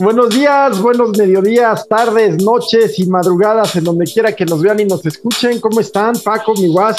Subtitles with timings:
[0.00, 4.86] Buenos días, buenos mediodías, tardes, noches y madrugadas en donde quiera que nos vean y
[4.86, 5.60] nos escuchen.
[5.60, 6.96] ¿Cómo están, Paco, mi guas?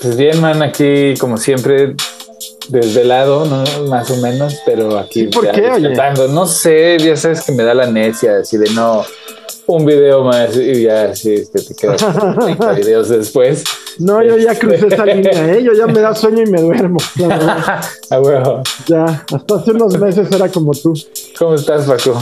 [0.00, 1.94] Pues bien, man, aquí como siempre
[2.68, 3.84] desde lado, ¿no?
[3.84, 5.24] Más o menos, pero aquí.
[5.24, 5.94] ¿Por qué, oye?
[6.30, 9.04] No sé, ya sabes que me da la necia, así de no,
[9.68, 12.04] un video más y ya así que te quedas
[12.36, 13.64] 30 videos después.
[13.98, 15.62] No, yo ya crucé esa línea, ¿eh?
[15.62, 16.98] Yo ya me da sueño y me duermo.
[18.10, 18.62] A huevo.
[18.86, 20.94] Ya, hasta hace unos meses era como tú.
[21.38, 22.18] ¿Cómo estás, Paco?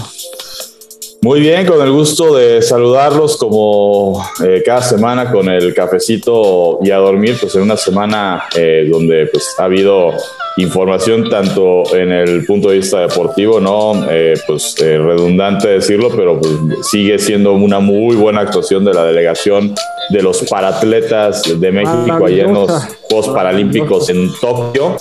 [1.27, 6.93] Muy bien, con el gusto de saludarlos como eh, cada semana con el cafecito y
[6.93, 10.13] a dormir, pues en una semana eh, donde pues ha habido
[10.57, 16.55] información tanto en el punto de vista deportivo, no eh, pues redundante decirlo, pero pues,
[16.83, 19.75] sigue siendo una muy buena actuación de la delegación
[20.11, 22.71] de los paratletas de México ayer en los
[23.11, 24.97] Juegos Paralímpicos en Tokio.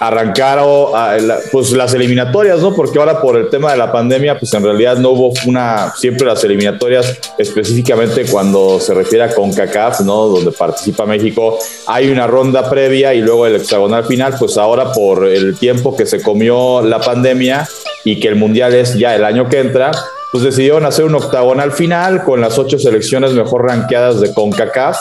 [0.00, 0.92] arrancaron
[1.50, 2.74] pues las eliminatorias, ¿no?
[2.74, 6.26] Porque ahora por el tema de la pandemia, pues en realidad no hubo una, siempre
[6.26, 10.26] las eliminatorias, específicamente cuando se refiere a CONCACAF, ¿no?
[10.28, 15.26] Donde participa México, hay una ronda previa y luego el hexagonal final, pues ahora por
[15.26, 17.68] el tiempo que se comió la pandemia
[18.04, 19.90] y que el mundial es ya el año que entra,
[20.30, 24.98] pues decidieron hacer un octagonal final con las ocho selecciones mejor rankeadas de CONCACAF.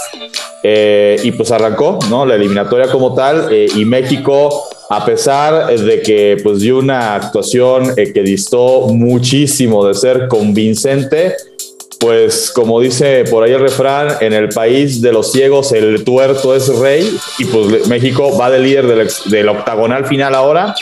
[0.64, 2.26] Eh, y pues arrancó, ¿no?
[2.26, 3.48] La eliminatoria como tal.
[3.52, 9.86] Eh, y México, a pesar de que pues dio una actuación eh, que distó muchísimo
[9.86, 11.36] de ser convincente,
[12.00, 16.56] pues como dice por ahí el refrán, en el país de los ciegos el tuerto
[16.56, 17.18] es rey.
[17.40, 20.76] Y pues México va de líder del, del octagonal final ahora.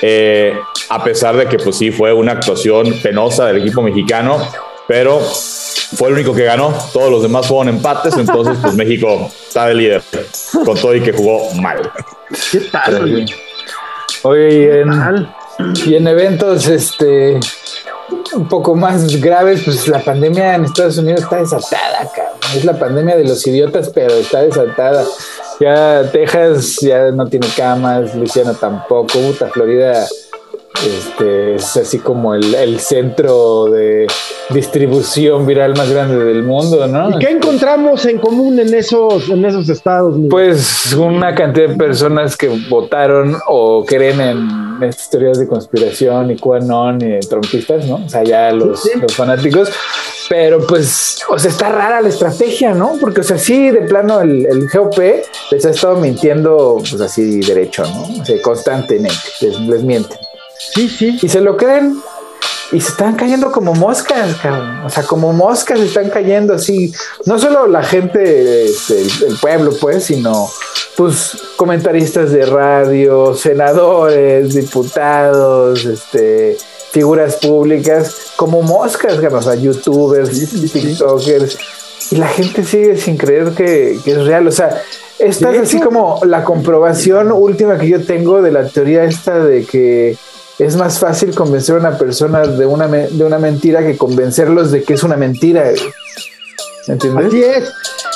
[0.00, 0.54] Eh,
[0.88, 4.38] a pesar de que pues sí fue una actuación penosa del equipo mexicano,
[4.88, 9.68] pero fue el único que ganó, todos los demás fueron empates, entonces pues México está
[9.68, 10.02] de líder,
[10.64, 11.90] con todo y que jugó mal.
[12.50, 13.26] ¿Qué tal?
[14.22, 14.84] Oye,
[15.86, 17.38] y en eventos este
[18.34, 22.38] un poco más graves, pues la pandemia en Estados Unidos está desatada, cabrón.
[22.54, 25.04] Es la pandemia de los idiotas, pero está desatada.
[25.60, 30.06] Ya Texas ya no tiene camas, Luciana tampoco, Utah, Florida
[30.86, 34.06] este, es así como el, centro de
[34.50, 37.10] distribución viral más grande del mundo, ¿no?
[37.10, 40.16] ¿Y qué encontramos en común en esos, en esos estados?
[40.28, 46.36] Pues una cantidad de personas que votaron o creen en estas teorías de conspiración y
[46.36, 47.96] QAnon y trompistas, ¿no?
[48.04, 49.70] O sea, ya los, los fanáticos.
[50.28, 52.96] Pero pues, o sea, está rara la estrategia, ¿no?
[53.00, 54.98] Porque, o sea, sí, de plano el, el GOP
[55.50, 58.22] les ha estado mintiendo, pues así derecho, ¿no?
[58.22, 60.18] O sea, constantemente, les, les mienten.
[60.74, 61.18] Sí, sí.
[61.22, 62.00] Y se lo creen.
[62.72, 64.80] Y se están cayendo como moscas, cabrón.
[64.84, 66.92] O sea, como moscas se están cayendo así.
[67.26, 70.48] No solo la gente, este, el pueblo, pues, sino
[70.96, 76.56] pues comentaristas de radio, senadores, diputados, este,
[76.92, 80.30] figuras públicas, como moscas, o sea, youtubers,
[80.72, 81.58] tiktokers.
[82.10, 84.46] Y la gente sigue sin creer que, que es real.
[84.48, 84.82] O sea,
[85.18, 89.64] esta es así como la comprobación última que yo tengo de la teoría esta de
[89.64, 90.16] que
[90.58, 94.82] es más fácil convencer a una persona de una, de una mentira que convencerlos de
[94.82, 95.70] que es una mentira.
[96.86, 97.26] ¿Entiendes?
[97.26, 97.72] Así es.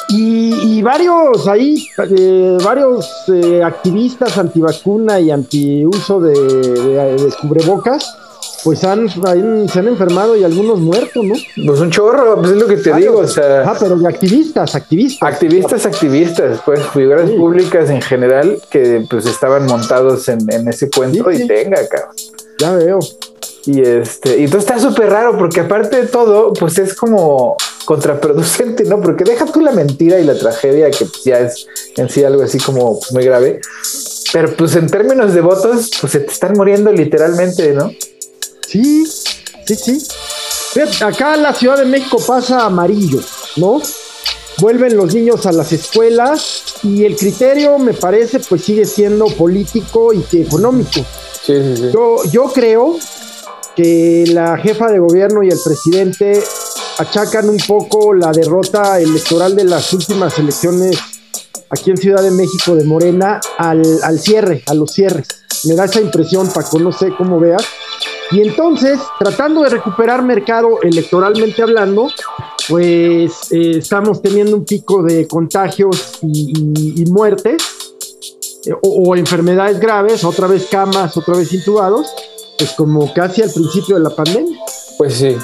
[0.09, 8.17] Y, varios ahí, eh, varios eh, activistas antivacuna y antiuso de, de, de cubrebocas
[8.67, 11.37] pues han, se han enfermado y algunos muertos, ¿no?
[11.65, 13.63] Pues un chorro, pues es lo que te digo, o sea.
[13.65, 15.33] Ah, pero de activistas, activistas.
[15.33, 21.47] Activistas, activistas, pues figuras públicas en general que pues estaban montados en, ese cuento y
[21.47, 22.17] tenga, cabrón.
[22.59, 22.99] Ya veo.
[23.67, 28.83] Y este, y entonces está súper raro porque aparte de todo, pues es como contraproducente,
[28.83, 29.01] ¿no?
[29.01, 32.43] Porque deja tú la mentira y la tragedia, que pues, ya es en sí algo
[32.43, 33.61] así como muy grave.
[34.33, 37.93] Pero pues en términos de votos, pues se te están muriendo literalmente, ¿no?
[38.67, 40.07] Sí, sí, sí.
[41.03, 43.21] Acá en la Ciudad de México pasa amarillo,
[43.57, 43.81] ¿no?
[44.59, 50.13] Vuelven los niños a las escuelas y el criterio me parece pues sigue siendo político
[50.13, 51.05] y económico.
[51.43, 51.91] Sí, sí, sí.
[51.93, 52.99] Yo, yo creo
[53.75, 56.43] que la jefa de gobierno y el presidente
[56.99, 60.99] achacan un poco la derrota electoral de las últimas elecciones
[61.69, 65.29] aquí en Ciudad de México de Morena al, al cierre, a los cierres.
[65.65, 67.63] Me da esa impresión, Paco, no sé cómo veas.
[68.33, 72.09] Y entonces, tratando de recuperar mercado electoralmente hablando,
[72.69, 77.63] pues eh, estamos teniendo un pico de contagios y, muertes,
[78.65, 82.09] eh, o, enfermedades graves, otra vez camas, otra vez intubados,
[82.59, 84.59] pues como casi al principio de la pandemia.
[84.99, 85.37] Pues sí.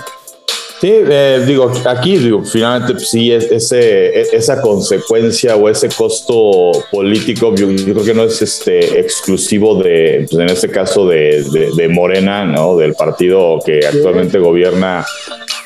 [0.82, 7.54] Sí, eh, digo, aquí digo, finalmente pues, sí, ese, esa consecuencia o ese costo político,
[7.54, 11.44] yo, creo que no es este exclusivo de, pues, en este caso, de,
[11.76, 12.76] de, Morena, ¿no?
[12.76, 15.06] Del partido que actualmente gobierna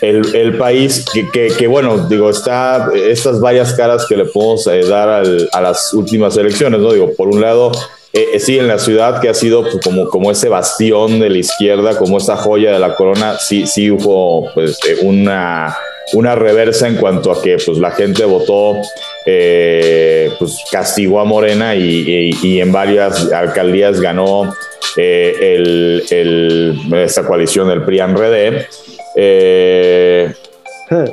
[0.03, 4.83] el, el país, que, que, bueno, digo, está estas varias caras que le podemos eh,
[4.87, 6.93] dar al, a las últimas elecciones, ¿no?
[6.93, 7.73] Digo, por un lado,
[8.17, 11.29] eh, eh, sí, en la ciudad que ha sido pues, como, como ese bastión de
[11.29, 15.77] la izquierda, como esa joya de la corona, sí, sí hubo pues, eh, una,
[16.15, 18.77] una reversa en cuanto a que pues, la gente votó,
[20.39, 24.51] pues castigó a Morena y, en varias alcaldías ganó
[24.97, 28.65] el, esta coalición del PRI-ANRED.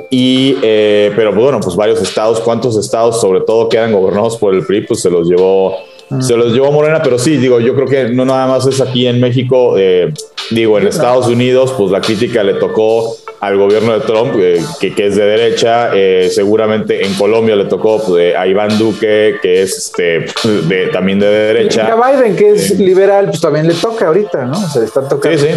[0.08, 4.86] y, pero bueno, pues varios estados, ¿cuántos estados sobre todo quedan gobernados por el PRI?
[4.86, 5.76] Pues se los llevó
[6.20, 9.06] se los llevó Morena, pero sí, digo, yo creo que no nada más es aquí
[9.06, 10.12] en México, eh,
[10.50, 14.94] digo, en Estados Unidos, pues la crítica le tocó al gobierno de Trump, eh, que,
[14.94, 19.62] que, es de derecha, eh, seguramente en Colombia le tocó pues, a Iván Duque, que
[19.62, 20.26] es este,
[20.66, 21.86] de, también de derecha.
[21.86, 24.58] Y a Biden, que es liberal, pues también le toca ahorita, ¿no?
[24.58, 25.48] O sea, le está tocando sí,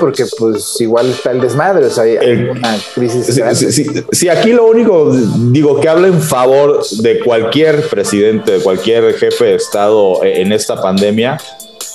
[0.00, 3.40] porque pues igual está el desmadre, o sea, hay una crisis.
[3.54, 5.12] Sí, sí, aquí lo único,
[5.50, 10.80] digo, que habla en favor de cualquier presidente, de cualquier jefe de Estado en esta
[10.80, 11.38] pandemia,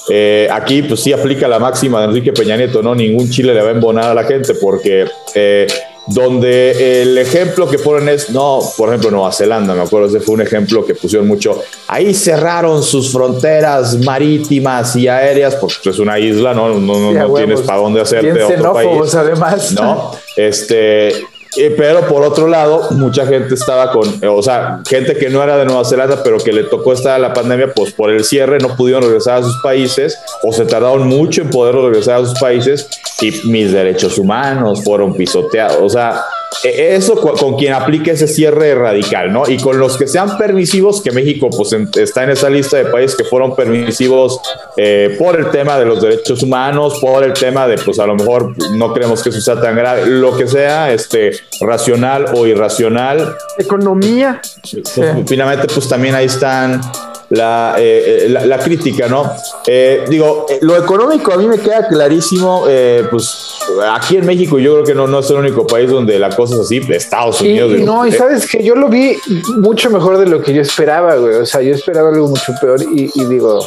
[0.10, 2.94] eh, aquí, pues sí aplica la máxima de Enrique Peña Nieto, ¿no?
[2.94, 5.68] Ningún Chile le va a embonar a la gente porque eh,
[6.08, 10.36] donde el ejemplo que ponen es, no, por ejemplo, Nueva Zelanda, me acuerdo, ese fue
[10.36, 11.62] un ejemplo que pusieron mucho.
[11.88, 16.78] Ahí cerraron sus fronteras marítimas y aéreas, porque es una isla, ¿no?
[16.80, 19.16] No, no, tienes para dónde hacerte otro país.
[19.16, 19.72] además.
[19.72, 21.14] No, este,
[21.58, 25.58] eh, pero por otro lado, mucha gente estaba con, o sea, gente que no era
[25.58, 28.76] de Nueva Zelanda, pero que le tocó estar la pandemia, pues por el cierre no
[28.76, 32.88] pudieron regresar a sus países o se tardaron mucho en poder regresar a sus países
[33.22, 35.78] y mis derechos humanos fueron pisoteados.
[35.82, 36.24] O sea,
[36.64, 39.50] eso con quien aplique ese cierre radical, ¿no?
[39.50, 43.18] Y con los que sean permisivos, que México pues está en esa lista de países
[43.18, 44.40] que fueron permisivos
[44.78, 48.16] eh, por el tema de los derechos humanos, por el tema de pues a lo
[48.16, 53.36] mejor no creemos que eso sea tan grave, lo que sea, este, racional o irracional.
[53.58, 54.42] Economía.
[54.72, 56.82] Pues, finalmente pues también ahí están
[57.30, 59.32] la, eh, la, crítica, ¿no?
[59.66, 62.66] Eh, digo, lo económico a mí me queda clarísimo,
[63.10, 63.56] pues
[63.92, 66.56] aquí en México yo creo que no, no es el único país donde la cosa
[66.56, 67.80] es así, Estados Unidos.
[67.80, 69.18] Y, no, y sabes que yo lo vi
[69.58, 71.36] mucho mejor de lo que yo esperaba, güey.
[71.36, 73.60] O sea, yo esperaba algo mucho peor y, digo,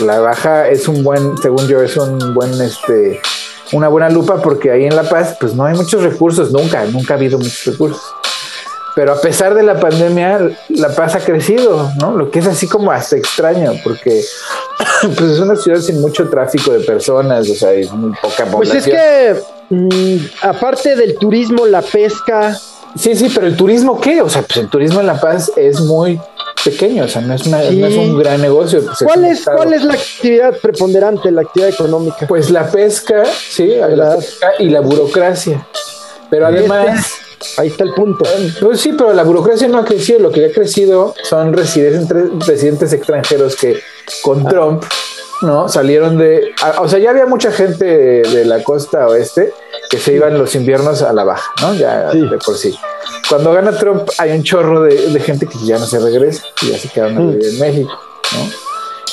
[0.00, 3.20] la baja es un buen, según yo, es un buen, este,
[3.72, 7.14] una buena lupa porque ahí en La Paz, pues no hay muchos recursos, nunca, nunca
[7.14, 8.02] ha habido muchos recursos.
[8.94, 12.14] Pero a pesar de la pandemia, La Paz ha crecido, ¿no?
[12.14, 14.22] Lo que es así como hasta extraño, porque
[15.16, 18.82] pues es una ciudad sin mucho tráfico de personas, o sea, hay muy poca población.
[18.82, 22.58] Pues es que, mm, aparte del turismo, la pesca...
[22.94, 24.20] Sí, sí, pero el turismo, ¿qué?
[24.20, 26.20] O sea, pues el turismo en La Paz es muy
[26.62, 28.84] pequeño, o sea, no es, no es un gran negocio.
[28.84, 32.26] Pues ¿Cuál, es, ¿Cuál es la actividad preponderante, la actividad económica?
[32.26, 35.66] Pues la pesca, sí, la pesca y la burocracia.
[36.28, 37.11] Pero además...
[37.56, 38.24] Ahí está el punto.
[38.60, 40.18] Pues sí, pero la burocracia no ha crecido.
[40.18, 43.80] Lo que ha crecido son residentes, residentes extranjeros que
[44.22, 44.50] con ah.
[44.50, 44.84] Trump,
[45.42, 45.68] ¿no?
[45.68, 46.52] Salieron de.
[46.78, 49.52] O sea, ya había mucha gente de, la costa oeste
[49.90, 51.74] que se iban los inviernos a la baja, ¿no?
[51.74, 52.76] Ya de por sí.
[53.28, 56.78] Cuando gana Trump, hay un chorro de, gente que ya no se regresa y ya
[56.78, 57.38] se quedan mm.
[57.42, 57.92] en México,
[58.32, 58.61] ¿no?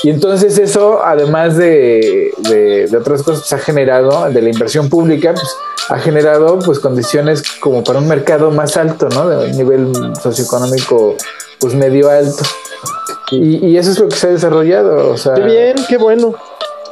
[0.04, 5.34] Y entonces eso, además de, de, otras cosas, pues, ha generado, de la inversión pública,
[5.34, 5.56] pues,
[5.90, 9.28] ha generado pues condiciones como para un mercado más alto, ¿no?
[9.28, 9.92] De nivel
[10.22, 11.16] socioeconómico
[11.60, 12.44] pues medio alto.
[13.32, 15.10] Y, y, eso es lo que se ha desarrollado.
[15.12, 16.34] O sea, qué bien, qué bueno.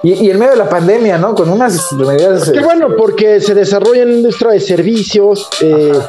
[0.03, 1.33] Y, y, en medio de la pandemia, ¿no?
[1.33, 2.51] Con unas medidas.
[2.51, 5.99] Qué bueno, porque se desarrolla en industria de servicios, eh,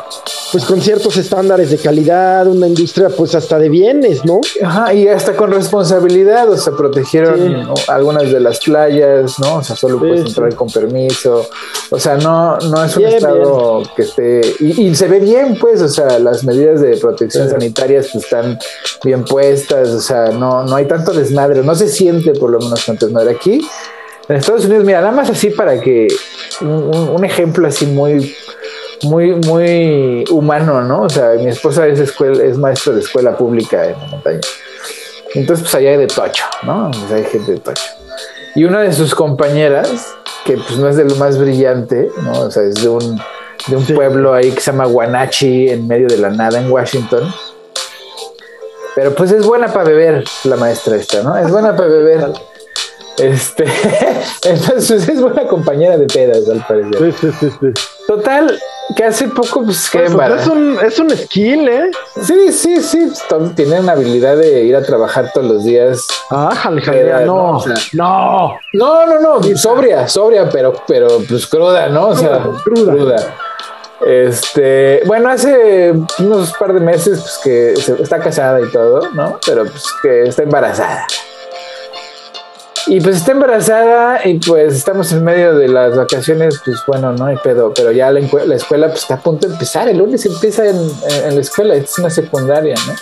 [0.53, 4.41] pues con ciertos estándares de calidad, una industria pues hasta de bienes, ¿no?
[4.63, 9.57] Ajá, y hasta con responsabilidad, o sea, protegieron algunas de las playas, ¿no?
[9.57, 11.49] O sea, solo puedes entrar con permiso.
[11.91, 14.41] O sea, no, no es un estado que esté.
[14.61, 18.59] Y, se ve bien, pues, o sea, las medidas de protección sanitarias pues, están
[19.03, 22.85] bien puestas, o sea, no, no hay tanto desmadre, no se siente por lo menos
[22.85, 23.61] tanto desmadre aquí
[24.29, 26.09] en Estados Unidos, mira, nada más así para que
[26.61, 28.35] un, ejemplo así muy,
[29.03, 31.03] muy, muy humano, ¿no?
[31.03, 34.41] O sea, mi esposa es, escuela, es maestra de escuela pública en la montaña.
[35.35, 36.91] Entonces, pues allá hay de tocho, ¿no?
[36.91, 37.85] Pues hay gente de tocho.
[38.55, 42.41] Y una de sus compañeras, que pues no es de lo más brillante, ¿no?
[42.41, 43.21] O sea, es de un,
[43.67, 47.33] de un pueblo ahí que se llama Guanachi, en medio de la nada, en Washington.
[48.95, 51.37] Pero pues es buena para beber la maestra esta, ¿no?
[51.37, 52.33] Es buena para beber.
[53.21, 53.65] Este,
[54.45, 57.15] entonces es buena compañera de pedas, al parecer.
[58.07, 58.59] Total,
[58.97, 61.91] que hace poco, pues, que Pues, es, un, es un skill, ¿eh?
[62.23, 63.13] Sí, sí, sí.
[63.55, 66.07] Tiene una habilidad de ir a trabajar todos los días.
[66.31, 66.81] Ah, jale,
[67.27, 68.59] no, o sea, no.
[68.73, 72.09] No, no, no, sobria, sobria, pero, pero pues cruda, ¿no?
[72.09, 73.35] O sea, Cruda, cruda.
[74.07, 79.39] Este, bueno, hace unos par de meses pues, que se- está casada y todo, ¿no?
[79.45, 81.05] Pero pues que está embarazada.
[82.87, 87.27] Y pues está embarazada y pues estamos en medio de las vacaciones, pues bueno, no
[87.27, 90.67] hay pedo, pero ya la, escuela pues está a punto de empezar, el lunes empieza
[90.67, 92.95] en, en- la escuela, es una secundaria, ¿no?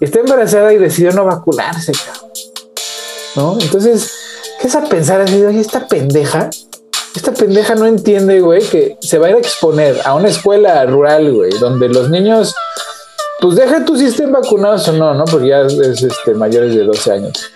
[0.00, 1.92] Está embarazada y decidió no vacunarse.
[3.36, 3.56] ¿No?
[3.60, 4.10] Entonces,
[4.60, 5.42] ¿qué es a pensar así?
[5.44, 6.50] Oye, esta pendeja,
[7.14, 10.84] esta pendeja no entiende, güey, que se va a ir a exponer a una escuela
[10.86, 12.54] rural, güey, donde los niños,
[13.40, 15.24] pues deja tú si estén vacunados o no, ¿no?
[15.24, 17.50] Porque ya es este, mayores de 12 años.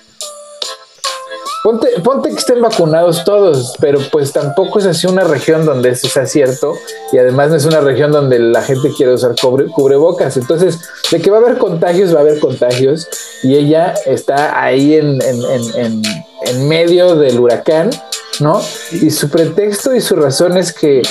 [1.66, 6.06] Ponte, ponte que estén vacunados todos, pero pues tampoco es así una región donde eso
[6.06, 6.74] sea cierto
[7.12, 10.36] y además no es una región donde la gente quiere usar cubre- cubrebocas.
[10.36, 10.78] Entonces,
[11.10, 13.08] de que va a haber contagios, va a haber contagios
[13.42, 16.02] y ella está ahí en, en- en- en-
[16.46, 17.90] en medio del huracán,
[18.38, 18.62] ¿no?
[18.92, 21.02] Y su pretexto y su razón es que,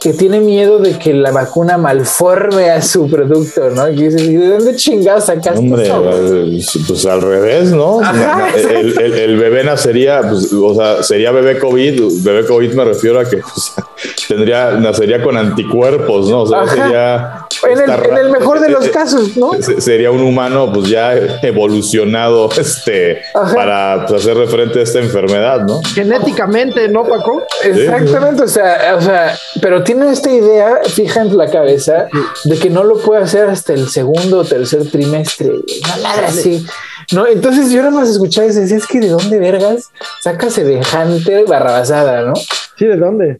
[0.00, 3.88] que tiene miedo de que la vacuna malforme a su producto, ¿no?
[3.90, 6.02] Y dices, ¿y de dónde chingados sacaste Hombre, eso?
[6.02, 8.00] güey?" eh, pues al revés, ¿no?
[8.00, 12.22] Ajá, el, el- el bebé nacería, pues, o sea, sería bebé COVID.
[12.24, 13.84] Bebé COVID me refiero a que o sea,
[14.26, 16.42] tendría, nacería con anticuerpos, ¿no?
[16.42, 16.74] O sea, Ajá.
[16.74, 17.46] sería.
[17.62, 19.50] En el, en mejor de eh, los eh, casos, ¿no?
[19.60, 23.54] se- Sería un humano, pues ya evolucionado, este, Ajá.
[23.54, 25.80] para pues, hacer referente a esta enfermedad, ¿no?
[25.94, 27.42] Genéticamente, ¿no, Paco?
[27.62, 32.06] Exactamente, o sea, o sea, pero tiene esta idea fija en la cabeza
[32.44, 35.48] de que no lo puede hacer hasta el segundo o tercer trimestre.
[35.48, 36.64] No así.
[37.12, 39.86] No, entonces yo nada más escuchaba y decía, es que de dónde vergas
[40.22, 42.34] saca semejante barrabasada, ¿no?
[42.78, 43.38] Sí, ¿de dónde?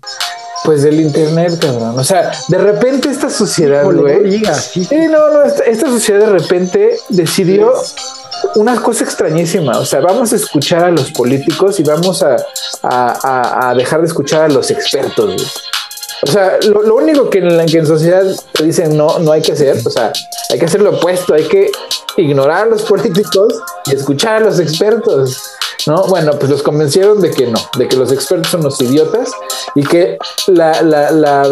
[0.65, 1.97] Pues del internet, cabrón.
[1.99, 4.41] O sea, de repente esta sociedad, no güey.
[4.55, 7.73] sí, Sí, no, no, esta, esta sociedad de repente decidió
[8.57, 9.79] una cosa extrañísima.
[9.79, 12.37] O sea, vamos a escuchar a los políticos y vamos a,
[12.83, 15.27] a- a- a dejar de escuchar a los expertos.
[15.35, 15.47] güey.
[16.23, 19.33] O sea, lo, lo único que en, la, que en sociedad te dicen no, no
[19.33, 20.13] hay que hacer, o sea,
[20.51, 21.71] hay que hacer lo opuesto, hay que
[22.17, 23.55] ignorar a los políticos
[23.87, 25.43] y escuchar a los expertos.
[25.87, 26.05] ¿No?
[26.09, 29.31] Bueno, pues los convencieron de que no, de que los expertos son los idiotas
[29.75, 31.43] y que la, la, la,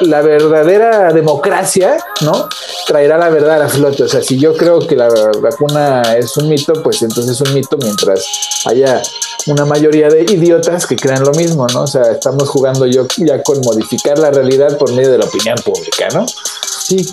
[0.00, 2.48] la- verdadera democracia, ¿no?
[2.86, 4.04] Traerá la verdad a flote.
[4.04, 5.10] O sea, si yo creo que la
[5.42, 8.24] vacuna es un mito, pues entonces es un mito mientras
[8.64, 9.02] haya
[9.46, 11.82] una mayoría de idiotas que crean lo mismo, ¿no?
[11.82, 15.56] O sea, estamos jugando yo ya con modificar la realidad por medio de la opinión
[15.64, 16.26] pública, ¿no?
[16.26, 17.04] Sí.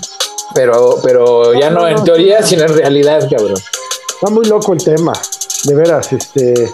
[0.54, 2.50] Pero, pero ya No, no no, en no, teoría, sí.
[2.56, 3.56] sino en realidad, cabrón.
[4.14, 5.14] Está muy loco el tema,
[5.66, 6.70] de veras, este.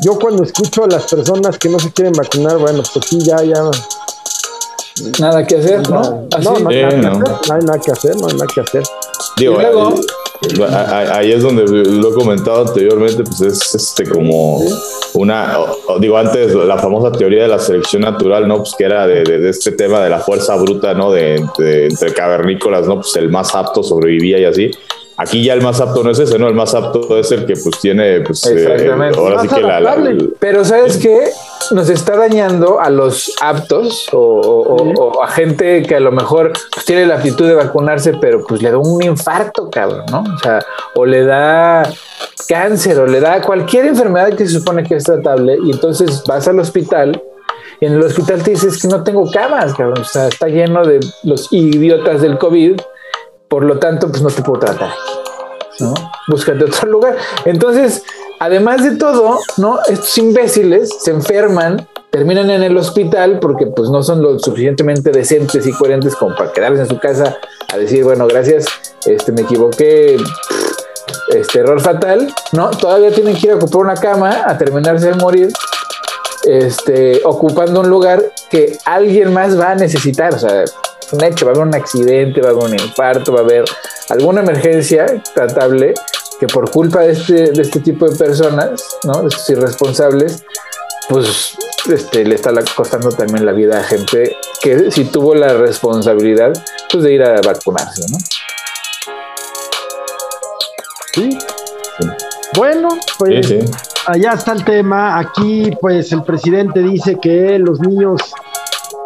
[0.00, 3.42] Yo cuando escucho a las personas que no se quieren vacunar, bueno, pues sí, ya,
[3.42, 3.62] ya.
[5.20, 6.00] Nada que hacer, ¿no?
[6.42, 7.24] No, no, no nada no.
[7.24, 8.82] que hacer, no hay nada que hacer, no hay nada que hacer.
[9.36, 10.00] Digo, Y luego- eh,
[11.12, 14.60] ahí es donde lo he comentado anteriormente, pues es este como
[15.14, 15.58] una,
[16.00, 18.58] digo, antes la famosa teoría de la selección natural, ¿no?
[18.58, 21.12] Pues que era de, este tema de la fuerza bruta, ¿no?
[21.12, 22.96] De- entre cavernícolas, ¿no?
[22.96, 24.70] Pues el más apto sobrevivía y así.
[25.22, 26.48] Aquí ya el más apto no es ese, ¿no?
[26.48, 29.18] El más apto es el que pues tiene, pues, eh, Exactamente.
[29.18, 30.28] ahora sí que la, la- adaptable.
[30.38, 31.30] Pero ¿sabes qué?
[31.70, 36.12] Nos está dañando a los aptos o, o- o- o a gente que a lo
[36.12, 40.24] mejor pues, tiene la aptitud de vacunarse, pero pues le da un infarto, cabrón, ¿no?
[40.34, 40.58] O sea,
[40.96, 41.84] o le da
[42.48, 46.46] cáncer o le da cualquier enfermedad que se supone que es tratable y entonces vas
[46.48, 47.22] al hospital
[47.80, 50.00] y en el hospital te dices que no tengo camas, cabrón.
[50.00, 52.80] O sea, está lleno de los idiotas del COVID,
[53.52, 54.88] por lo tanto, pues no te puedo tratar.
[55.78, 55.92] ¿no?
[56.26, 57.18] Búscate otro lugar.
[57.44, 58.02] Entonces,
[58.40, 59.78] además de todo, ¿no?
[59.90, 65.66] Estos imbéciles se enferman, terminan en el hospital porque pues no son lo suficientemente decentes
[65.66, 67.36] y coherentes como para quedarse en su casa
[67.70, 68.64] a decir, bueno, gracias,
[69.04, 70.16] este, me equivoqué,
[71.28, 72.70] este error fatal, ¿no?
[72.70, 75.52] Todavía tienen que ir a ocupar una cama a terminarse de morir,
[76.44, 80.64] este, ocupando un lugar que alguien más va a necesitar, o sea,
[81.12, 83.42] es un hecho, va a haber un accidente, va a haber un infarto, va a
[83.42, 83.64] haber
[84.08, 85.94] alguna emergencia tratable
[86.40, 89.22] que por culpa de este, de este tipo de personas, ¿no?
[89.22, 90.44] De estos irresponsables,
[91.08, 91.56] pues
[91.90, 96.52] este, le está costando también la vida a gente que sí tuvo la responsabilidad
[96.90, 98.18] pues, de ir a vacunarse, ¿no?
[101.14, 101.38] Sí.
[102.56, 102.88] Bueno,
[103.18, 103.70] pues Sí, sí.
[104.06, 105.18] allá está el tema.
[105.18, 108.20] Aquí, pues el presidente dice que los niños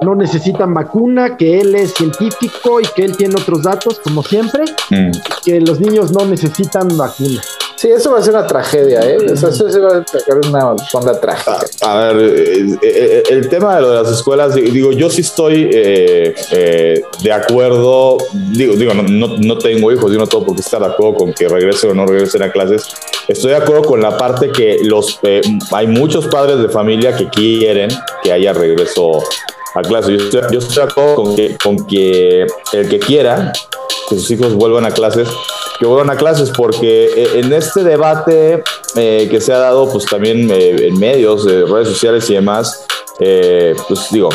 [0.02, 4.64] no necesitan vacuna, que él es científico y que él tiene otros datos, como siempre,
[4.90, 5.10] Mm.
[5.44, 7.40] que los niños no necesitan vacuna.
[7.76, 9.18] Sí, eso va a ser una tragedia, ¿eh?
[9.26, 11.58] Eso, se va a sacar una onda trágica.
[11.82, 15.68] A, ver, eh, eh, el tema de lo de las escuelas, digo, yo sí estoy
[15.70, 19.02] eh, de acuerdo, digo, digo no,
[19.36, 21.94] no, tengo hijos, yo no tengo por qué estar de acuerdo con que regresen o
[21.94, 22.82] no regresen a clases.
[23.28, 25.20] Estoy de acuerdo con la parte que los
[25.70, 27.90] hay muchos padres de familia que quieren
[28.22, 29.22] que haya regreso
[29.78, 30.18] a clases.
[30.18, 33.52] Yo estoy, yo estoy con que, con que el que quiera
[34.09, 35.28] que sus hijos vuelvan a clases,
[35.78, 38.62] que vuelvan a clases, porque eh, en este debate
[38.95, 42.87] eh, que se ha dado, pues también eh, en medios, redes sociales y demás,
[43.18, 44.28] pues digo,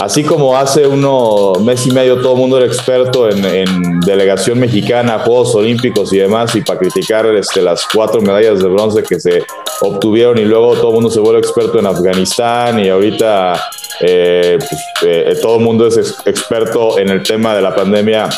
[0.00, 5.18] así como hace uno mes y medio todo el mundo era experto en, delegación mexicana,
[5.18, 9.44] Juegos Olímpicos y demás, y para criticar este, las cuatro medallas de bronce que se
[9.80, 15.56] obtuvieron y luego todo el mundo se vuelve experto en Afganistán y ahorita pues, todo
[15.56, 18.28] el mundo es experto en el tema de la pandemia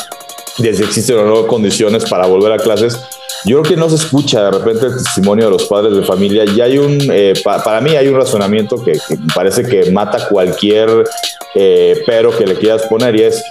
[0.57, 2.99] de si existen o no condiciones para volver a clases.
[3.45, 6.45] Yo creo que no se escucha de repente el testimonio de los padres de familia
[6.45, 8.93] y hay un, eh, para mí hay un razonamiento que,
[9.33, 11.03] parece que mata cualquier
[11.53, 13.43] eh, pero que le quieras poner y es,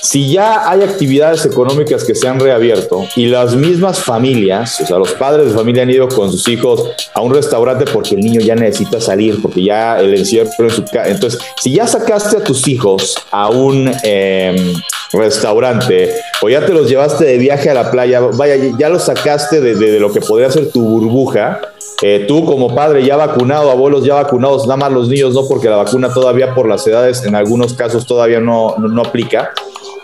[0.00, 4.98] si ya hay actividades económicas que se han reabierto y las mismas familias, o sea,
[4.98, 8.40] los padres de familia han ido con sus hijos a un restaurante porque el niño
[8.40, 11.08] ya necesita salir, porque ya el encierro en su casa.
[11.08, 14.74] Entonces, si ya sacaste a tus hijos a un em,
[15.12, 19.60] restaurante o ya te los llevaste de viaje a la playa, vaya, ya los sacaste
[19.60, 21.60] de, lo que podría ser tu burbuja.
[22.00, 25.68] Eh, tú como padre ya vacunado, abuelos ya vacunados, nada más los niños no, porque
[25.68, 29.52] la vacuna todavía por las edades en algunos casos todavía no, no aplica.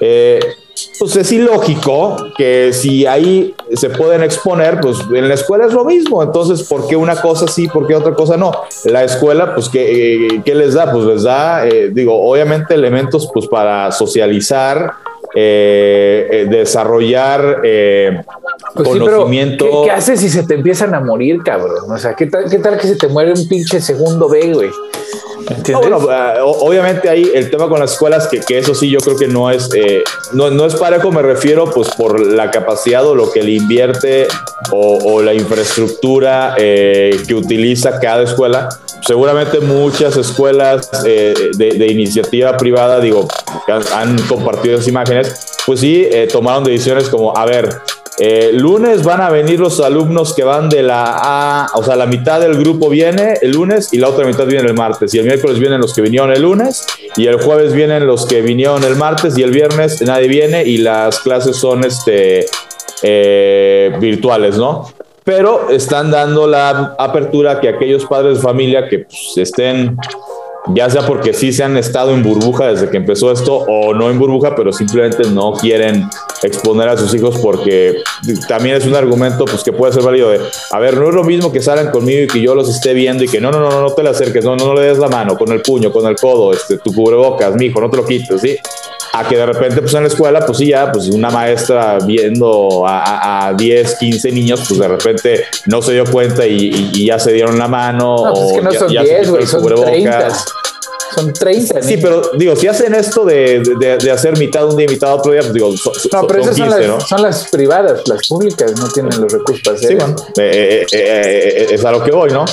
[0.01, 0.41] Eh,
[0.99, 5.85] pues es ilógico que si ahí se pueden exponer, pues en la escuela es lo
[5.85, 6.23] mismo.
[6.23, 8.51] Entonces, ¿por qué una cosa sí, por qué otra cosa no?
[8.85, 10.91] La escuela, pues, ¿qué, eh, qué les da?
[10.91, 14.93] Pues les da, eh, digo, obviamente elementos pues para socializar,
[15.35, 17.61] desarrollar
[18.75, 19.65] pues conocimiento.
[19.65, 21.91] ¿qué, ¿qué, haces si se te empiezan a morir, cabrón?
[21.91, 24.71] O sea, ¿qué tal, ¿qué tal que se te muere un pinche segundo B, güey?
[25.73, 29.17] Bueno, ah, obviamente hay el tema con las escuelas, que, que eso sí yo creo
[29.17, 33.15] que no es, eh, no, no, es parejo, me refiero pues por la capacidad o
[33.15, 34.27] lo que le invierte
[34.71, 38.69] o, la infraestructura eh, que utiliza cada escuela.
[39.07, 43.29] Seguramente muchas escuelas eh, de, iniciativa privada, digo,
[43.93, 47.69] han, compartido esas imágenes, pues sí, tomaron decisiones como, a ver,
[48.19, 52.07] eh, lunes van a venir los alumnos que van de la A, o sea, la
[52.07, 55.13] mitad del grupo viene el lunes y la otra mitad viene el martes.
[55.15, 58.41] Y el miércoles vienen los que vinieron el lunes y el jueves vienen los que
[58.41, 62.47] vinieron el martes y el viernes nadie viene y las clases son este,
[63.03, 64.93] eh, virtuales, ¿no?
[65.25, 69.97] Pero están dando la apertura que aquellos padres de familia que pues, estén
[70.69, 74.11] ya sea porque sí se han estado en burbuja desde que empezó esto o no
[74.11, 76.09] en burbuja, pero simplemente no quieren
[76.43, 78.03] exponer a sus hijos porque
[78.49, 81.25] también es un argumento pues que puede ser válido de, a ver, no es lo
[81.25, 83.81] mismo que salgan conmigo y que yo los esté viendo y que no, no, no,
[83.81, 86.07] no, te le acerques, no, no, no le des la mano con el puño, con
[86.07, 88.57] el codo, este, tu cubrebocas, mijo, no te lo quites, ¿sí?
[89.17, 92.85] A que de repente, pues en la escuela, pues sí, ya, pues una maestra viendo
[92.85, 97.33] a, a, 10, 15 niños, pues de repente no se dio cuenta y, ya se
[97.33, 98.17] dieron la mano.
[98.25, 100.29] No, pues es que no son 10, güey, son 30.
[101.15, 101.83] Son 30.
[101.83, 105.43] Sí, pero digo, si hacen esto de, de, hacer mitad un día, mitad otro día,
[105.43, 105.73] pues digo,
[106.13, 109.77] no, pero esas son, las, son, las, privadas, las públicas no tienen los recursos para
[109.77, 109.91] hacer.
[109.91, 112.45] Sí, bueno, eh, eh, eh, es a lo que voy, ¿no?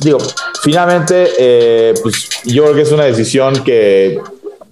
[0.00, 0.18] digo,
[0.62, 4.20] finalmente, pues yo creo que es una decisión que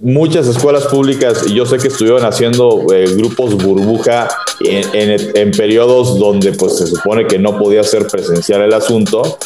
[0.00, 4.28] muchas escuelas públicas, yo sé que estuvieron haciendo eh, grupos burbuja
[4.60, 9.38] en, periodos donde pues se supone que no podía ser presencial el asunto.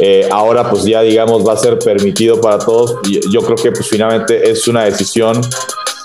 [0.00, 2.96] Eh, ahora pues ya digamos va a ser permitido para todos.
[3.08, 5.40] Y yo creo que pues finalmente es una decisión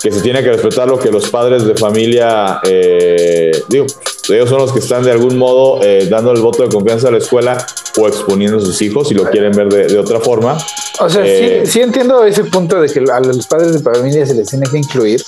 [0.04, 3.86] que se tiene que respetar lo que los padres de familia, eh, digo,
[4.28, 7.18] ellos son los que están de algún modo dando el voto de confianza a la
[7.18, 7.56] escuela
[7.98, 10.58] o exponiendo a sus hijos si lo quieren ver de, otra forma.
[11.00, 14.34] O sea, sí, sí, entiendo ese punto de que a los padres de familia se
[14.34, 15.24] les tiene que incluir,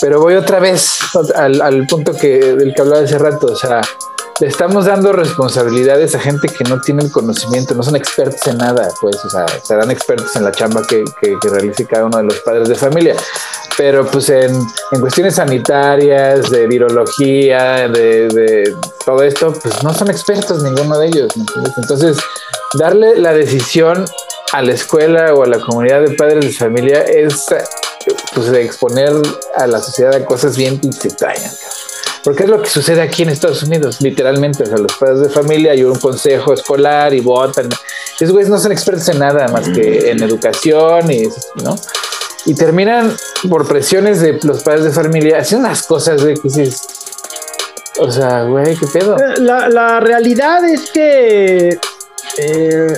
[0.00, 0.98] pero voy otra vez
[1.34, 3.80] al, al punto que, del que hablaba hace rato, o sea,
[4.40, 8.58] le estamos dando responsabilidades a gente que no tiene el conocimiento, no son expertos en
[8.58, 12.24] nada, pues, o sea, serán expertos en la chamba que, que, realice cada uno de
[12.24, 13.16] los padres de familia.
[13.78, 14.54] Pero pues en,
[14.92, 21.06] en cuestiones sanitarias, de virología, de, de, todo esto, pues no son expertos ninguno de
[21.06, 21.32] ellos.
[21.76, 22.18] Entonces,
[22.74, 24.04] darle la decisión
[24.52, 27.46] a la escuela o a la comunidad de padres de familia es
[28.34, 29.12] pues exponer
[29.56, 31.60] a la sociedad a cosas bien extrañas.
[32.24, 34.64] Porque es lo que sucede aquí en Estados Unidos, literalmente.
[34.64, 37.68] O sea, los padres de familia hay un consejo escolar y votan.
[38.18, 41.28] Esos güeyes no son expertos en nada más que en educación y,
[41.62, 41.76] ¿no?
[42.46, 43.14] Y terminan
[43.48, 46.70] por presiones de los padres de familia haciendo unas cosas de que
[48.00, 49.16] O sea, güey, ¿qué pedo?
[49.16, 51.78] Eh, la, la realidad es que
[52.38, 52.96] eh,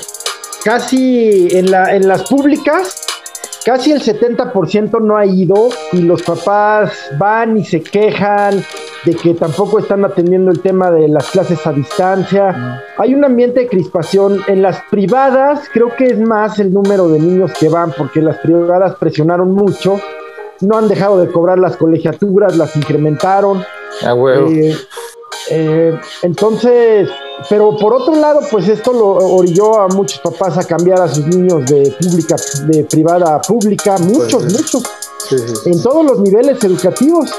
[0.64, 3.06] casi en, la, en las públicas,
[3.64, 8.64] casi el 70% no ha ido y los papás van y se quejan
[9.04, 12.84] de que tampoco están atendiendo el tema de las clases a distancia.
[12.98, 14.40] Hay un ambiente de crispación.
[14.46, 18.36] En las privadas creo que es más el número de niños que van porque las
[18.38, 20.00] privadas presionaron mucho.
[20.60, 23.64] No han dejado de cobrar las colegiaturas, las incrementaron.
[24.04, 24.14] Ah.
[24.50, 24.76] Eh,
[25.50, 27.08] eh, entonces,
[27.48, 31.26] pero por otro lado, pues esto lo orilló a muchos papás a cambiar a sus
[31.26, 32.36] niños de pública,
[32.66, 34.82] de privada a pública, muchos, Pues, muchos,
[35.28, 35.70] Sí, sí, sí.
[35.70, 37.30] en todos los niveles educativos.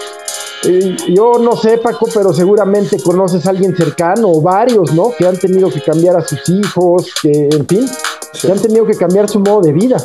[0.63, 5.12] Eh, yo no sé, Paco, pero seguramente conoces a alguien cercano o varios, ¿no?
[5.17, 7.89] Que han tenido que cambiar a sus hijos, que, en fin,
[8.41, 9.97] que han tenido que cambiar su modo de vida.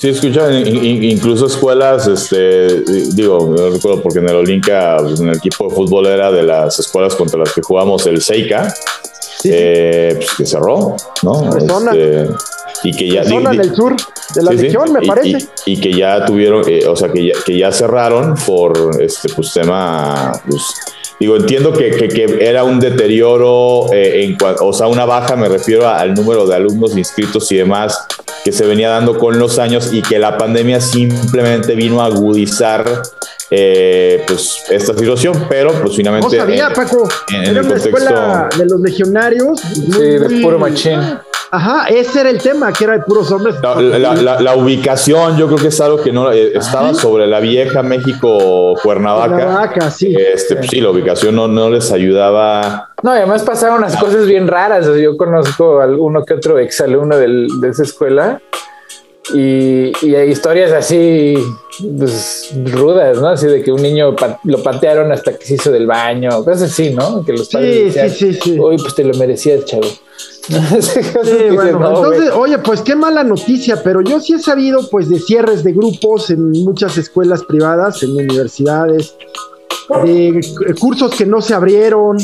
[0.00, 2.82] Sí, escucha, in- in- incluso escuelas, este,
[3.14, 6.42] digo, no recuerdo porque en el Olinca, pues, en el equipo de fútbol era de
[6.42, 8.72] las escuelas contra las que jugamos el Seika,
[9.40, 11.56] Sí, eh, pues que cerró, ¿no?
[11.56, 12.28] Este,
[12.84, 13.24] y que ya...
[13.24, 13.96] zona di- di- del sur
[14.34, 15.38] de la Sí, me Y- parece.
[15.66, 19.28] Y, y que ya tuvieron, eh, o sea, que ya, que ya cerraron por este
[19.34, 20.32] pues, tema.
[20.48, 20.62] Pues,
[21.18, 25.48] digo, entiendo que, que- que era un deterioro, eh, en o sea, una baja, me
[25.48, 28.06] refiero a- al número de alumnos inscritos y demás
[28.44, 32.84] que se venía dando con los años y que la pandemia simplemente vino a agudizar
[33.50, 37.08] eh, pues esta situación, pero pues No finalmente sabía, eh, Paco.
[37.30, 39.60] en Era el una contexto- escuela de los legionarios.
[39.60, 40.98] Sí, de puro machín.
[41.50, 43.56] Ajá, ese era el tema, que era de puros hombres.
[43.62, 47.26] La, la- la- la ubicación, yo creo que es algo que no eh, estaba sobre
[47.26, 49.34] la vieja México Cuernavaca.
[49.34, 50.14] Cuernavaca, sí.
[50.18, 52.90] Este, pues sí, la ubicación no, no les ayudaba.
[53.02, 54.86] No, y además pasaron unas cosas bien raras.
[55.00, 58.40] Yo conozco a alguno que otro exalumno del, de esa escuela
[59.32, 61.34] y, y hay historias así
[61.98, 63.28] pues, rudas, ¿no?
[63.28, 66.62] Así de que un niño pa- lo patearon hasta que se hizo del baño, cosas
[66.72, 67.24] así, ¿no?
[67.24, 68.60] Que los padres Sí, decían, sí, sí, sí.
[68.60, 69.86] Uy, pues te lo merecías, chavo.
[70.48, 75.72] Entonces, oye, pues qué mala noticia, pero yo sí he sabido pues de cierres de
[75.72, 79.14] grupos en muchas escuelas privadas, en universidades,
[80.04, 82.18] de cursos que no se abrieron,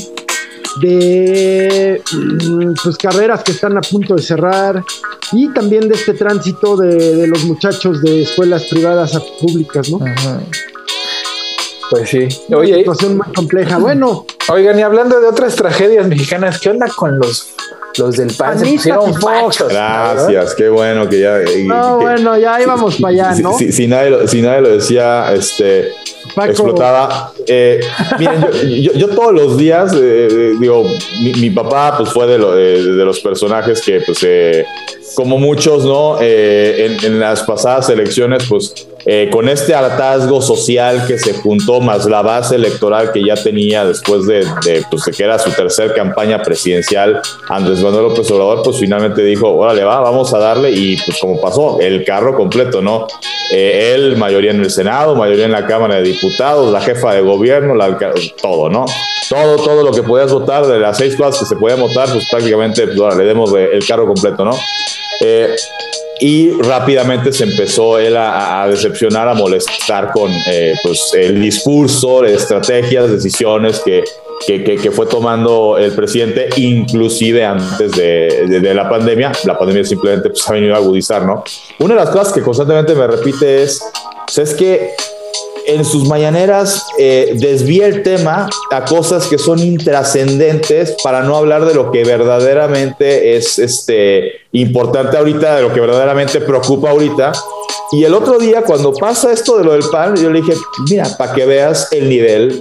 [0.80, 4.84] de mm, pues carreras que están a punto de cerrar
[5.32, 9.98] y también de este tránsito de, de los muchachos de escuelas privadas a públicas, ¿no?
[10.04, 10.40] Ajá.
[11.90, 12.28] Pues sí.
[12.48, 13.78] Una Oye, situación muy compleja.
[13.78, 17.48] Bueno, oigan, y hablando de otras tragedias mexicanas, ¿qué onda con los,
[17.98, 18.58] los del PAN?
[18.58, 19.68] Se pusieron fachos.
[19.68, 21.38] Gracias, qué bueno que ya.
[21.40, 23.56] eh, no, que- bueno, ya íbamos para allá, si, ¿no?
[23.56, 25.92] si- si nadie, lo- si nadie lo decía, este.
[26.34, 26.50] Paco.
[26.50, 27.32] explotaba.
[27.46, 27.80] Eh,
[28.18, 30.84] miren, yo, yo- yo todos los días, eh, eh, digo,
[31.22, 34.64] mi, mi papá pues fue de, lo- de- de los personajes que, pues, eh,
[35.16, 36.18] como muchos, ¿no?
[36.20, 41.80] Eh, en, en las pasadas elecciones, pues, eh, con este hartazgo social que se juntó,
[41.80, 44.44] más la base electoral que ya tenía después de,
[44.90, 49.84] pues, que era su tercer campaña presidencial, Andrés Manuel López Obrador, pues finalmente dijo, órale,
[49.84, 53.06] va, vamos a darle, y pues como pasó, el carro completo, ¿no?
[53.52, 57.22] Eh, él, mayoría en el Senado, mayoría en la Cámara de Diputados, la jefa de
[57.22, 57.98] gobierno, la
[58.40, 58.84] todo, ¿no?
[59.28, 62.28] Todo, todo lo que podías votar, de las seis cosas que se podían votar, pues
[62.30, 64.56] prácticamente pues, ahora le demos el carro completo, ¿no?
[65.20, 65.54] Eh,
[66.20, 73.10] y rápidamente se empezó él a, decepcionar, a molestar con eh, pues, el discurso, estrategias,
[73.10, 74.04] decisiones que,
[74.46, 79.32] que, que- que fue tomando el presidente, inclusive antes de, de- de la pandemia.
[79.44, 81.42] La pandemia simplemente pues, ha venido a agudizar, ¿no?
[81.78, 83.82] Una de las cosas que constantemente me repite es,
[84.26, 84.90] pues, es que
[85.66, 91.64] en sus mañaneras eh, desvía el tema a cosas que son intrascendentes para no hablar
[91.64, 97.32] de lo que verdaderamente es este, importante ahorita, de lo que verdaderamente preocupa ahorita.
[97.92, 100.52] Y el otro día, cuando pasa esto de lo del PAN, yo le dije,
[100.90, 102.60] mira, para que veas el nivel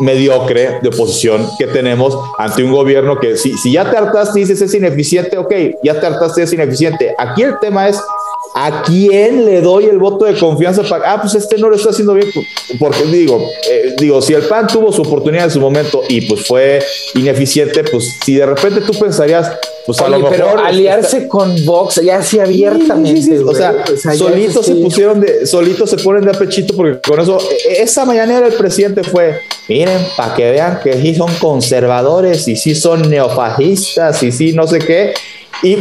[0.00, 4.42] mediocre de oposición que tenemos ante un gobierno que si, si ya te hartaste y
[4.42, 7.14] dices es ineficiente, ok, ya te hartaste es ineficiente.
[7.16, 7.98] Aquí el tema es
[8.60, 11.90] ¿A quién le doy el voto de confianza para, ah, pues este no lo está
[11.90, 12.26] haciendo bien?
[12.80, 16.44] Porque digo, eh, digo, si el PAN tuvo su oportunidad en su momento y pues
[16.44, 16.82] fue
[17.14, 19.48] ineficiente, pues si de repente tú pensarías,
[19.86, 20.36] pues a Oye, lo mejor.
[20.36, 23.22] pero aliarse con Vox ya así abiertamente.
[23.22, 26.74] Sí, sí, sí, O sea, ya solitos se pusieron de, solitos se ponen de apechito
[26.74, 31.14] porque con eso, e- esa mañanera el presidente fue, miren, para que vean que sí
[31.14, 35.14] son conservadores y sí son neofascistas y sí no sé qué.
[35.62, 35.76] Y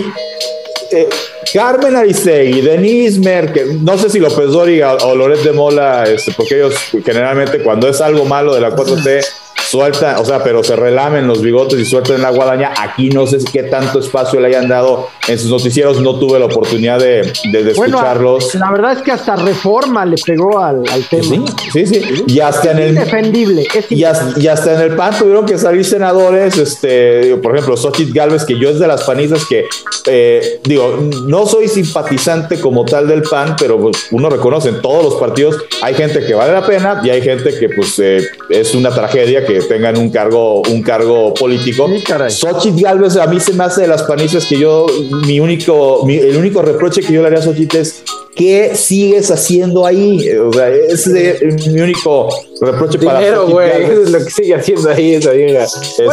[0.91, 1.07] eh,
[1.53, 6.55] Carmen Aristegui, Denise Merkel, no sé si López Dóriga o Loret de Mola, este, porque
[6.55, 9.25] ellos generalmente cuando es algo malo de la 4T
[9.69, 12.73] suelta, o sea, pero se relamen los bigotes y sueltan la guadaña.
[12.79, 16.45] Aquí no sé qué tanto espacio le hayan dado en sus noticieros, no tuve la
[16.45, 18.55] oportunidad de, escucharlos.
[18.55, 21.45] La verdad es que hasta reforma le pegó al, tema.
[21.71, 22.23] Sí, sí, sí.
[22.27, 22.89] Y hasta en el.
[22.89, 23.67] Indefendible.
[23.89, 28.59] y, hasta, en el PAN tuvieron que salir senadores, este, por ejemplo, Xochitl Galvez, que
[28.59, 29.65] yo es de las panistas que,
[30.07, 35.03] eh, digo, no soy simpatizante como tal del PAN, pero pues, uno reconoce en todos
[35.03, 38.73] los partidos hay gente que vale la pena y hay gente que pues eh, es
[38.75, 41.87] una tragedia que tengan un cargo, un cargo político.
[42.29, 44.85] Xochitl Galvez a mí se me hace de las panistas que yo,
[45.25, 48.03] mi único, el único reproche que yo le haría a Xochitl es
[48.35, 50.29] ¿qué sigues haciendo ahí?
[50.37, 52.29] O sea, ese es mi único
[52.61, 55.63] reproche para Dinero, güey, eso es lo que sigue haciendo ahí esa vieja.
[55.63, 56.03] Este,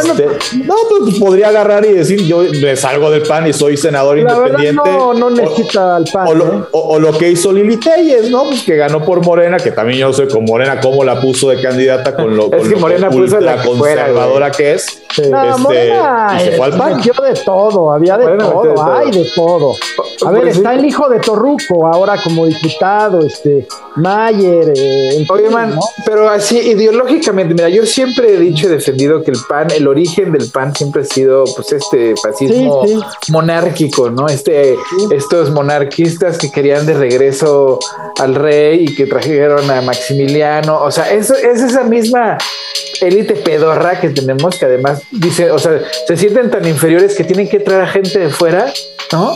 [0.65, 4.81] no, pues podría agarrar y decir, yo me salgo del PAN y soy senador independiente.
[4.83, 6.27] no, no necesita el PAN.
[6.27, 6.63] ¿eh?
[6.71, 8.43] O, lo, que hizo Lili Telles, ¿no?
[8.43, 11.61] Pues que ganó por Morena, que también yo sé con Morena cómo la puso de
[11.61, 15.01] candidata con lo, es que Morena puso la conservadora que es.
[15.29, 17.01] No, este, Morena y se fue al PAN.
[17.01, 19.73] de todo, había de todo, hay de todo.
[20.25, 24.73] A ver, está el hijo de Torruco ahora como diputado, este, Mayer.
[24.75, 29.37] Eh, Oye, man, pero así ideológicamente, mira, yo siempre he dicho y defendido que el
[29.47, 32.83] PAN, el origen del PAN siempre ha sido, pues, este fascismo
[33.29, 34.27] monárquico, ¿no?
[34.27, 34.75] Este,
[35.11, 37.79] estos monarquistas que querían de regreso
[38.19, 42.37] al rey y que trajeron a Maximiliano, o sea, eso es esa misma
[43.01, 47.49] élite pedorra que tenemos que además dice, o sea, se sienten tan inferiores que tienen
[47.49, 48.71] que traer a gente de fuera,
[49.11, 49.35] ¿no?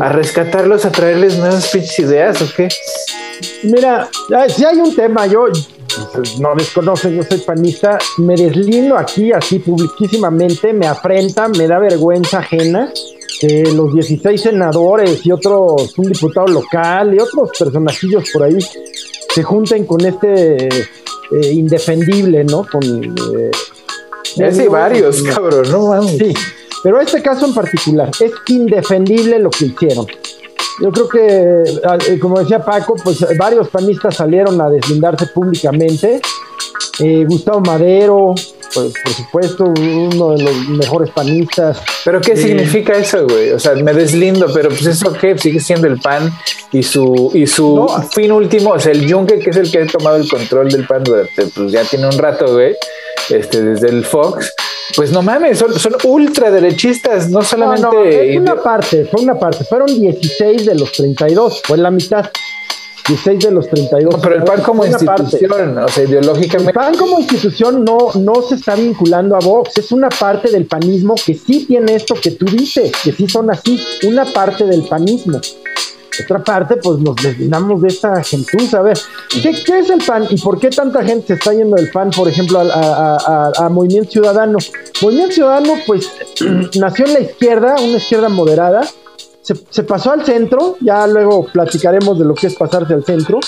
[0.00, 2.68] a rescatarlos, a traerles nuevas pinches ideas o qué?
[3.64, 4.08] Mira,
[4.48, 5.46] si hay un tema, yo
[6.40, 12.38] no desconocen, yo soy panista, me deslindo aquí así publiquísimamente, me afrenta, me da vergüenza
[12.38, 12.92] ajena
[13.40, 18.58] que los 16 senadores y otros, un diputado local y otros personajillos por ahí
[19.34, 22.66] se junten con este eh, indefendible, ¿no?
[22.70, 22.82] Con...
[22.84, 23.50] Eh,
[24.40, 26.32] hay varios, cabrón, no Sí,
[26.82, 30.06] pero este caso en particular es indefendible lo que hicieron.
[30.80, 31.62] Yo creo que,
[32.08, 36.20] eh, como decía Paco, pues varios panistas salieron a deslindarse públicamente.
[36.98, 38.34] Eh, Gustavo Madero,
[38.74, 41.80] pues, por supuesto, uno de los mejores panistas.
[42.04, 43.50] ¿Pero qué eh, significa eso, güey?
[43.50, 46.32] O sea, me deslindo, pero pues eso qué, sigue siendo el PAN
[46.72, 49.86] y su, y su fin último, o sea, el Yunque, que es el que ha
[49.86, 52.74] tomado el control del PAN durante, pues ya tiene un rato, güey,
[53.30, 54.52] este, desde el Fox
[54.96, 57.82] pues no mames, son, son ultraderechistas, no solamente.
[57.82, 59.64] No, fue una parte, fue una parte.
[59.64, 62.30] Fueron 16 de los 32, fue la mitad.
[63.08, 64.20] 16 de los 32.
[64.22, 66.70] pero el PAN como institución, o sea, ideológicamente.
[66.70, 70.66] El PAN como institución no, no se está vinculando a Vox, es una parte del
[70.66, 74.84] panismo que sí tiene esto que tú dices, que sí son así, una parte del
[74.84, 75.40] panismo
[76.24, 78.78] otra parte, pues nos deslindamos de esta gentuza.
[78.78, 78.98] A ver,
[79.30, 82.28] ¿qué, es el PAN y por qué tanta gente se está yendo del PAN, por
[82.28, 84.58] ejemplo, a, Movimiento Ciudadano?
[85.00, 86.10] Movimiento Ciudadano, pues,
[86.78, 88.82] nació en la izquierda, una izquierda moderada,
[89.42, 93.40] se, pasó al centro, ya luego platicaremos de lo que es pasarse al centro,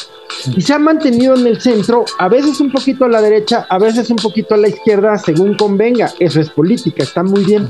[0.57, 3.79] y se ha mantenido en el centro, a veces un poquito a la derecha, a
[3.79, 6.13] veces un poquito a la izquierda, según convenga.
[6.19, 7.69] Eso es política, está muy bien.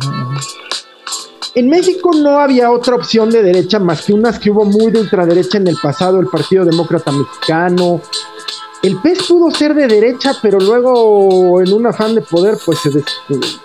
[1.56, 5.00] En México no había otra opción de derecha más que unas que hubo muy de
[5.00, 8.00] ultraderecha en el pasado, el Partido Demócrata Mexicano.
[8.84, 12.90] El PES pudo ser de derecha, pero luego en un afán de poder, pues se,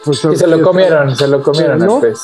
[0.06, 2.22] pues, se lo comieron, se lo comieron al PES.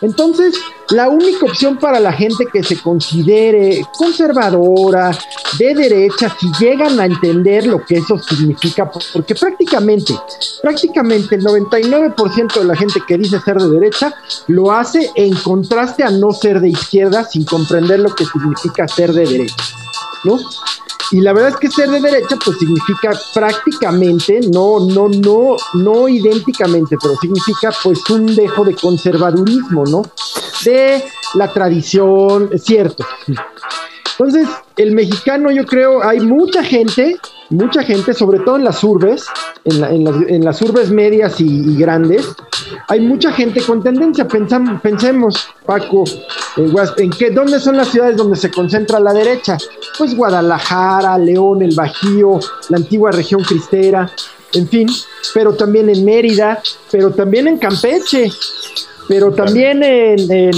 [0.00, 0.56] Entonces,
[0.90, 5.16] la única opción para la gente que se considere conservadora,
[5.58, 10.14] de derecha, si llegan a entender lo que eso significa, porque prácticamente,
[10.62, 14.12] prácticamente el 99% de la gente que dice ser de derecha
[14.48, 19.12] lo hace en contraste a no ser de izquierda sin comprender lo que significa ser
[19.12, 19.64] de derecha,
[20.24, 20.38] ¿no?
[21.12, 26.08] Y la verdad es que ser de derecha, pues significa prácticamente, no, no, no, no
[26.08, 30.02] idénticamente, pero significa pues un dejo de conservadurismo, ¿no?
[30.64, 31.04] De
[31.34, 33.04] la tradición, es cierto.
[34.12, 37.16] Entonces, el mexicano, yo creo, hay mucha gente,
[37.50, 39.26] mucha gente, sobre todo en las urbes,
[39.64, 42.26] en, las, urbes medias y, grandes,
[42.88, 46.04] hay mucha gente con tendencia, pensamos, pensemos, Paco,
[46.96, 49.56] en, qué, ¿dónde son las ciudades donde se concentra la derecha?
[49.98, 54.10] Pues Guadalajara, León, el Bajío, la antigua región cristera,
[54.54, 54.88] en fin,
[55.34, 58.30] pero también en Mérida, pero también en Campeche,
[59.08, 60.52] pero también en en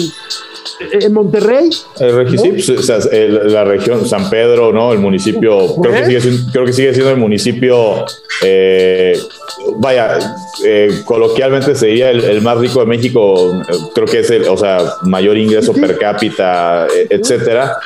[1.10, 1.70] Monterrey.
[2.00, 4.92] El la región, San Pedro, ¿no?
[4.92, 8.04] El municipio, creo que, sigue siendo, creo que sigue siendo el municipio,
[8.42, 9.18] eh,
[9.76, 10.18] vaya,
[10.64, 13.62] eh, coloquialmente sería el, más rico de México,
[13.94, 17.76] creo que es el, o sea, mayor ingreso per cápita, etcétera.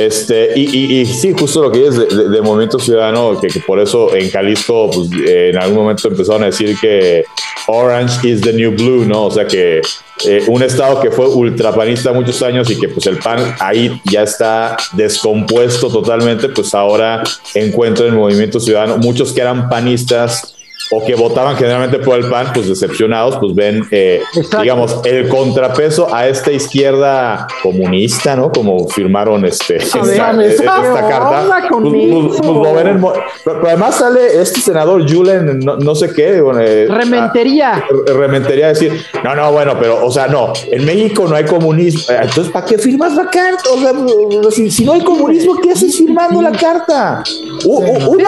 [0.00, 4.90] Este, y, sí, justo lo que es de, Movimiento Ciudadano, que, por eso en Jalisco,
[4.90, 7.24] pues, en algún momento empezaron a decir que
[7.66, 9.26] Orange is the new blue, ¿no?
[9.26, 9.82] O sea que
[10.24, 14.22] eh, un estado que fue ultrapanista muchos años y que pues el PAN ahí ya
[14.22, 17.22] está descompuesto totalmente, pues ahora
[17.54, 20.56] encuentro en Movimiento Ciudadano muchos que eran panistas
[20.92, 24.22] o que votaban generalmente por el PAN, pues decepcionados, pues ven, eh,
[24.60, 28.50] digamos, el contrapeso a esta izquierda comunista, ¿no?
[28.50, 31.68] Como firmaron este, esta, carta.
[31.70, 36.38] Pues, pues, pues, pero, además sale este senador Julen, no, sé qué.
[36.38, 37.84] Eh, rementería.
[38.06, 42.02] rementería decir, no, no, bueno, pero, o sea, no, en México no hay comunismo.
[42.12, 43.70] Eh, entonces, ¿para qué firmas la carta?
[43.72, 47.22] O sea, si, no hay comunismo, ¿qué haces firmando la carta?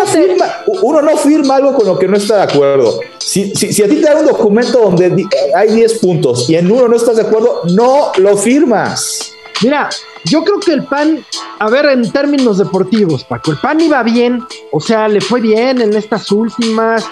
[0.07, 0.47] Firma,
[0.83, 3.01] uno no firma algo con lo que no está de acuerdo.
[3.19, 6.89] Si, si, a ti te da un documento donde hay 10 puntos y en uno
[6.89, 9.33] no estás de acuerdo, no lo firmas.
[9.63, 9.89] Mira,
[10.25, 11.25] yo creo que el PAN,
[11.61, 14.43] a ver, en términos deportivos, Paco, el PAN iba bien,
[14.73, 17.05] o sea, le fue bien en estas últimas,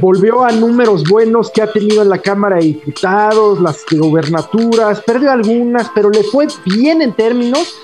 [0.00, 5.30] volvió a números buenos que ha tenido en la Cámara de Diputados, las gobernaturas, perdió
[5.30, 7.74] algunas, pero le fue bien en términos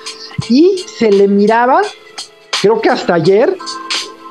[0.48, 1.82] y se le miraba,
[2.64, 3.54] creo que hasta ayer,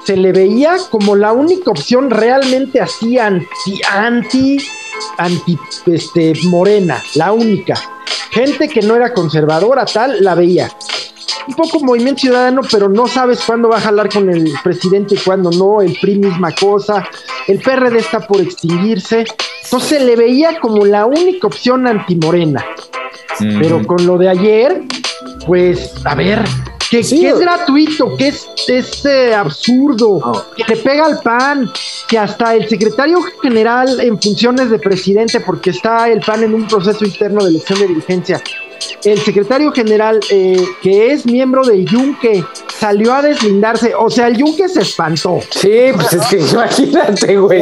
[0.06, 4.58] se le veía como la única opción realmente así anti, anti,
[5.20, 7.76] anti, este, morena, la única.
[8.32, 10.68] Gente que no era conservadora, tal, la veía.
[11.48, 15.20] Un poco movimiento ciudadano, pero no sabes cuándo va a jalar con el presidente y
[15.20, 15.84] cuándo no.
[15.84, 17.08] El PRI misma cosa.
[17.48, 19.26] El PRD está por extinguirse.
[19.64, 22.66] Entonces se le veía como la única opción antimorena.
[23.38, 24.82] Pero con lo de ayer,
[25.46, 26.44] pues, a ver,
[27.02, 31.72] que, es gratuito, que es, es eh, absurdo, que le pega al PAN,
[32.08, 36.68] que hasta el secretario general en funciones de presidente, porque está el PAN en un
[36.68, 38.44] proceso interno de elección de dirigencia,
[39.04, 42.44] el secretario general, eh, que es miembro del Yunque,
[42.80, 43.94] salió a deslindarse.
[43.98, 45.40] O sea, el Yunque se espantó.
[45.50, 47.62] Sí, pues es que imagínate, güey.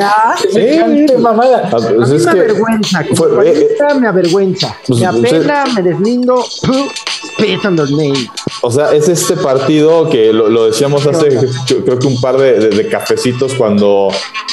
[0.52, 1.70] Sí, mamada.
[1.72, 3.06] Ah, pues a mí me avergüenza.
[3.16, 3.68] Como eh,
[4.00, 4.78] me avergüenza.
[4.88, 6.44] Pues, me apena, me deslindo.
[7.24, 8.30] Spit on name.
[8.62, 11.38] O sea, es este partido que lo, decíamos hace,
[11.84, 14.10] creo que un par de, cafecitos cuando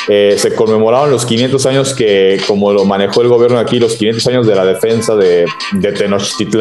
[0.09, 4.26] eh, se conmemoraron los 500 años que, como lo manejó el gobierno aquí, los 500
[4.28, 6.58] años de la defensa de, de Tenochtitlán,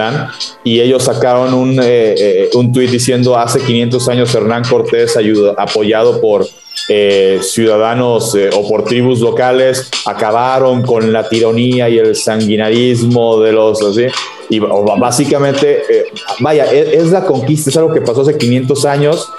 [0.63, 5.17] y ellos sacaron un, eh, eh, un tuit diciendo hace 500 años Hernán Cortés
[5.57, 6.47] apoyado por
[7.41, 14.05] ciudadanos o por tribus locales acabaron con la tiranía y el sanguinarismo de los así
[14.49, 16.05] y básicamente, eh,
[16.39, 19.29] vaya, es, la conquista, es algo que pasó hace 500 años.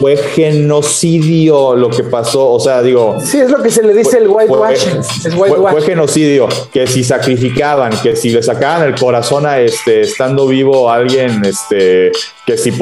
[0.00, 3.18] Fue genocidio lo que pasó, o sea, digo.
[3.22, 5.04] Sí, es lo que se le dice el whitewashing.
[5.36, 10.46] Fue, fue, genocidio, que si sacrificaban, que si le sacaban el corazón a este, estando
[10.46, 12.12] vivo a alguien, este,
[12.46, 12.72] que si,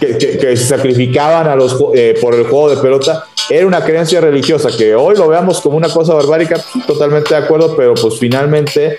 [0.00, 4.94] que, sacrificaban a los, eh, por el juego de pelota, era una creencia religiosa, que
[4.94, 8.98] hoy lo veamos como una cosa barbárica, totalmente de acuerdo, pero pues finalmente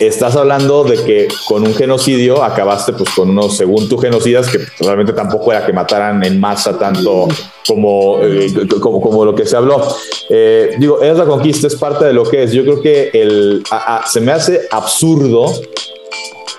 [0.00, 4.58] estás hablando de que con un genocidio acabaste pues con unos, según tú, genocidas que
[4.80, 7.28] realmente tampoco era que mataran en masa tanto
[7.66, 9.86] como, eh, como, lo que se habló.
[10.30, 12.52] Eh, digo, es la conquista, es parte de lo que es.
[12.52, 13.62] Yo creo que el,
[14.06, 15.52] se me hace absurdo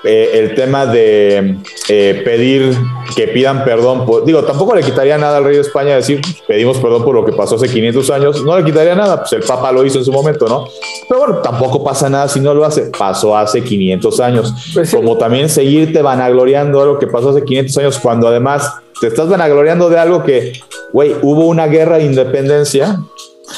[0.04, 1.58] eh, el tema de
[1.90, 2.76] eh, pedir
[3.16, 7.04] que pidan perdón, digo, tampoco le quitaría nada al rey de España decir pedimos perdón
[7.04, 9.86] por lo que pasó hace 500 años, no le quitaría nada, pues el Papa lo
[9.86, 10.68] hizo en su momento, ¿no?
[11.08, 14.54] Pero bueno, tampoco pasa nada si no lo hace, pasó hace 500 años.
[14.74, 19.08] Pues Como también seguirte vanagloriando a lo que pasó hace 500 años cuando además te
[19.08, 20.54] estás vanagloriando de algo que,
[20.94, 23.00] güey, hubo una guerra de independencia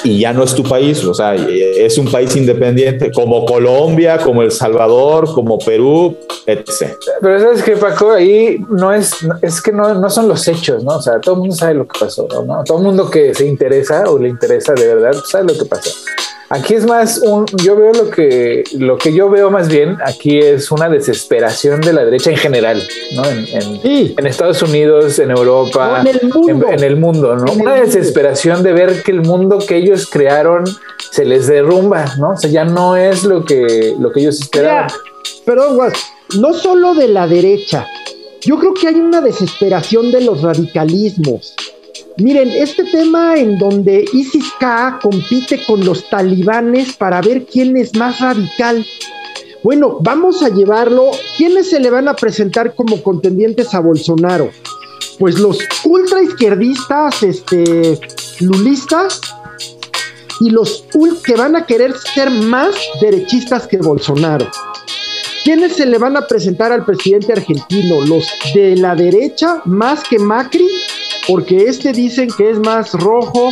[0.04, 4.42] y ya no es tu país, o sea, es un país independiente como Colombia, como
[4.42, 6.94] El Salvador, como Perú, etc.
[7.22, 10.98] Pero sabes que Paco, ahí no es, es que no, no son los hechos, ¿no?
[10.98, 12.64] O sea, todo el mundo sabe lo que pasó, ¿no?
[12.64, 15.92] Todo el mundo que se interesa o le interesa de verdad sabe lo que pasó.
[16.54, 20.38] Aquí es más un, yo veo lo que, lo que yo veo más bien aquí
[20.38, 22.80] es una desesperación de la derecha en general,
[23.16, 23.26] ¿no?
[23.26, 27.52] En, en, Estados Unidos, en Europa, en, el mundo, ¿no?
[27.54, 30.66] una desesperación de ver que el mundo que ellos crearon
[31.10, 32.32] se les derrumba, ¿no?
[32.32, 34.90] O sea, ya no es lo que, lo que ellos esperaban.
[35.48, 35.92] perdón,
[36.40, 37.88] no solo de la derecha,
[38.42, 41.56] yo creo que hay una desesperación de los radicalismos.
[42.18, 48.20] Miren, este tema en donde ISIS-K compite con los talibanes para ver quién es más
[48.20, 48.86] radical.
[49.64, 51.12] Bueno, vamos a llevarlo.
[51.38, 54.52] ¿Quiénes se le van a presentar como contendientes a Bolsonaro?
[55.18, 58.00] Pues los ultra izquierdistas, este,
[58.42, 59.20] lulistas,
[60.40, 60.86] y los
[61.24, 64.48] que van a querer ser más derechistas que Bolsonaro.
[65.44, 68.02] ¿quiénes se le van a presentar al presidente argentino?
[68.06, 70.68] ¿Los de la derecha más que Macri?
[71.28, 73.50] Porque este dicen que es más rojo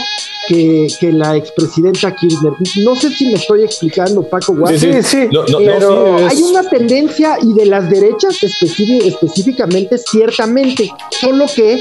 [0.47, 2.53] que, que la expresidenta Kirchner.
[2.83, 5.01] No sé si me estoy explicando, Paco Guardia.
[5.01, 5.79] Sí, sí, No, no, pero
[6.11, 10.91] no, sí, es- Hay una tendencia y de las derechas específi- específicamente, ciertamente,
[11.21, 11.79] solo que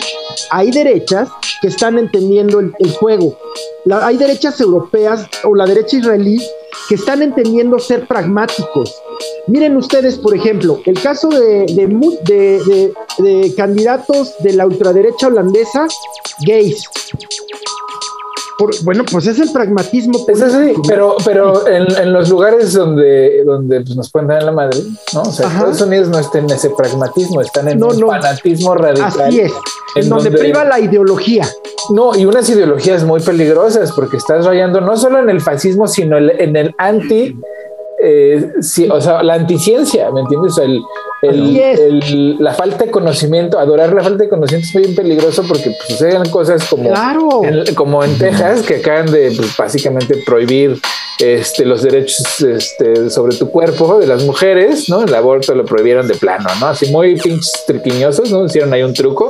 [0.50, 1.28] hay derechas
[1.60, 3.36] que están entendiendo el, el juego.
[3.84, 6.38] La- hay derechas europeas o la derecha israelí
[6.88, 8.94] que están entendiendo ser pragmáticos.
[9.46, 11.66] Miren ustedes, por ejemplo, el caso de,
[12.26, 15.86] de, candidatos de la ultraderecha holandesa,
[16.46, 16.84] gays.
[18.58, 20.24] Por- bueno, pues es el pragmatismo.
[20.86, 24.78] Pero, pero en, en los lugares donde, donde pues, nos pueden dar en la madre,
[25.14, 25.22] ¿no?
[25.22, 25.56] O sea, Ajá.
[25.60, 28.08] Estados Unidos no está en ese pragmatismo, están en No, un no.
[28.08, 29.12] fanatismo radical.
[29.28, 29.52] Así es,
[29.96, 31.48] en, en donde, donde- priva la ideología.
[31.88, 36.18] No, y unas ideologías muy peligrosas porque estás rayando no solo en el fascismo, sino
[36.18, 37.34] el- en el anti,
[38.02, 40.52] eh, sí, o sea, la anticiencia, ¿me entiendes?
[40.52, 40.64] O sea,
[41.22, 45.88] el, la falta de conocimiento, adorar la falta de conocimiento es muy peligroso porque pues,
[45.88, 47.28] suceden cosas como, Claro.
[47.44, 50.80] en, como en Texas que acaban de pues, básicamente prohibir
[51.18, 55.02] este, los derechos este, sobre tu cuerpo de las mujeres, ¿no?
[55.02, 56.68] El aborto lo prohibieron de plano, ¿no?
[56.68, 58.46] Así muy pinches triquiñosos, ¿no?
[58.46, 59.28] Hicieron ahí un truco,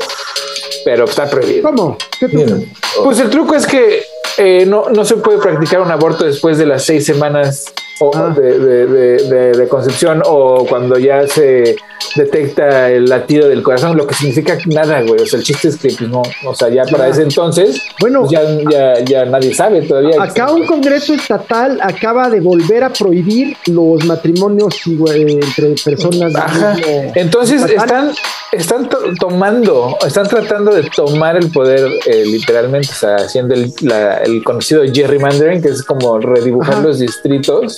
[0.85, 1.63] pero está prohibido.
[1.71, 1.97] ¿Cómo?
[2.21, 2.65] ¿Qué tú-
[3.03, 4.05] Pues el truco es que
[4.39, 7.65] eh, no, no se puede practicar un aborto después de las seis semanas
[8.01, 8.35] o Ah.
[8.37, 11.77] de, de- de- concepción o cuando ya se
[12.17, 15.21] detecta el latido del corazón, lo que significa nada, güey.
[15.23, 18.21] O sea, el chiste es que, pues, no, o sea, ya para ese entonces, Bueno,
[18.21, 20.21] pues, ya, ya, ya nadie sabe todavía.
[20.21, 26.35] Acá un Congreso estatal acaba de volver a prohibir los matrimonios entre personas.
[26.35, 26.77] Ajá.
[27.15, 28.11] Entonces están,
[28.53, 33.73] están to- tomando, están tratando de tomar el poder eh, literalmente, o sea, haciendo el,
[33.83, 36.83] la- el conocido gerrymandering, que es como redibujar Ajá.
[36.83, 37.77] los distritos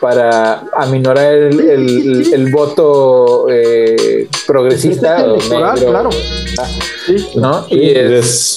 [0.00, 6.10] para aminorar el, el- el voto eh, progresista o electoral, negro, claro.
[7.06, 7.64] Sí, ¿no?
[7.68, 8.56] Sí, Y es-.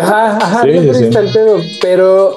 [0.00, 2.36] Ajá, ajá, Sí, sí, el pedo, pero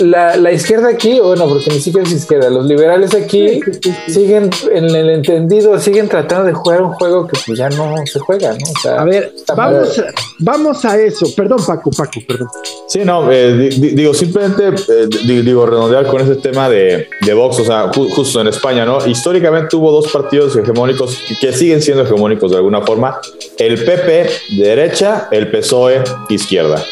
[0.00, 3.72] la, la izquierda aquí, bueno, porque ni siquiera es izquierda, los liberales aquí Sí, sí,
[3.82, 4.12] sí, sí.
[4.12, 8.18] siguen en el entendido, siguen tratando de jugar un juego que pues ya no se
[8.20, 8.58] juega, ¿no?
[8.76, 10.04] O sea, A ver, vamos, a-
[10.38, 11.26] vamos a eso.
[11.36, 12.48] Perdón, Paco, Paco, perdón.
[12.88, 17.08] Sí, no, eh, di- di- digo, simplemente, eh, di- digo, redondear con ese tema de,
[17.20, 19.04] de Vox, o sea, ju- justo en España, ¿no?
[19.06, 23.18] Históricamente hubo dos partidos hegemónicos que, siguen siendo hegemónicos de alguna forma,
[23.58, 24.28] el PP
[24.58, 26.82] de derecha, el PSOE izquierda.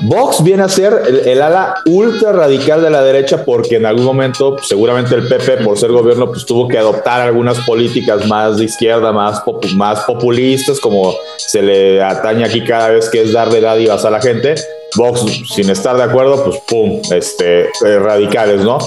[0.00, 4.54] Vox viene a ser el, ala ultra radical de la derecha porque en algún momento
[4.54, 8.64] pues, seguramente el PP por ser gobierno pues tuvo que adoptar algunas políticas más de
[8.64, 9.42] izquierda, más,
[9.74, 14.20] más populistas como se le atañe aquí cada vez que es darle dádivas a la
[14.20, 14.54] gente.
[14.96, 15.24] Vox
[15.54, 18.78] sin estar de acuerdo pues pum, este, eh, radicales, ¿no?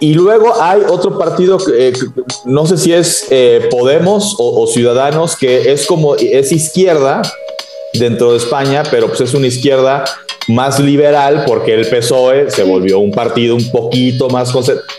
[0.00, 1.92] Y luego hay otro partido, eh,
[2.46, 7.20] no sé si es eh, Podemos o Ciudadanos, que es como, es izquierda
[7.94, 10.04] dentro de España, pero pues es una izquierda
[10.48, 14.52] más liberal porque el PSOE se volvió un partido un poquito más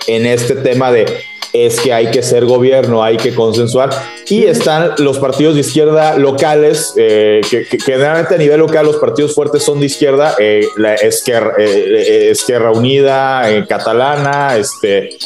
[0.08, 1.06] en este tema de
[1.54, 3.90] es que hay que ser gobierno, hay que consensuar.
[4.30, 9.36] Y están los partidos de izquierda locales, eh, que, generalmente a nivel local los partidos
[9.36, 15.18] fuertes son de izquierda, eh, la Esquerra, eh, eh, Esquerra Unida, catalana, este,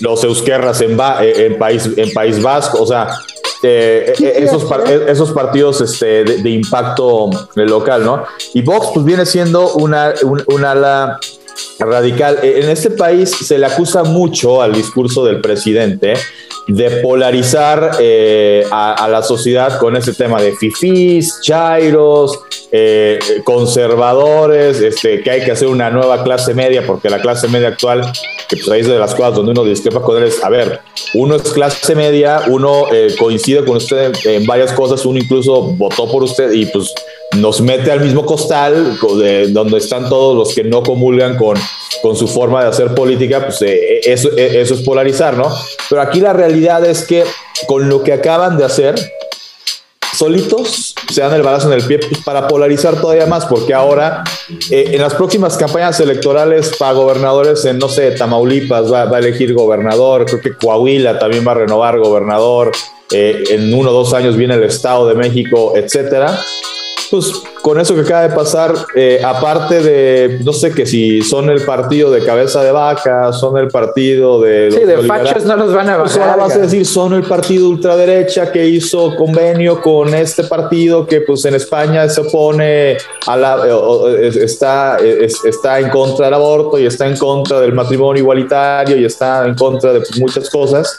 [0.00, 3.08] los euskerras en, país, en País Vasco, o sea,
[3.62, 5.02] eh, Sí, eh, sí, esos, par- es.
[5.08, 8.24] esos partidos este, de, de impacto local, ¿no?
[8.54, 11.18] Y Vox pues viene siendo una, un, un ala
[11.78, 12.38] radical.
[12.42, 16.14] Eh, En este país se le acusa mucho al discurso del presidente
[16.68, 22.40] de polarizar eh, a, la sociedad con ese tema de fifís, chairos,
[22.70, 27.68] eh, conservadores, este, que hay que hacer una nueva clase media, porque la clase media
[27.68, 28.02] actual,
[28.48, 30.80] que pues ahí es de las cosas donde uno discrepa con él, es, a ver,
[31.14, 36.10] uno es clase media, uno eh, coincide con usted en varias cosas, uno incluso votó
[36.10, 36.94] por usted y pues
[37.38, 41.56] nos mete al mismo costal co- de, donde están todos los que no comulgan con,
[42.02, 45.50] con su forma de hacer política, pues eh, eso, eh, eso es polarizar, ¿no?
[45.88, 47.24] Pero aquí la realidad es que
[47.66, 48.94] con lo que acaban de hacer,
[50.14, 54.22] solitos se dan el balazo en el pie pues, para polarizar todavía más, porque ahora
[54.70, 59.20] eh, en las próximas campañas electorales para gobernadores en, no sé, Tamaulipas va, va a
[59.20, 62.72] elegir gobernador, creo que Coahuila también va a renovar gobernador,
[63.10, 66.38] eh, en uno o dos años viene el Estado de México, etcétera.
[67.12, 67.30] Pues
[67.62, 71.64] con eso que acaba de pasar, eh, aparte de, no sé que si son el
[71.64, 74.70] partido de cabeza de vaca, son el partido de...
[74.72, 76.38] Sí, de fachos no los van a pues bajar.
[76.38, 81.44] vas a decir, son el partido ultraderecha que hizo convenio con este partido que pues
[81.44, 82.98] en España se opone
[83.28, 83.58] a la...
[84.24, 89.46] está, está en contra del aborto y está en contra del matrimonio igualitario y está
[89.46, 90.96] en contra de muchas cosas.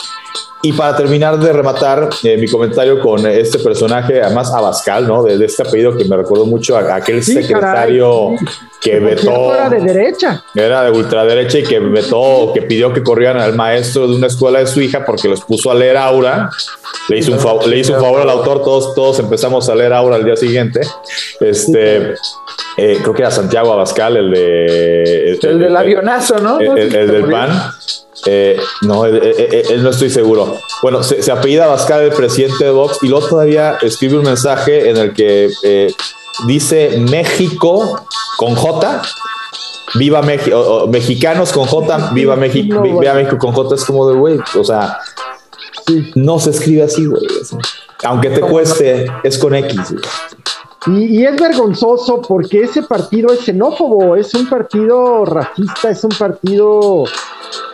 [0.66, 5.22] Y para terminar de rematar eh, mi comentario con este personaje, además Abascal, ¿no?
[5.22, 8.36] De, este apellido que me recordó mucho a, aquel secretario
[8.80, 9.54] que vetó.
[9.54, 10.44] Era de derecha.
[10.54, 14.60] Era de ultraderecha y que vetó, que pidió que corrieran al maestro de una escuela
[14.60, 16.50] de su hija porque los puso a leer Aura.
[17.10, 20.18] Le hizo un, le hizo un favor al autor, todos, todos empezamos a leer Aura
[20.18, 20.82] al día siguiente.
[21.40, 22.14] Este.
[22.78, 25.32] Eh, creo que era Santiago Abascal, el de.
[25.42, 26.60] El, del avionazo, ¿no?
[26.60, 27.52] El, del PAN.
[28.26, 30.58] Eh, no, él, no estoy seguro.
[30.82, 34.98] Bueno, se, apellida Abascal, el presidente de Vox, y luego todavía escribe un mensaje en
[34.98, 35.88] el que eh,
[36.48, 38.06] dice México
[38.38, 39.02] con J.
[39.96, 44.40] Viva México, mexicanos con J, viva México, viva México con J, es como de güey,
[44.56, 44.98] o sea,
[46.16, 47.22] no se escribe así, güey.
[48.04, 49.94] Aunque te cueste, es con X.
[50.88, 56.12] Y, y, es vergonzoso porque ese partido es xenófobo, es un partido racista, es un
[56.12, 57.06] partido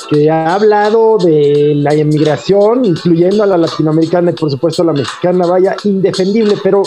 [0.09, 4.93] que ha hablado de la inmigración, incluyendo a la latinoamericana y por supuesto a la
[4.93, 6.81] mexicana, vaya, indefendible, pero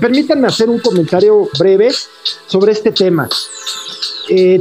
[0.00, 1.90] permítanme hacer un comentario breve
[2.46, 3.28] sobre este tema.
[4.28, 4.60] Eh,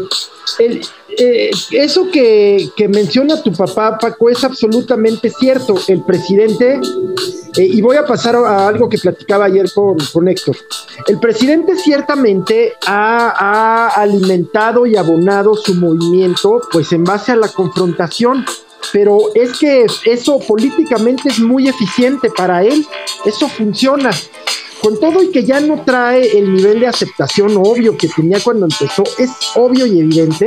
[0.60, 5.76] eh, eso que, menciona tu papá, Paco, es absolutamente cierto.
[5.88, 6.80] El presidente,
[7.56, 10.58] eh, y voy a pasar a algo que platicaba ayer con, con Héctor,
[11.08, 17.48] el presidente ciertamente ha, ha, alimentado y abonado su movimiento pues en base a la
[17.48, 18.45] confrontación.
[18.93, 22.86] Pero es que eso políticamente es muy eficiente para él,
[23.26, 24.12] eso funciona
[24.82, 28.65] con todo y que ya no trae el nivel de aceptación obvio que tenía cuando
[28.65, 30.45] empezó, es obvio y evidente,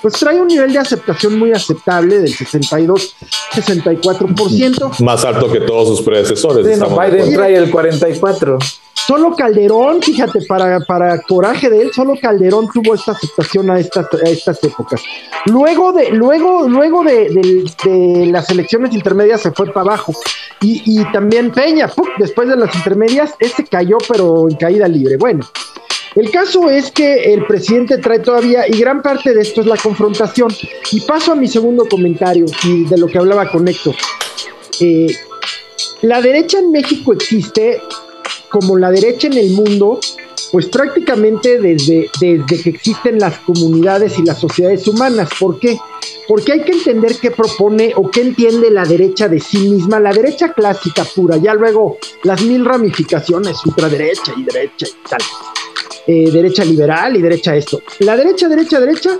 [0.00, 5.00] pues trae un nivel de aceptación muy aceptable del 62-64%.
[5.00, 6.66] Más alto que todos sus predecesores.
[6.66, 8.58] Sí, no, Biden trae el 44%.
[9.06, 14.06] Solo Calderón, fíjate, para, para coraje de él, solo Calderón tuvo esta aceptación a estas,
[14.14, 15.02] a estas épocas.
[15.46, 20.14] Luego de, luego, luego de, las elecciones intermedias se fue para abajo.
[20.62, 25.18] Y, y también Peña, después de las intermedias, ese cayó, pero en caída libre.
[25.18, 25.46] Bueno,
[26.14, 29.76] el caso es que el presidente trae todavía, y gran parte de esto es la
[29.76, 30.50] confrontación.
[30.92, 33.96] Y paso a mi segundo comentario, y de lo que hablaba con Héctor.
[34.80, 35.14] Eh,
[36.02, 37.80] la derecha en México existe
[38.54, 39.98] como la derecha en el mundo,
[40.52, 45.28] pues prácticamente desde, desde que existen las comunidades y las sociedades humanas.
[45.40, 45.76] ¿Por qué?
[46.28, 50.12] Porque hay que entender qué propone o qué entiende la derecha de sí misma, la
[50.12, 55.20] derecha clásica pura, ya luego las mil ramificaciones, ultraderecha y derecha y tal,
[56.06, 57.80] eh, derecha liberal y derecha esto.
[57.98, 59.18] La derecha, derecha, derecha,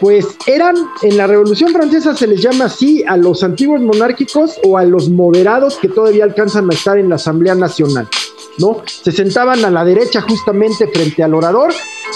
[0.00, 4.78] pues eran, en la Revolución Francesa se les llama así a los antiguos monárquicos o
[4.78, 8.08] a los moderados que todavía alcanzan a estar en la Asamblea Nacional.
[8.58, 8.82] ¿No?
[8.86, 11.72] Se sentaban a la derecha justamente frente al orador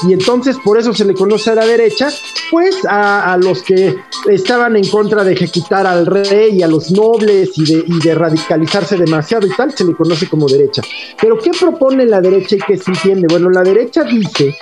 [0.08, 2.08] y entonces por eso se le conoce a la derecha,
[2.50, 3.96] pues a, los que
[4.28, 8.14] estaban en contra de ejecutar al rey y a los nobles y de, y de
[8.14, 10.82] radicalizarse demasiado y tal, se le conoce como derecha.
[11.20, 13.26] Pero ¿qué propone la derecha y qué se entiende?
[13.28, 14.54] Bueno, la derecha dice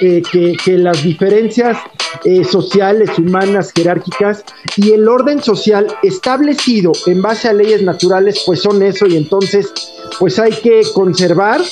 [0.00, 1.78] eh, que, las diferencias
[2.24, 4.44] eh, sociales, humanas, jerárquicas
[4.76, 9.72] y el orden social establecido en base a leyes naturales, pues son eso y entonces
[10.18, 11.62] pues hay que conservar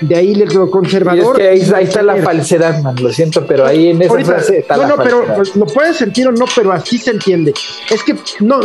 [0.00, 1.40] de ahí lo conservador.
[1.40, 4.96] ahí, está la falsedad, man, lo siento, pero ahí en esa frase está no, no,
[4.96, 7.52] pero pues, lo puedes sentir o no, pero así se entiende.
[7.90, 8.60] Es que no,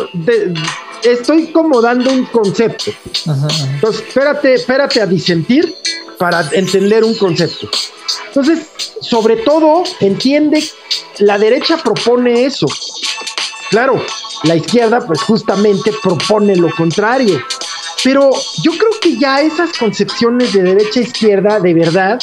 [1.04, 2.92] estoy como dando un concepto.
[3.74, 5.76] Entonces, espérate, espérate a disentir
[6.18, 7.70] para entender un concepto.
[8.28, 8.68] Entonces,
[9.02, 10.64] sobre todo, entiende,
[11.20, 12.68] la derecha propone eso.
[13.70, 14.04] Claro,
[14.44, 17.42] la izquierda, pues justamente propone lo contrario.
[18.04, 18.30] Pero
[18.64, 22.20] yo creo que ya esas concepciones de derecha e izquierda, de verdad,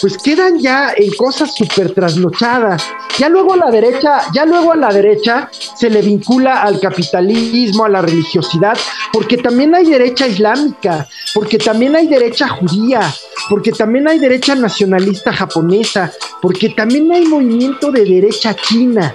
[0.00, 2.82] pues quedan ya en cosas súper trasnochadas.
[3.18, 7.84] Ya luego a la derecha, ya luego a la derecha se le vincula al capitalismo,
[7.84, 8.76] a la religiosidad,
[9.12, 13.00] porque también hay derecha islámica, porque también hay derecha judía,
[13.48, 19.14] porque también hay derecha nacionalista japonesa, porque también hay movimiento de derecha china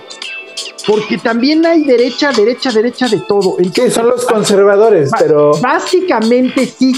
[0.88, 3.58] porque también hay derecha, derecha, derecha de todo.
[3.60, 5.52] Entonces, son los conservadores, pero...
[5.60, 6.94] Básicamente sí,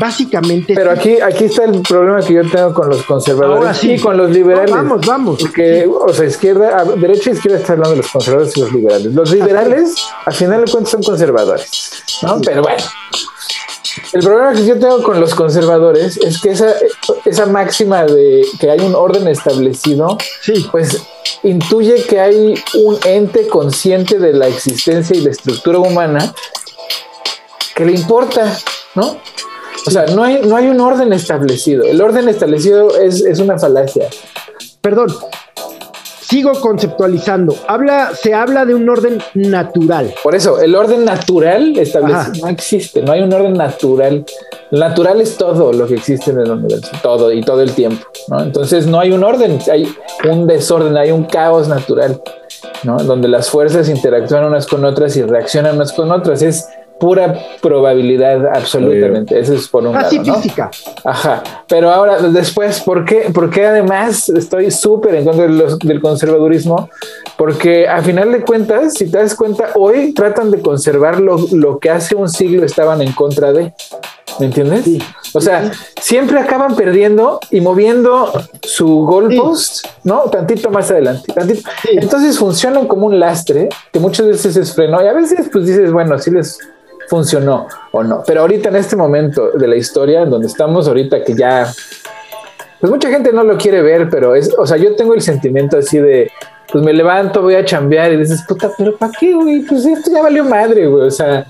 [0.00, 0.74] básicamente.
[0.74, 3.92] Pero aquí, aquí está el problema que yo tengo con los conservadores sí.
[3.92, 4.70] y con los liberales.
[4.70, 5.40] vamos, vamos.
[5.40, 9.14] Porque, o sea, izquierda, derecha e izquierda está hablando de los conservadores y los liberales.
[9.14, 12.40] Los liberales, al final de cuentas, son conservadores, ¿no?
[12.40, 12.82] Pero bueno.
[14.12, 16.72] El problema que yo tengo con los conservadores es que esa,
[17.26, 20.66] esa máxima de que hay un orden establecido, Sí.
[20.72, 21.02] pues
[21.42, 26.32] intuye que hay un ente consciente de la existencia y la estructura humana
[27.74, 28.56] que le importa,
[28.94, 29.18] ¿no?
[29.86, 31.84] O sea, no hay, no hay un orden establecido.
[31.84, 34.08] El orden establecido es, es una falacia.
[34.80, 35.08] Perdón.
[36.20, 37.54] Sigo conceptualizando.
[37.68, 40.14] Habla, se habla de un orden natural.
[40.22, 44.24] Por eso, el orden natural establecido no existe, no hay un orden natural.
[44.70, 48.40] Natural es todo lo que existe en el universo, todo y todo el tiempo, ¿no?
[48.40, 49.86] Entonces no hay un orden, hay
[50.24, 52.22] un desorden, hay un caos natural,
[52.82, 52.96] ¿no?
[52.96, 56.40] Donde las fuerzas interactúan unas con otras y reaccionan unas con otras.
[56.40, 56.66] Es
[57.02, 59.36] pura probabilidad, absolutamente.
[59.36, 60.34] Eso es por un Así lado, ¿no?
[60.36, 60.70] física.
[61.02, 63.28] Ajá, pero ahora después, ¿por qué?
[63.34, 66.88] Porque además estoy súper en contra de los- del conservadurismo,
[67.36, 71.80] porque a final de cuentas, si te das cuenta, hoy tratan de conservar lo, lo
[71.80, 73.72] que hace un siglo estaban en contra de,
[74.38, 74.84] ¿me entiendes?
[74.84, 75.02] Sí.
[75.34, 78.30] O sea, siempre acaban perdiendo y moviendo
[78.62, 80.20] su goalpost, ¿no?
[80.30, 81.68] Tantito más adelante, tantito.
[81.82, 81.88] Sí.
[81.94, 85.90] Entonces funcionan como un lastre que muchas veces es freno y a veces pues dices,
[85.90, 86.58] bueno, sí les
[87.16, 88.22] funcionó o no.
[88.26, 91.70] Pero ahorita en este momento de la historia en donde estamos ahorita que ya
[92.80, 95.76] pues mucha gente no lo quiere ver, pero es, o sea, yo tengo el sentimiento
[95.76, 96.30] así de
[96.72, 99.60] pues me levanto, voy a chambear y dices, puta, pero ¿para qué, güey?
[99.60, 101.06] Pues esto ya valió madre, güey.
[101.06, 101.44] O sea,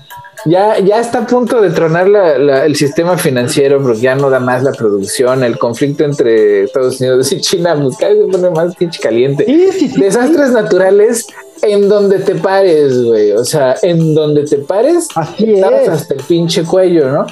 [0.45, 4.29] ya, ya está a punto de tronar la- la- el sistema financiero porque ya no
[4.29, 8.31] da más la producción, el conflicto entre Estados Unidos y China, pues cada vez se
[8.33, 10.01] pone más pinche caliente Sí, sí, sí.
[10.01, 11.25] desastres naturales
[11.63, 13.31] en donde te pares, güey.
[13.31, 15.89] O sea, en donde te pares, Así estabas es.
[15.89, 17.25] hasta el pinche cuello, ¿no?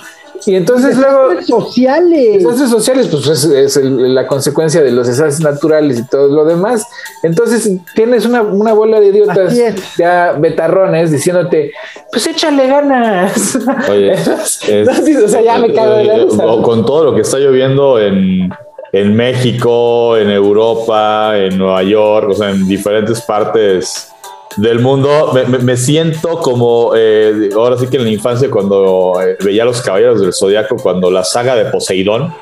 [0.44, 2.34] Y entonces luego, Desastres sociales.
[2.44, 6.46] desastres sociales, pues es, es el- la consecuencia de los desastres naturales y todo lo
[6.46, 6.84] demás.
[7.22, 9.56] Entonces tienes una, una bola de idiotas
[10.00, 11.74] ya betarrones diciéndote,
[12.12, 13.56] pues échale ganas.
[13.88, 16.28] Oye, Entonces, es- entonces, o sea, ya me cago de la eh,
[16.64, 18.50] Con todo lo que está lloviendo en,
[18.94, 24.11] en México, en Europa, en Nueva York, o sea, en diferentes partes
[24.58, 29.64] del mundo, me, siento como, eh, ahora sí que en la infancia cuando eh, veía
[29.64, 32.34] a los Caballeros del Zodiaco, cuando la saga de Poseidón,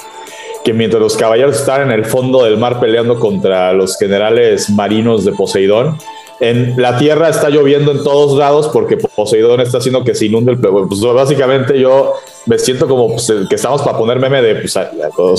[0.64, 5.24] que mientras los caballeros están en el fondo del mar peleando contra los generales marinos
[5.24, 5.98] de Poseidón,
[6.42, 10.54] en la tierra está lloviendo en todos lados porque Poseidón está haciendo que se inunde
[10.54, 12.14] el pues básicamente yo
[12.46, 14.74] me siento como pues, que estamos para poner meme de pues,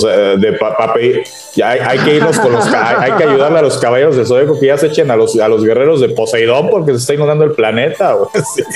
[0.03, 1.23] de pa- pa- hay,
[1.57, 4.67] hay que irnos con los hay, hay que ayudarle a los caballeros de Zodíaco que
[4.67, 7.51] ya se echen a los a los guerreros de Poseidón porque se está inundando el
[7.53, 8.15] planeta.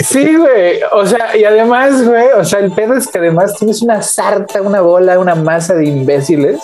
[0.04, 0.36] Sí.
[0.36, 0.80] Güey.
[0.92, 4.62] O sea, y además, güey, o sea, el pedo es que además tienes una sarta,
[4.62, 6.60] una bola, una masa de imbéciles,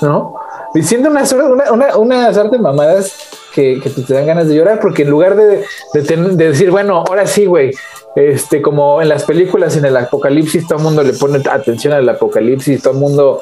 [0.00, 0.34] ¿no?
[0.74, 3.12] Diciendo una, una, una, una sarta de mamadas
[3.58, 6.70] que, que te dan ganas de llorar, porque en lugar de, de, ten- de decir,
[6.70, 7.72] bueno, ahora sí, güey,
[8.14, 12.08] este, como en las películas, en el apocalipsis, todo el mundo le pone atención al
[12.08, 13.40] apocalipsis, todo el mundo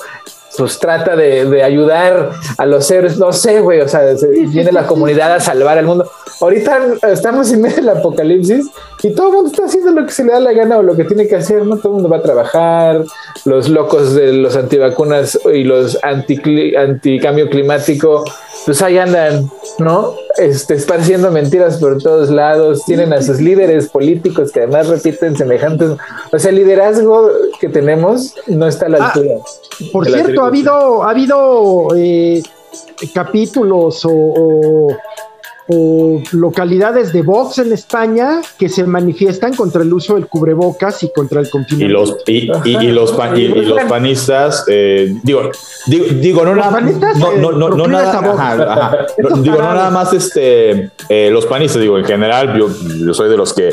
[0.56, 4.72] pues trata de, de ayudar a los seres, no sé, güey, o sea, se- viene
[4.72, 6.10] la comunidad a salvar al mundo.
[6.40, 6.78] Ahorita
[7.12, 8.66] estamos en medio del apocalipsis
[9.02, 10.96] y todo el mundo está haciendo lo que se le da la gana o lo
[10.96, 11.76] que tiene que hacer, ¿no?
[11.76, 13.04] Todo el mundo va a trabajar,
[13.44, 18.24] los locos de los antivacunas y los anti anticambio climático,
[18.64, 20.14] pues ahí andan, ¿no?
[20.36, 25.90] Este, esparciendo mentiras por todos lados, tienen a sus líderes políticos que además repiten semejantes,
[26.32, 27.28] o sea, el liderazgo
[27.60, 29.34] que tenemos no está a la Ah, altura.
[29.92, 32.42] Por cierto, ha habido, ha habido eh,
[33.14, 34.96] capítulos o, o-
[35.68, 41.12] o localidades de Vox en España que se manifiestan contra el uso del cubrebocas y
[41.12, 42.00] contra el y confinamiento.
[42.00, 45.50] los y, y- y los pa- y, y los panistas eh, digo
[45.86, 49.06] digo digo no Los nada panistas, no, eh, no, no, no proclives nada ajá, ajá.
[49.42, 52.68] Digo no nada más este eh, los panistas digo en general yo,
[53.04, 53.70] yo soy de los que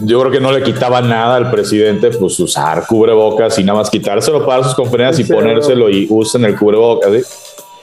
[0.00, 3.90] yo creo que no le quitaba nada al presidente pues usar cubrebocas y nada más
[3.90, 7.22] quitárselo para sus conferencias y Sí, ponérselo y usen el cubrebocas ¿sí?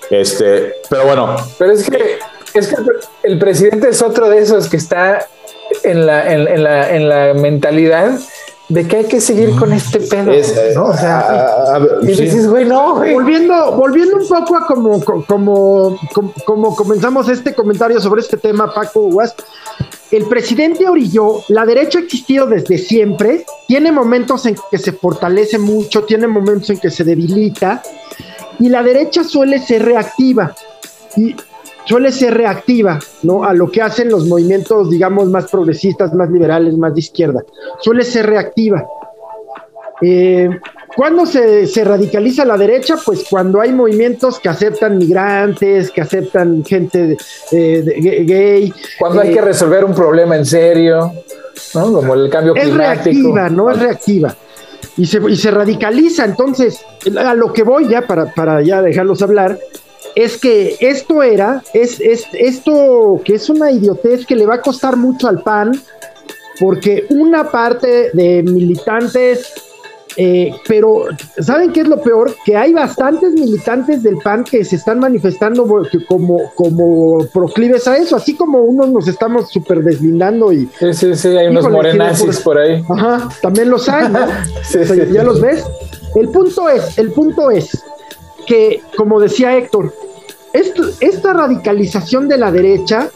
[0.10, 2.18] este pero bueno Pero es que,
[2.60, 5.26] es que el pre- el presidente es otro de esos que está
[5.84, 8.20] en la, en, en la, en la mentalidad
[8.70, 10.32] de que hay que seguir con este pedo.
[10.32, 10.86] es, ¿no?
[10.86, 12.24] O sea, a- a- a- y sí.
[12.24, 13.14] dices, güey, no, güey.
[13.14, 18.74] Volviendo, volviendo un poco a como, como, como, como comenzamos este comentario sobre este tema,
[18.74, 19.36] Paco Guas,
[20.12, 25.58] el presidente orilló, la derecha ha existido desde siempre, tiene momentos en que se fortalece
[25.58, 27.82] mucho, tiene momentos en que se debilita,
[28.60, 30.54] y la derecha suele ser reactiva,
[31.18, 31.36] y
[31.86, 33.44] suele ser reactiva, ¿no?
[33.44, 37.44] A lo que hacen los movimientos, digamos, más progresistas, más liberales, más de izquierda,
[37.80, 38.86] suele ser reactiva.
[40.02, 40.50] Eh,
[40.96, 42.96] ¿Cuándo se, se radicaliza la derecha?
[43.06, 47.18] Pues cuando hay movimientos que aceptan migrantes, que aceptan gente
[47.52, 48.74] eh, de- gay-.
[49.00, 51.12] Cuando hay Eh, que resolver un problema en serio,
[51.76, 51.94] ¿no?
[51.94, 53.04] Como el cambio Es climático.
[53.06, 54.36] reactiva, no es reactiva.
[54.98, 56.26] y se, y se radicaliza.
[56.26, 56.84] Entonces,
[57.18, 59.58] a lo que voy ya para, para ya dejarlos hablar,
[60.16, 64.62] es que esto era, es, es esto que es una idiotez que le va a
[64.62, 65.72] costar mucho al PAN,
[66.60, 69.54] porque una parte de militantes
[70.18, 71.06] eh, pero,
[71.40, 72.36] ¿saben qué es lo peor?
[72.46, 75.66] Que hay bastantes militantes del PAN que se están manifestando
[76.08, 80.70] como, como proclives a eso, así como unos nos estamos súper deslindando y...
[80.80, 82.84] Sí, sí, sí, hay unos morenazis por ahí.
[82.90, 84.28] Ajá, también los hay, ¿no?
[85.14, 85.64] ¿Ya los ves?
[86.16, 87.82] El punto es, el punto es
[88.46, 89.94] que, como decía Héctor,
[90.54, 93.10] esta radicalización de la derecha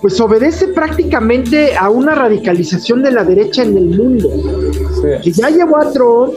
[0.00, 4.30] pues obedece prácticamente a una radicalización de la derecha en el mundo,
[5.22, 6.34] que ya llevó a Trump,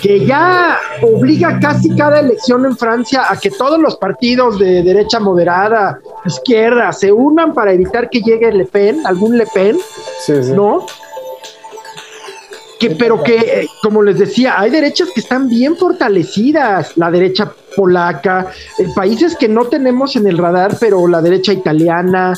[0.00, 5.20] que ya obliga casi cada elección en Francia a que todos los partidos de derecha
[5.20, 9.76] moderada, izquierda, se unan para evitar que llegue Le Pen, algún Le Pen,
[10.54, 10.86] ¿no?
[12.88, 17.52] Que, pero que, eh, como les decía, hay derechas que están bien fortalecidas, la derecha
[17.74, 22.34] polaca, eh, países que no tenemos en el radar, pero la derecha italiana,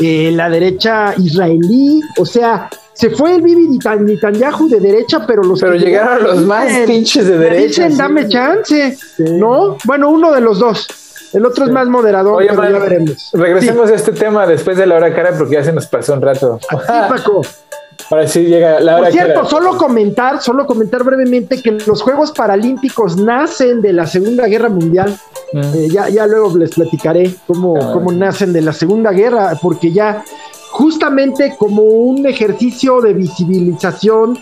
[0.00, 5.60] eh, la derecha israelí, o sea, se fue el Bibi Netanyahu de derecha, pero los
[5.60, 7.84] pero llegaron los más pinches de derecha.
[7.84, 9.76] Dicen, dame chance, ¿no?
[9.84, 10.86] Bueno, uno de los dos.
[11.32, 13.30] El otro es más moderador, Oye, pero ya veremos.
[13.32, 16.22] Regresemos a este tema después de la hora cara, porque ya se nos pasó un
[16.22, 16.60] rato.
[16.86, 17.42] Paco.
[18.10, 19.04] Ahora sí llega la hora.
[19.04, 24.46] Por cierto, solo comentar, solo comentar brevemente que los Juegos Paralímpicos nacen de la Segunda
[24.46, 25.16] Guerra Mundial.
[25.52, 25.60] Mm.
[25.74, 29.92] Eh, ya, ya luego les platicaré cómo, ah, cómo nacen de la Segunda Guerra, porque
[29.92, 30.24] ya
[30.70, 34.36] justamente como un ejercicio de visibilización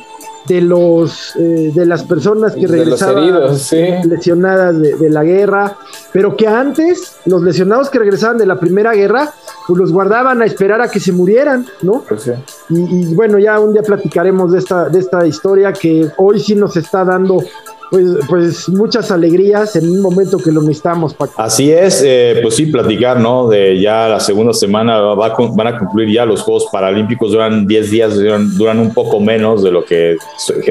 [0.47, 5.77] de los eh, de las personas que regresaban lesionadas de, la guerra,
[6.13, 9.33] pero que antes los lesionados que regresaban de la primera guerra,
[9.67, 12.05] pues los guardaban a esperar a que se murieran, ¿no?
[12.09, 12.31] Pues
[12.69, 16.77] y, bueno, ya un día platicaremos de esta, de esta historia que hoy sí nos
[16.77, 17.43] está dando
[17.93, 21.15] pues, pues muchas alegrías en un momento que lo necesitamos.
[21.37, 23.49] Así es, eh, pues sí, platicar, ¿no?
[23.49, 28.15] De ya la segunda semana van a concluir ya los Juegos Paralímpicos, duran 10 días,
[28.57, 30.17] duran, un poco menos de lo que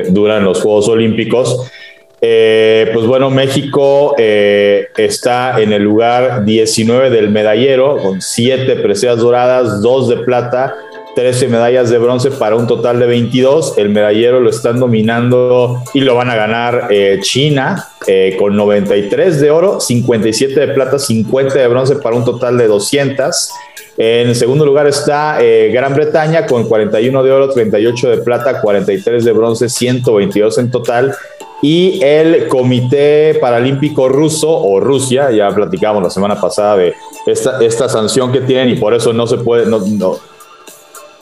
[0.10, 1.72] duran los Juegos Olímpicos.
[2.24, 9.20] Eh, pues bueno, México eh, está en el lugar 19 del medallero, con 7 preseas
[9.20, 10.74] doradas, 2 de plata
[11.16, 13.78] 13 medallas de bronce para un total de 22.
[13.78, 19.42] El medallero lo están dominando y lo van a ganar eh, China eh, con 93
[19.42, 23.52] de oro, 57 de plata, 50 de bronce para un total de 200.
[23.98, 29.26] En segundo lugar está eh, Gran Bretaña con 41 de oro, 38 de plata, 43
[29.26, 31.16] de bronce, 122 en total.
[31.62, 36.96] Y el Comité Paralímpico Ruso o Rusia, ya platicamos la semana pasada de
[37.28, 39.68] esta, esta sanción que tienen y por eso no se puede,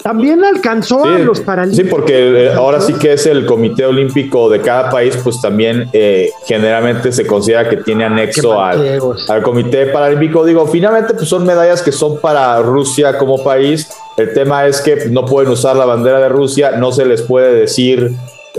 [0.01, 1.85] también alcanzó a los paralímpicos.
[1.85, 5.89] Sí, porque eh, ahora sí que es el Comité Olímpico de cada país, pues también
[5.91, 10.45] eh, generalmente se considera que tiene anexo al, al, Comité Paralímpico.
[10.45, 13.89] Digo, finalmente pues son medallas que son para Rusia como país.
[14.15, 17.53] El tema es que no pueden usar la bandera de Rusia, no se les puede
[17.53, 18.11] decir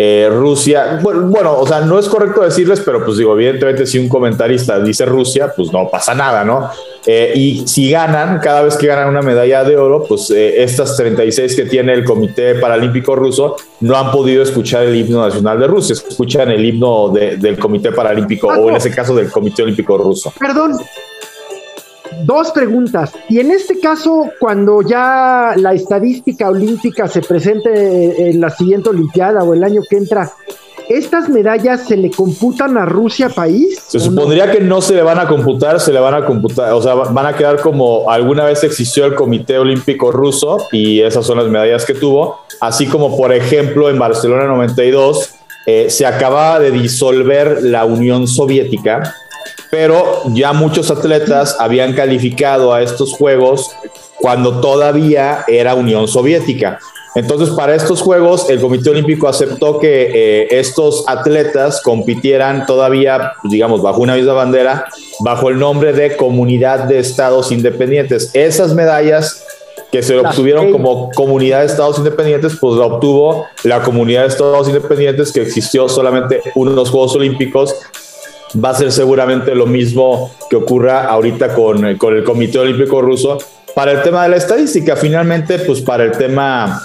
[0.03, 3.99] eh, Rusia, bueno, bueno, o sea, no es correcto decirles, pero pues digo, evidentemente si
[3.99, 6.71] un comentarista dice Rusia, pues no pasa nada, ¿no?
[7.05, 10.97] Eh, y si ganan, cada vez que ganan una medalla de oro, pues eh, estas
[10.97, 15.67] 36 que tiene el Comité Paralímpico Ruso no han podido escuchar el himno nacional de
[15.67, 20.33] Rusia, escuchan el himno del Comité Paralímpico o en ese caso del Comité Olímpico Ruso.
[20.41, 20.79] Perdón,
[22.25, 23.13] dos preguntas.
[23.29, 29.43] Y en este caso, cuando ya la estadística olímpica se presente en la siguiente Olimpiada
[29.43, 30.31] o el año que entra,
[30.89, 33.81] ¿estas medallas se le computan a Rusia país?
[33.87, 36.83] Se supondría que no se le van a computar, se le van a computar, o
[36.83, 41.39] sea, van a quedar como alguna vez existió el Comité Olímpico Ruso y esas son
[41.39, 45.35] las medallas que tuvo, así como por ejemplo en Barcelona 92
[45.67, 49.15] eh, se acababa de disolver la Unión Soviética
[49.71, 53.71] pero ya muchos atletas habían calificado a estos Juegos
[54.19, 56.79] cuando todavía era Unión Soviética.
[57.15, 63.83] Entonces, para estos Juegos, el Comité Olímpico aceptó que eh, estos atletas compitieran todavía, digamos,
[63.83, 64.87] bajo una misma bandera,
[65.21, 68.31] bajo el nombre de Comunidad de Estados Independientes.
[68.33, 69.45] Esas medallas
[69.91, 74.69] que se obtuvieron como Comunidad de Estados Independientes, pues la obtuvo la Comunidad de Estados
[74.69, 77.75] Independientes que existió solamente unos Juegos Olímpicos
[78.63, 83.39] va a ser seguramente lo mismo que ocurra ahorita con, con el Comité Olímpico Ruso.
[83.75, 86.83] Para el tema de la estadística, finalmente, pues para el tema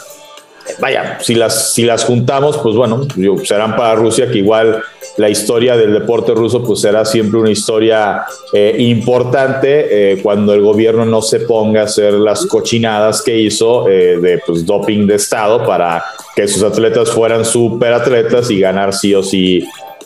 [0.80, 3.07] vaya, si las, si las juntamos, pues bueno,
[3.43, 4.84] serán para Rusia, que igual
[5.18, 10.61] la historia del deporte ruso pues será siempre una historia eh, importante eh, cuando el
[10.61, 15.16] gobierno no se ponga a hacer las cochinadas que hizo eh, de pues, doping de
[15.16, 16.03] Estado para
[16.36, 19.66] que sus atletas fueran super atletas y ganar sí o sí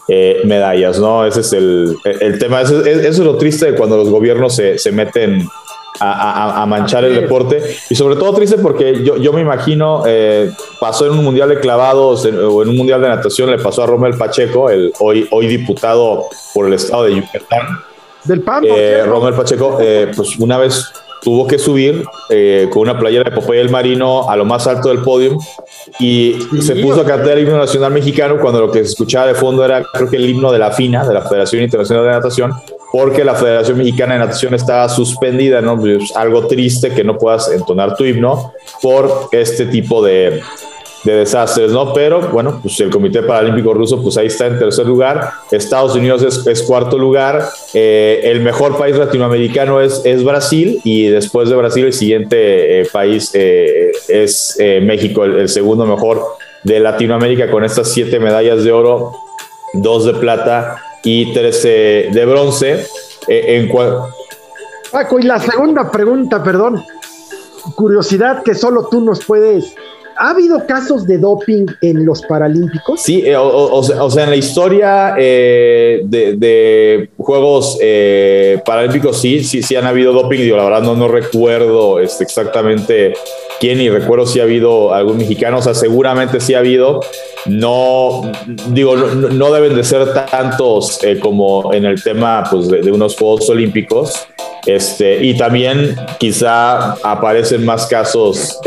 [0.10, 1.26] eh, medallas, ¿no?
[1.26, 1.98] Ese es el,
[2.40, 2.62] tema.
[2.62, 5.48] Eso, es lo triste de cuando los gobiernos se, se meten
[6.00, 7.62] a, manchar el deporte.
[7.90, 11.60] Y sobre todo triste porque yo, yo me imagino, eh, pasó en un mundial de
[11.60, 15.48] clavados o en un mundial de natación, le pasó a Romel Pacheco, el hoy, hoy
[15.48, 17.80] diputado por el estado de Yucatán.
[18.24, 18.64] Del PAN.
[18.66, 20.92] Eh, Romel Pacheco, eh, pues una vez
[21.22, 24.90] tuvo que subir eh, con una playera de Popeye el Marino a lo más alto
[24.90, 25.38] del podio
[26.00, 29.36] y se puso a cantar el himno nacional mexicano cuando lo que se escuchaba de
[29.36, 32.54] fondo era creo que el himno de la FINA, de la Federación Internacional de Natación,
[32.92, 35.80] porque la Federación Mexicana de Natación estaba suspendida, ¿no?
[35.80, 40.42] Pues, algo triste que no puedas entonar tu himno por este tipo de,
[41.04, 41.94] de desastres, ¿no?
[41.94, 46.46] Pero bueno, pues el Comité Paralímpico Ruso, pues ahí está en tercer lugar, Estados Unidos
[46.46, 47.44] es, cuarto lugar,
[47.74, 52.88] eh, el mejor país latinoamericano es, es, Brasil y después de Brasil el siguiente eh,
[52.92, 56.22] país eh, es México, el, segundo mejor
[56.64, 59.14] de Latinoamérica con estas siete medallas de oro,
[59.74, 62.86] dos de plata y tres de bronce.
[63.28, 63.72] en
[64.92, 66.84] Paco, y la segunda pregunta, perdón,
[67.76, 69.76] curiosidad que solo tú nos puedes
[70.22, 73.02] ¿Ha habido casos de doping en los Paralímpicos?
[73.02, 79.78] Sí, eh, o, sea, en la historia eh, de, Juegos eh, Paralímpicos sí, sí, sí
[79.78, 80.40] han habido doping.
[80.40, 83.14] Digo, la verdad no, no recuerdo este, exactamente
[83.62, 85.60] quién y recuerdo si ha habido algún mexicano.
[85.60, 87.00] O sea, seguramente sí ha habido.
[87.46, 88.30] No,
[88.72, 94.28] digo, no, deben de ser tantos como en el tema pues, de, unos Juegos Olímpicos.
[94.66, 98.60] Este, y también quizá aparecen más casos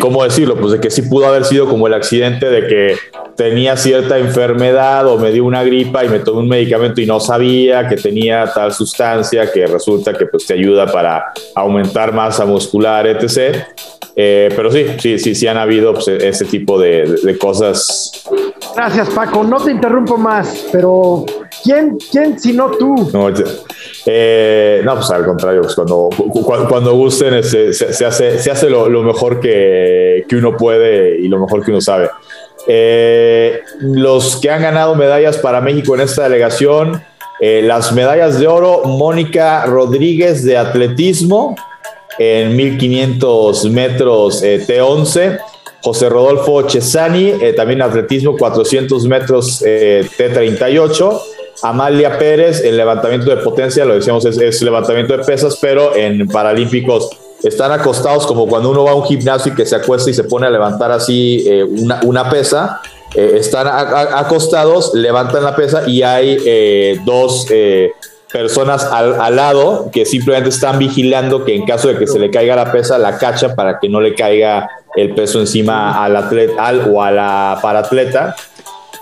[0.00, 0.56] ¿cómo decirlo?
[0.56, 2.96] Pues de que sí pudo haber sido como el accidente de que
[3.36, 7.20] tenía cierta enfermedad o me dio una gripa y me tomé un medicamento y no
[7.20, 13.06] sabía que tenía tal sustancia que resulta que pues te ayuda para aumentar masa muscular,
[13.06, 13.64] etc.
[14.18, 18.24] Eh, pero sí, sí, sí, sí han habido pues, ese tipo de, cosas.
[18.74, 19.44] Gracias, Paco.
[19.44, 21.26] No te interrumpo más, pero
[21.62, 23.10] ¿quién, quién si no tú?
[23.12, 23.30] No,
[24.06, 26.10] eh, no, pues al contrario, pues cuando,
[26.68, 31.64] cuando, gusten este, se, hace, se hace lo, mejor que, uno puede y lo mejor
[31.64, 32.10] que uno sabe.
[32.68, 37.02] Eh, los que han ganado medallas para México en esta delegación,
[37.40, 41.56] eh, las medallas de oro, Mónica Rodríguez de atletismo
[42.18, 45.38] en 1500 metros T11.
[45.82, 51.22] José Rodolfo Chesani, también atletismo, 400 metros T38.
[51.62, 57.10] Amalia Pérez, el levantamiento de potencia, lo decíamos, es, levantamiento de pesas, pero en Paralímpicos
[57.42, 60.24] están acostados como cuando uno va a un gimnasio y que se acuesta y se
[60.24, 62.80] pone a levantar así eh, una, pesa.
[63.14, 67.46] Eh, están acostados, levantan la pesa y hay eh, dos
[68.32, 72.56] personas al, lado que simplemente están vigilando que en caso de que se le caiga
[72.56, 76.90] la pesa, la cacha para que no le caiga el peso encima al atleta al,
[76.90, 78.34] o a la paratleta.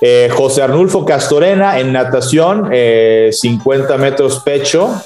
[0.06, 2.68] Eh, José Arnulfo Castorena en natación,
[3.30, 5.02] 50 eh, metros pecho.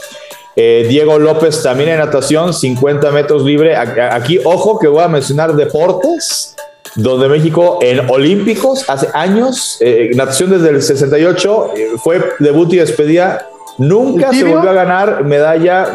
[0.57, 3.76] Eh, Diego López también en natación, 50 metros libre.
[3.76, 6.57] Aquí, ojo que voy a mencionar deportes,
[6.96, 9.78] donde México en Olímpicos hace años,
[10.16, 11.70] natación desde el 68,
[12.03, 13.46] fue debut y despedida.
[13.78, 15.92] Nunca se volvió a ganar medalla,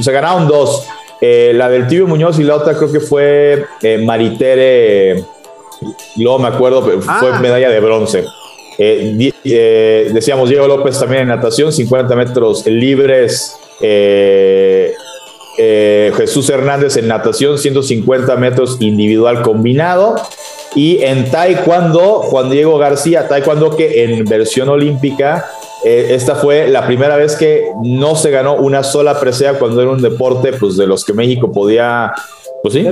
[0.00, 0.86] se ganaron dos.
[1.20, 3.66] la del Tibio Muñoz y la otra creo que fue
[4.04, 5.24] Maritere
[6.16, 7.38] luego me acuerdo, fue ah.
[7.40, 8.24] medalla de bronce.
[8.82, 13.58] Eh, eh, decíamos Diego López también en natación, 50 metros libres.
[13.82, 14.94] Eh,
[16.16, 20.14] Jesús Hernández en natación, 150 metros individual combinado.
[20.74, 25.50] Y en taekwondo, Juan Diego García, taekwondo que en versión olímpica,
[25.84, 30.00] esta fue la primera vez que no se ganó una sola presea cuando era un
[30.00, 32.14] deporte pues, de los que México podía
[32.62, 32.86] pues sí,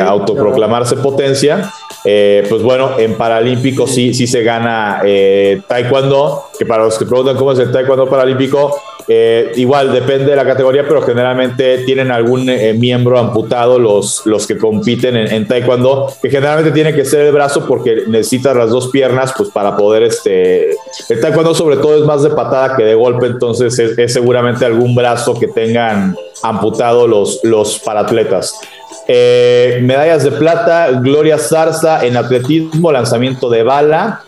[0.00, 1.70] autoproclamarse potencia.
[2.08, 7.04] Eh, pues bueno, en Paralímpico sí, sí se gana eh, Taekwondo, que para los que
[7.04, 12.12] preguntan cómo es el Taekwondo Paralímpico, eh, igual depende de la categoría, pero generalmente tienen
[12.12, 12.46] algún
[12.78, 17.66] miembro amputado los, los que compiten en, Taekwondo, que generalmente tiene que ser el brazo
[17.66, 20.70] porque necesitas las dos piernas pues para poder, este,
[21.08, 24.94] el Taekwondo sobre todo es más de patada que de golpe, entonces es, seguramente algún
[24.94, 28.60] brazo que tengan amputado los, los paratletas.
[29.08, 34.22] Eh, medallas de plata, Gloria Zarza en atletismo, lanzamiento de bala.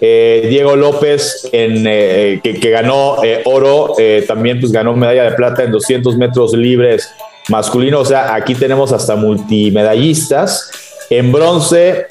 [0.00, 3.94] Eh, Diego López, en, eh, que, ganó oro,
[4.26, 7.08] también pues ganó medalla de plata en 200 metros libres
[7.48, 8.00] masculino.
[8.00, 10.70] O sea, aquí tenemos hasta multimedallistas.
[11.08, 12.06] En bronce,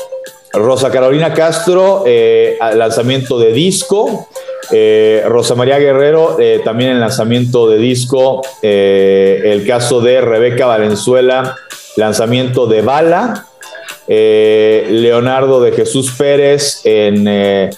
[0.53, 2.05] Rosa Carolina Castro,
[2.75, 4.29] lanzamiento de disco.
[5.27, 8.41] Rosa María Guerrero, también en lanzamiento de disco.
[8.63, 11.55] el caso de Rebeca Valenzuela,
[11.95, 13.47] lanzamiento de bala.
[14.07, 17.71] eh, Leonardo de Jesús Pérez en, eh,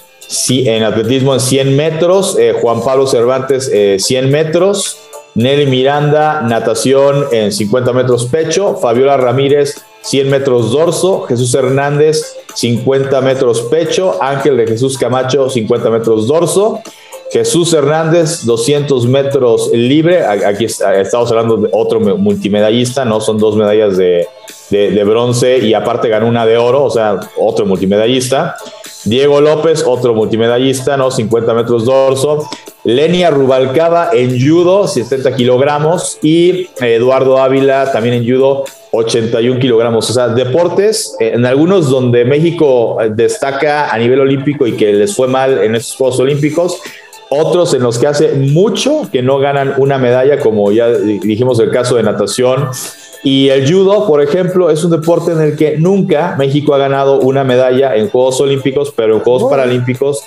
[0.48, 4.98] en atletismo en 100 metros, eh, Juan Pablo Cervantes 100 metros,
[5.34, 13.20] Nelly Miranda natación en 50 metros pecho, Fabiola Ramírez 100 metros dorso, Jesús Hernández 50
[13.20, 16.80] metros pecho, Ángel de Jesús Camacho 50 metros dorso,
[17.30, 20.24] Jesús Hernández, 200 metros libre.
[20.24, 23.20] Aquí estamos hablando de otro multimedallista, ¿no?
[23.20, 24.26] Son dos medallas de,
[25.04, 28.56] bronce y aparte ganó una de oro, o sea, otro multimedallista.
[29.04, 31.10] Diego López, otro multimedallista, ¿no?
[31.10, 32.48] 50 metros dorso.
[32.84, 36.18] Lenia Rubalcaba en judo, 70 kilogramos.
[36.22, 40.08] Y Eduardo Ávila también en judo, 81 kilogramos.
[40.08, 45.28] O sea, deportes, en algunos donde México destaca a nivel olímpico y que les fue
[45.28, 46.80] mal en estos Juegos Olímpicos,
[47.30, 51.70] otros en los que hace mucho que no ganan una medalla, como ya dijimos el
[51.70, 52.68] caso de natación.
[53.24, 57.20] Y el judo, por ejemplo, es un deporte en el que nunca México ha ganado
[57.20, 60.20] una medalla en Juegos Olímpicos, pero en Juegos Paralímpicos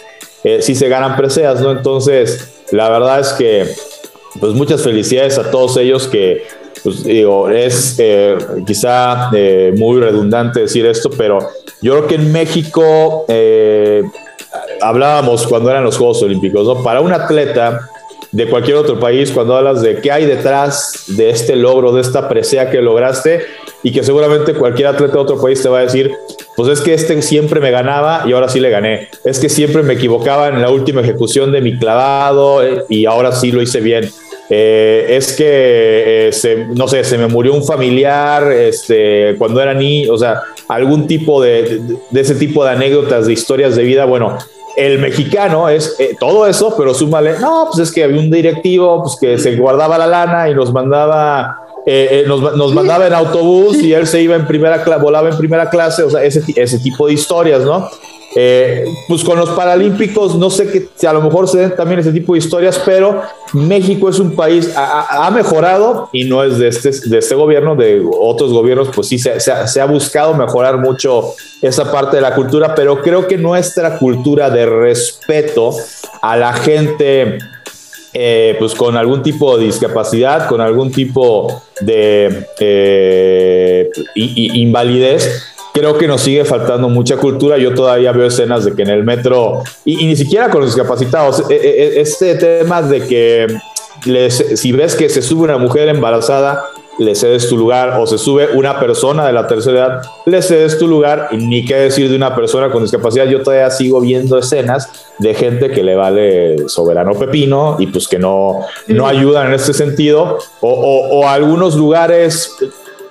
[0.43, 1.71] eh, sí se ganan preseas, ¿no?
[1.71, 3.65] Entonces, la verdad es que,
[4.39, 6.43] pues muchas felicidades a todos ellos que,
[6.83, 8.37] pues digo, es eh,
[8.67, 11.39] quizá eh, muy redundante decir esto, pero
[11.81, 13.25] yo creo que en México
[14.81, 16.83] hablábamos cuando eran los Juegos Olímpicos, ¿no?
[16.83, 17.87] Para un atleta
[18.31, 22.29] de cualquier otro país, cuando hablas de qué hay detrás de este logro, de esta
[22.29, 23.45] presea que lograste,
[23.83, 26.13] y que seguramente cualquier atleta de otro país te va a decir,
[26.55, 29.09] pues es que este siempre me ganaba y ahora sí le gané.
[29.25, 33.31] Es que siempre me equivocaba en la última ejecución de mi clavado eh, y ahora
[33.31, 34.09] sí lo hice bien.
[34.49, 40.13] Eh, es que, eh, no sé, se me murió un familiar este, cuando era niño,
[40.13, 40.41] o sea,
[40.71, 44.37] algún tipo de, de, ese tipo de anécdotas, de historias de vida, bueno,
[44.77, 49.03] el mexicano es eh, todo eso, pero súmale, no, pues es que había un directivo
[49.03, 53.83] pues, que se guardaba la lana y nos mandaba, eh, eh, nos, mandaba en autobús
[53.83, 56.79] y él se iba en primera clase, volaba en primera clase, o sea, ese, ese
[56.79, 57.89] tipo de historias, ¿no?
[58.35, 61.99] Eh, pues con los Paralímpicos, no sé que si a lo mejor se den también
[61.99, 63.21] ese tipo de historias, pero
[63.51, 68.01] México es un país, ha, mejorado y no es de este, de este gobierno, de
[68.19, 72.73] otros gobiernos, pues sí se, se, ha buscado mejorar mucho esa parte de la cultura,
[72.73, 75.75] pero creo que nuestra cultura de respeto
[76.21, 77.37] a la gente
[78.13, 86.07] eh, pues con algún tipo de discapacidad, con algún tipo de eh, invalidez, creo que
[86.07, 87.57] nos sigue faltando mucha cultura.
[87.57, 91.43] Yo todavía veo escenas de que en el metro, y, ni siquiera con los discapacitados,
[91.49, 93.47] e, e, e, este tema de que
[94.55, 96.65] si ves que se sube una mujer embarazada,
[96.99, 100.77] le cedes tu lugar, o se sube una persona de la tercera edad, le cedes
[100.77, 103.25] tu lugar, y ni qué decir de una persona con discapacidad.
[103.25, 108.19] Yo todavía sigo viendo escenas de gente que le vale soberano pepino y pues que
[108.19, 112.51] no, no ayudan en este sentido, o, o algunos lugares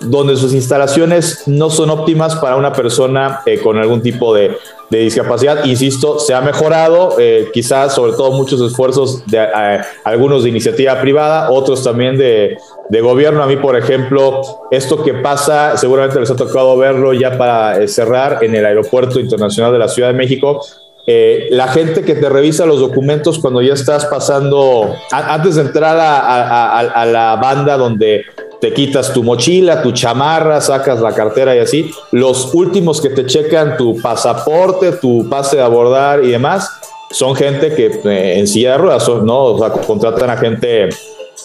[0.00, 4.56] donde sus instalaciones no son óptimas para una persona eh, con algún tipo de,
[4.90, 5.66] discapacidad.
[5.66, 11.00] Insisto, se ha mejorado, eh, quizás sobre todo muchos esfuerzos de eh, algunos de iniciativa
[11.00, 12.56] privada, otros también de,
[13.00, 13.40] gobierno.
[13.40, 14.40] A mí, por ejemplo,
[14.72, 19.70] esto que pasa, seguramente les ha tocado verlo ya para cerrar en el Aeropuerto Internacional
[19.70, 20.60] de la Ciudad de México.
[21.06, 27.06] la gente que te revisa los documentos cuando ya estás pasando, antes de entrar a
[27.06, 28.24] la banda donde
[28.60, 31.90] te quitas tu mochila, tu chamarra, sacas la cartera y así.
[32.12, 36.70] Los últimos que te checan tu pasaporte, tu pase de abordar y demás,
[37.10, 39.44] son gente que eh, en silla de ruedas, ¿no?
[39.44, 40.90] O sea, contratan a gente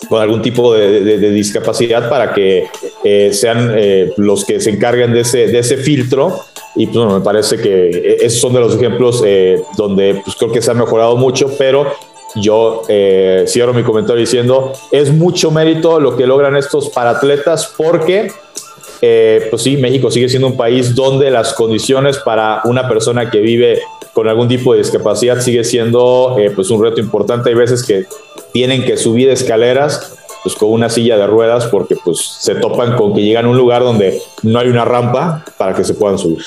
[0.10, 2.68] con algún tipo de, discapacidad para que
[3.04, 6.42] eh, sean eh, los que se encarguen de ese, de ese filtro.
[6.76, 9.24] Y pues, me parece que esos son de los ejemplos
[9.78, 11.88] donde pues, creo que se ha mejorado mucho, pero
[12.36, 18.32] yo eh, cierro mi comentario diciendo, es mucho mérito lo que logran estos paratletas porque,
[19.02, 23.40] eh, pues sí, México sigue siendo un país donde las condiciones para una persona que
[23.40, 23.82] vive
[24.14, 27.50] con algún tipo de discapacidad sigue siendo eh, pues un reto importante.
[27.50, 28.06] Hay veces que
[28.54, 33.14] tienen que subir escaleras pues con una silla de ruedas porque pues se topan con
[33.14, 36.44] que llegan a un lugar donde no hay una rampa para que se puedan subir.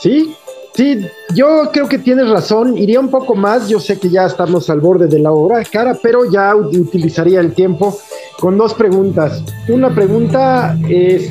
[0.00, 0.34] Sí,
[0.74, 2.78] Sí, yo creo que tienes razón.
[2.78, 3.68] Iría un poco más.
[3.68, 7.52] Yo sé que ya estamos al borde de la hora, cara, pero ya utilizaría el
[7.52, 7.98] tiempo
[8.40, 9.42] con dos preguntas.
[9.68, 11.30] Una pregunta es: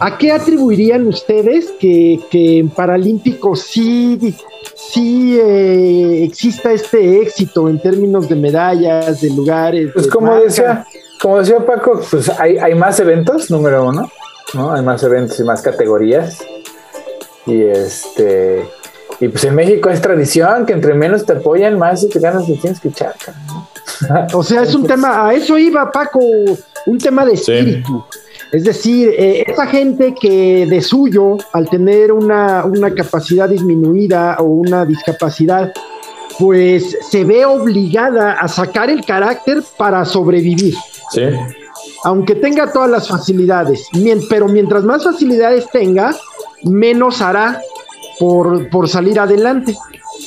[0.00, 4.34] ¿a qué atribuirían ustedes que, en Paralímpicos sí,
[4.74, 9.90] sí eh, exista este éxito en términos de medallas, de lugares?
[9.94, 10.84] Pues como decía,
[11.20, 14.10] como decía Paco, pues hay, hay más eventos, número uno,
[14.54, 14.72] ¿no?
[14.72, 16.44] Hay más eventos y más categorías
[17.46, 18.68] y este.
[19.20, 22.54] Y pues en México es tradición que entre menos te apoyan, más te ganas te
[22.56, 23.14] tienes que echar.
[24.32, 26.20] O sea, es un tema, a eso iba Paco,
[26.86, 28.04] un tema de espíritu.
[28.50, 34.44] Es decir, eh, esa gente que de suyo, al tener una, una capacidad disminuida o
[34.44, 35.72] una discapacidad,
[36.38, 40.74] pues se ve obligada a sacar el carácter para sobrevivir.
[41.10, 41.22] Sí.
[42.04, 43.86] Aunque tenga todas las facilidades,
[44.28, 46.14] pero mientras más facilidades tenga,
[46.64, 47.60] menos hará
[48.18, 49.76] por, por salir adelante,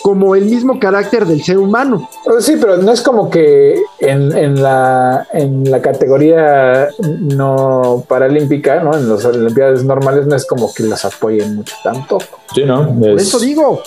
[0.01, 2.09] como el mismo carácter del ser humano.
[2.25, 8.81] Pues sí, pero no es como que en, en la, en la categoría no paralímpica,
[8.83, 8.95] ¿no?
[8.95, 12.39] En las Olimpiadas normales no es como que las apoyen mucho tampoco.
[12.53, 12.87] Sí, ¿no?
[12.99, 13.81] Por Es- eso digo.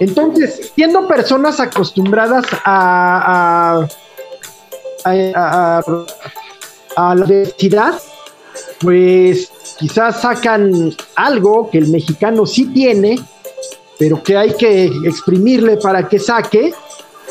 [0.00, 3.86] Entonces, siendo personas acostumbradas a,
[5.04, 5.82] a, a, a-
[6.96, 7.94] a la diversidad,
[8.80, 13.18] pues quizás sacan algo que el mexicano sí tiene,
[13.98, 16.72] pero que hay que exprimirle para que saque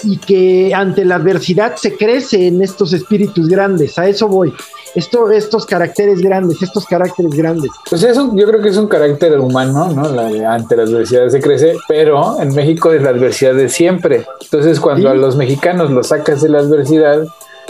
[0.04, 3.98] y que ante la adversidad se crece en estos espíritus grandes.
[3.98, 4.54] A eso voy.
[4.96, 7.72] Esto, estos caracteres grandes, estos caracteres grandes.
[7.90, 10.08] Pues es un- yo creo que es un carácter humano, ¿no?
[10.10, 14.26] La ante la adversidad se crece, pero en México es la adversidad de siempre.
[14.42, 15.16] Entonces, cuando Sí.
[15.16, 17.24] a los mexicanos los sacas de la adversidad,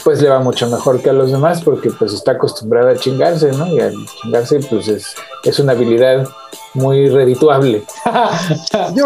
[0.04, 3.52] pues le va mucho mejor que a los demás porque pues está acostumbrado a chingarse,
[3.52, 3.68] ¿no?
[3.68, 6.28] Y al chingarse, pues es, es una habilidad
[6.76, 7.84] muy redituable.
[8.96, 9.06] Yo,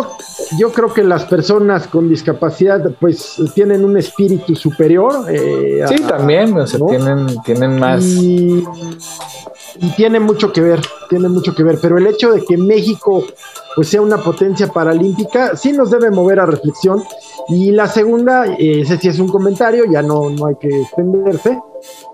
[0.57, 5.25] yo creo que las personas con discapacidad pues tienen un espíritu superior.
[5.29, 6.85] eh, Sí, a- también, o sea, ¿no?
[6.87, 8.03] tienen, tienen más.
[8.03, 8.63] Y,
[9.79, 11.77] y tiene mucho que ver, tiene mucho que ver.
[11.81, 13.23] Pero el hecho de que México
[13.75, 17.03] pues sea una potencia paralímpica sí nos debe mover a reflexión.
[17.47, 21.59] Y la segunda, eh, ese sí es un comentario, ya no, no hay que extenderse,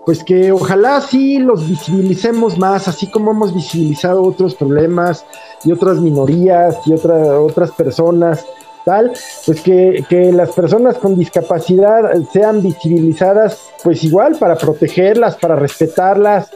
[0.04, 5.24] pues que ojalá sí los visibilicemos más, así como hemos visibilizado otros problemas
[5.64, 8.44] y otras minorías y otra- otras personas,
[8.84, 9.12] tal,
[9.46, 16.50] pues que, que las personas con discapacidad sean visibilizadas pues igual para protegerlas, para respetarlas.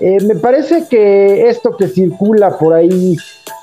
[0.00, 3.16] Eh, me parece que esto que circula por ahí,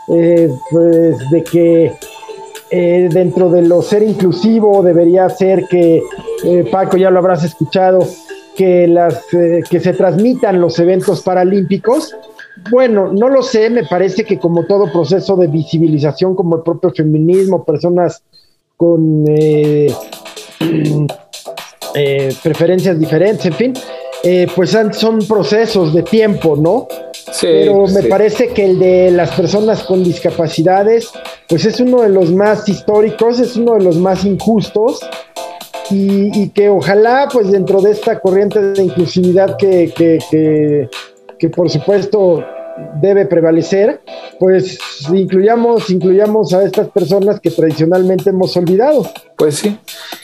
[0.09, 1.93] eh, pues de que
[2.69, 6.03] eh, dentro de lo ser inclusivo debería ser que,
[6.43, 8.07] eh, Paco, ya lo habrás escuchado,
[8.55, 12.15] que, las, que se transmitan los eventos paralímpicos.
[12.69, 16.91] Bueno, no lo sé, me parece que como todo proceso de visibilización, como el propio
[16.91, 18.21] feminismo, personas
[18.75, 19.25] con
[22.43, 23.73] preferencias diferentes, en fin,
[24.23, 26.87] eh, pues son procesos de tiempo, ¿no?
[27.31, 28.07] Sí, pero me sí.
[28.07, 31.09] parece que el de las personas con discapacidades,
[31.47, 34.99] pues es uno de los más históricos, es uno de los más injustos
[35.89, 40.89] y, y que ojalá pues dentro de esta corriente de inclusividad que, que, que,
[41.37, 42.43] que por supuesto
[43.01, 44.01] debe prevalecer,
[44.39, 44.77] pues
[45.13, 49.03] incluyamos, incluyamos a estas personas que tradicionalmente hemos olvidado.
[49.35, 49.77] Pues sí,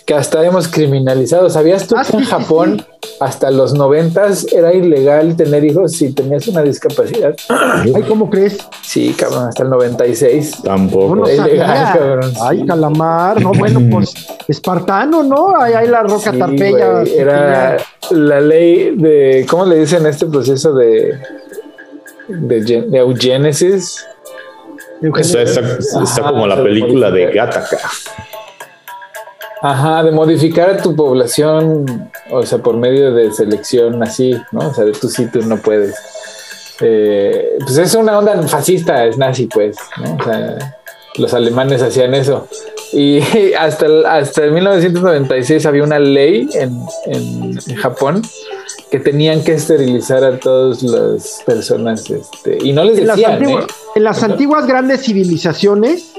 [0.05, 1.49] que hasta hemos criminalizado.
[1.49, 2.85] ¿Sabías tú Ah, que en sí, sí, Japón
[3.19, 7.35] hasta los noventas era ilegal tener hijos si tenías una discapacidad?
[7.49, 8.57] Ay, ¿cómo crees?
[8.81, 10.63] Sí, cabrón, hasta el 96.
[10.63, 11.15] Tampoco.
[11.15, 11.93] No, no Es legal, sabía.
[11.93, 12.33] cabrón.
[12.41, 14.13] Ay, calamar, no, bueno, pues
[14.47, 15.55] espartano, ¿no?
[15.61, 17.03] Ahí hay la roca Sí, tarpeya.
[17.15, 17.77] era
[18.11, 21.19] la ley de, ¿cómo le dicen este proceso de,
[22.27, 24.05] de, gen- de eugénesis?
[25.01, 27.31] Está, está- está Ajá, como la película de.
[27.31, 27.77] Gattaca.
[29.61, 34.69] Ajá, de modificar a tu población, o sea, por medio de selección así, ¿no?
[34.69, 35.95] O sea, de tú sí, tú no puedes.
[36.81, 40.17] Eh, pues es una onda fascista, es nazi, pues, ¿no?
[40.19, 40.57] O sea,
[41.15, 42.47] los alemanes hacían eso.
[42.91, 43.21] Y
[43.59, 48.21] hasta, el- hasta el 1996 había una ley en, en- en Japón
[48.93, 53.33] que tenían que esterilizar a todas las personas, este, y no les en las, decían,
[53.33, 53.73] antiguas, ¿eh?
[53.95, 56.13] en las antiguas grandes civilizaciones,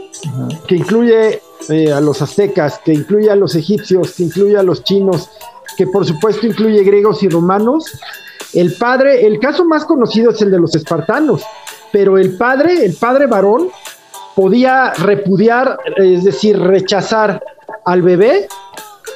[0.67, 4.83] que incluye eh, a los aztecas, que incluye a los egipcios, que incluye a los
[4.83, 5.31] chinos,
[5.77, 7.85] que por supuesto incluye griegos y romanos,
[8.55, 11.45] el padre, el caso más conocido es el de los espartanos,
[11.93, 13.69] pero el padre, el padre varón,
[14.35, 17.41] podía repudiar, es decir, rechazar
[17.85, 18.49] al bebé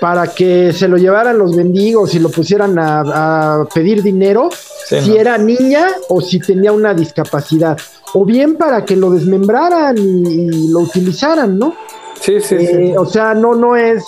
[0.01, 4.49] para que se lo llevaran los mendigos y lo pusieran a, a pedir dinero
[4.87, 5.17] Sí, si ¿no?
[5.17, 7.77] era niña o si tenía una discapacidad,
[8.15, 10.33] o bien para que lo desmembraran y,
[10.67, 11.75] y lo utilizaran, ¿no?
[12.21, 12.67] Sí, sí, sí.
[12.67, 14.03] Eh, o sea, no, no es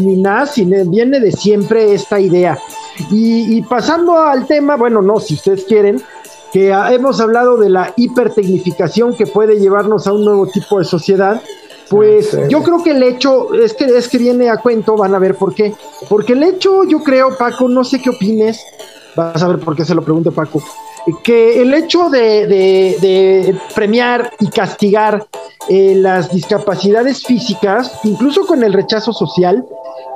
[0.00, 2.58] ni nazi, ne- viene de siempre esta idea.
[3.10, 6.00] Y, y pasando al tema, bueno, no, si ustedes quieren,
[6.52, 11.42] que hemos hablado de la hipertecnificación que puede llevarnos a un nuevo tipo de sociedad.
[11.88, 12.38] Pues sí.
[12.48, 15.34] yo creo que el hecho es que es que viene a cuento, van a ver
[15.34, 15.74] por qué.
[16.08, 18.64] Porque el hecho, yo creo, Paco, no sé qué opines,
[19.14, 20.62] vas a ver por qué se lo pregunto, Paco.
[21.22, 25.26] que el hecho de, premiar y castigar
[25.68, 29.64] eh, las discapacidades físicas, incluso con el rechazo social,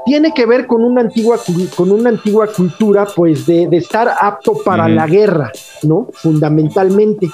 [0.08, 1.38] tiene que ver con una antigua,
[1.76, 6.08] con una antigua cultura, pues, de, estar apto para la guerra, ¿no?
[6.14, 7.28] Fundamentalmente.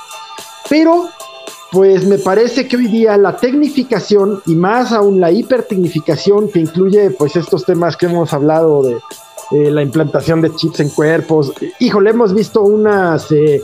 [0.69, 1.09] Pero,
[1.74, 7.10] pues, me parece que hoy día la tecnificación y más aún la hipertecnificación que incluye,
[7.10, 8.96] pues, estos temas que hemos hablado de
[9.51, 11.52] eh, la implantación de chips en cuerpos.
[11.80, 13.60] Híjole, hemos visto unas, eh,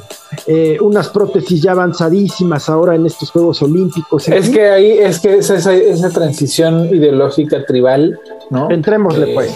[0.48, 4.28] eh, unas prótesis ya avanzadísimas ahora en estos Juegos Olímpicos.
[4.28, 8.18] Es que ahí, es que esa, esa transición ideológica tribal,
[8.50, 8.70] ¿no?
[8.70, 9.52] Entrémosle, pues.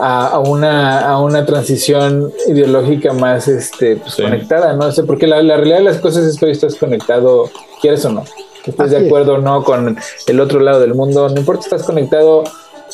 [0.00, 4.90] A, una, a una transición ideológica más este, pues, conectada, ¿no?
[4.90, 7.50] sé porque la, la, realidad de las cosas es que hoy estás conectado,
[7.80, 8.24] quieres o no,
[8.64, 9.96] estés de acuerdo o no con
[10.26, 12.44] el otro lado del mundo, no importa, estás conectado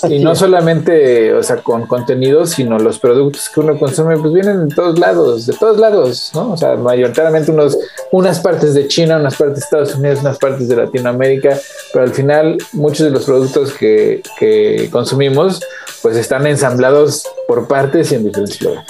[0.09, 4.69] y no solamente, o sea, con contenidos, sino los productos que uno consume, pues vienen
[4.69, 6.53] de todos lados, de todos lados, ¿no?
[6.53, 7.77] O sea, mayoritariamente unos,
[8.12, 11.59] unas partes de China, unas partes de Estados Unidos, unas partes de Latinoamérica,
[11.93, 15.61] pero al final muchos de los productos que, que consumimos,
[16.03, 18.87] pues están ensamblados por partes y en diferentes lugares.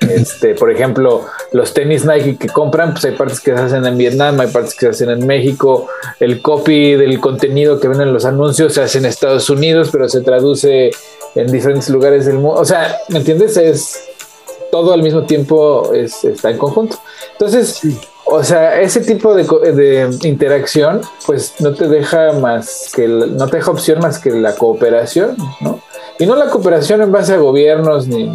[0.00, 3.96] Este, por ejemplo, los tenis Nike que compran, pues hay partes que se hacen en
[3.96, 5.88] Vietnam, hay partes que se hacen en México,
[6.20, 10.08] el copy del contenido que ven en los anuncios se hace en Estados Unidos, pero
[10.08, 10.90] se traduce
[11.34, 12.60] en diferentes lugares del mundo.
[12.60, 13.56] O sea, ¿me entiendes?
[13.56, 14.00] Es
[14.70, 16.98] todo al mismo tiempo está en conjunto.
[17.32, 17.80] Entonces,
[18.26, 23.58] o sea, ese tipo de, de, interacción, pues no te deja más que, no te
[23.58, 25.80] deja opción más que la cooperación, ¿no?
[26.18, 28.34] Y no la cooperación en base a gobiernos ni,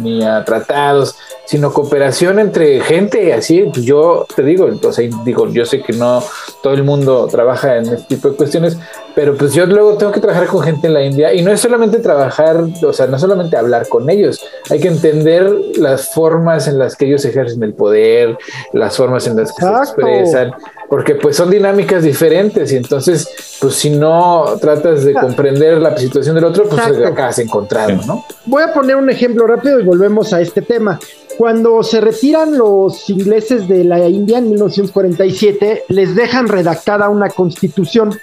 [0.00, 1.16] ni, a tratados,
[1.46, 3.62] sino cooperación entre gente así.
[3.72, 6.22] Pues yo te digo, o sea, digo, yo sé que no
[6.62, 8.76] todo el mundo trabaja en este tipo de cuestiones,
[9.14, 11.60] pero pues yo luego tengo que trabajar con gente en la India y no es
[11.60, 16.78] solamente trabajar, o sea, no solamente hablar con ellos, hay que entender las formas en
[16.78, 18.36] las que ellos ejercen el poder,
[18.74, 20.52] las formas en las que se expresan,
[20.88, 23.28] porque pues son dinámicas diferentes y entonces,
[23.60, 28.24] pues si no tratas de comprender la situación del otro, pues acabas encontrado, ¿no?
[28.44, 30.98] Voy a poner un ejemplo rápido y volvemos a este tema.
[31.36, 38.18] Cuando se retiran los ingleses de la India en 1947, les dejan redactada una constitución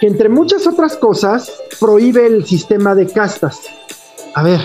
[0.00, 3.60] que entre muchas otras cosas prohíbe el sistema de castas.
[4.34, 4.60] A ver,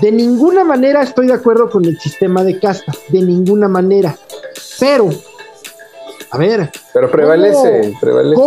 [0.00, 4.16] de ninguna manera estoy de acuerdo con el sistema de castas, de ninguna manera.
[4.78, 5.08] Pero,
[6.30, 6.70] a ver.
[6.92, 8.42] Pero prevalece, ¿cómo, prevalece.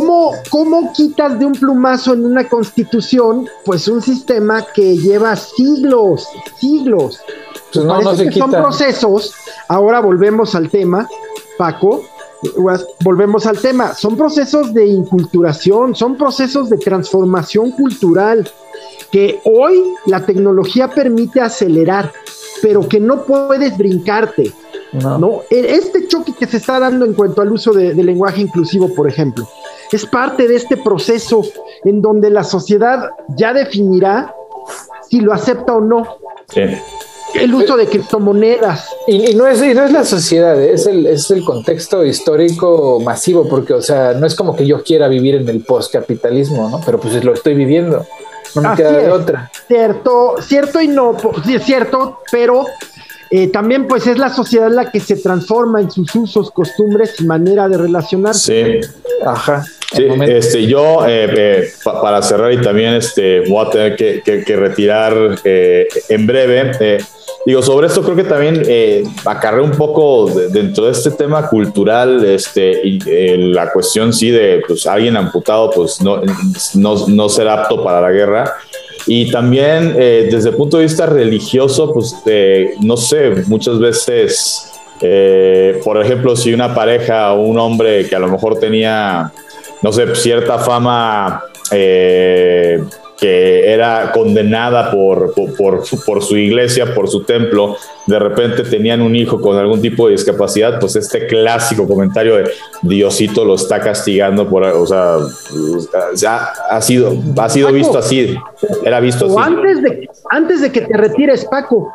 [0.49, 6.27] ¿cómo, quitas de un plumazo en una constitución, pues un sistema que lleva siglos,
[6.59, 7.21] siglos?
[7.73, 9.33] Pues no, no se Son procesos,
[9.67, 11.07] ahora volvemos al tema,
[11.57, 12.03] Paco,
[13.01, 18.49] volvemos al tema, son procesos de inculturación, son procesos de transformación cultural
[19.11, 22.11] que hoy la tecnología permite acelerar,
[22.61, 24.53] pero que no puedes brincarte.
[24.93, 25.43] No.
[25.49, 29.07] E, este choque que se está dando en cuanto al uso del lenguaje inclusivo, por
[29.07, 29.47] ejemplo,
[29.91, 31.41] es parte de este proceso
[31.83, 34.33] en donde la sociedad ya definirá
[35.09, 36.17] si lo acepta o no.
[36.47, 36.61] Sí
[37.33, 38.89] el uso de criptomonedas.
[39.07, 43.73] Y, no, es, no es la sociedad, es el, es el contexto histórico masivo, porque,
[43.73, 46.81] o sea, no es como que yo quiera vivir en el postcapitalismo, ¿no?
[46.85, 48.05] Pero pues lo estoy viviendo,
[48.55, 49.51] no me queda de otra.
[49.67, 52.65] Cierto, cierto y no, sí es cierto, pero
[53.31, 57.25] eh, también pues es la sociedad la que se transforma en sus usos, costumbres y
[57.25, 58.81] manera de relacionarse.
[58.81, 58.89] Sí,
[59.23, 59.63] ajá.
[59.91, 64.55] Sí, este, yo eh, eh, para cerrar y también este, voy a tener que, que
[64.55, 66.99] retirar en breve.
[67.45, 68.63] Digo, sobre esto creo que también
[69.25, 72.99] acarrea un poco dentro de este tema cultural, este, y
[73.53, 76.21] la cuestión sí de pues, alguien amputado, pues no,
[76.75, 78.57] no, no ser apto para la guerra.
[79.07, 82.15] Y también eh, desde el punto de vista religioso, pues
[82.81, 84.71] no sé, muchas veces,
[85.01, 89.31] eh, por ejemplo, si una pareja o un hombre que a lo mejor tenía,
[89.81, 92.83] no sé, cierta fama eh,
[93.19, 97.75] que era condenada por, por, por, su iglesia, por su templo,
[98.05, 102.51] de repente tenían un hijo con algún tipo de discapacidad, pues este clásico comentario de
[102.81, 105.17] Diosito lo está castigando por, o sea,
[106.15, 108.37] ya ha sido, ha sido visto así,
[108.83, 111.93] era visto o Antes de, antes de que te retires, Paco,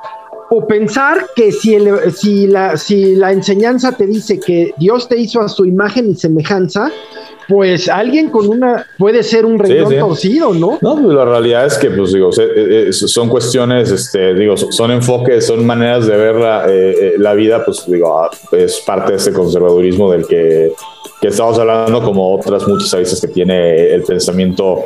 [0.50, 5.18] o pensar que si, el, si, la, si la enseñanza te dice que Dios te
[5.18, 6.90] hizo a su imagen y semejanza,
[7.48, 10.78] pues alguien con una puede ser un renglón torcido, ¿no?
[10.80, 14.90] No, pues la realidad es que, pues digo, eh, eh, son cuestiones, este, digo, son
[14.90, 19.18] enfoques, son maneras de ver la, eh, la vida, pues digo, ah, es parte de
[19.18, 20.72] ese conservadurismo del que,
[21.20, 24.84] que estamos hablando, como otras muchas veces que tiene el pensamiento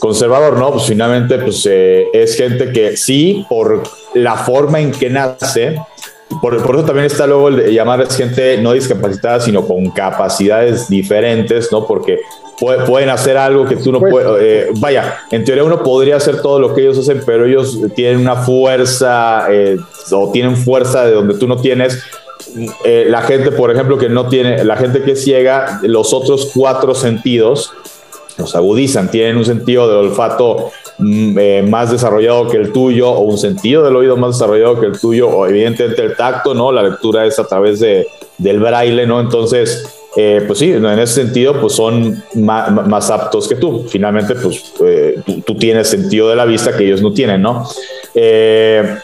[0.00, 0.72] conservador, ¿no?
[0.72, 3.82] Pues finalmente, pues es gente que sí, por
[4.14, 5.76] la forma en que nace,
[6.40, 11.86] por, eso también está luego el llamar gente no discapacitada, sino con capacidades diferentes, ¿no?
[11.86, 12.18] Porque
[12.58, 14.28] pueden hacer algo que tú no puedes.
[14.40, 18.18] Eh, vaya, en teoría uno podría hacer todo lo que ellos hacen, pero ellos tienen
[18.18, 19.76] una fuerza eh,
[20.10, 22.02] o tienen fuerza de donde tú no tienes.
[22.84, 26.50] Eh, la gente, por ejemplo, que no tiene, la gente que es ciega, los otros
[26.54, 27.72] cuatro sentidos
[28.38, 33.38] los agudizan, tienen un sentido del olfato mm, más desarrollado que el tuyo o un
[33.38, 36.72] sentido del oído más desarrollado que el tuyo o evidentemente el tacto, ¿no?
[36.72, 38.06] La lectura es a través de,
[38.38, 39.20] del braille, ¿no?
[39.20, 39.86] Entonces,
[40.18, 43.84] eh, pues sí, en ese sentido, pues son más, aptos que tú.
[43.86, 47.68] Finalmente, pues eh, tú, tienes sentido de la vista que ellos no tienen, ¿no?
[48.14, 48.96] Eh,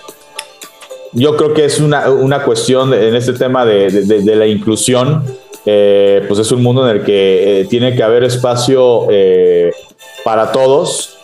[1.12, 5.22] yo creo que es una, una cuestión en este tema de, de, la inclusión,
[5.64, 9.06] pues es un mundo en el que tiene que haber espacio
[10.24, 11.18] para todos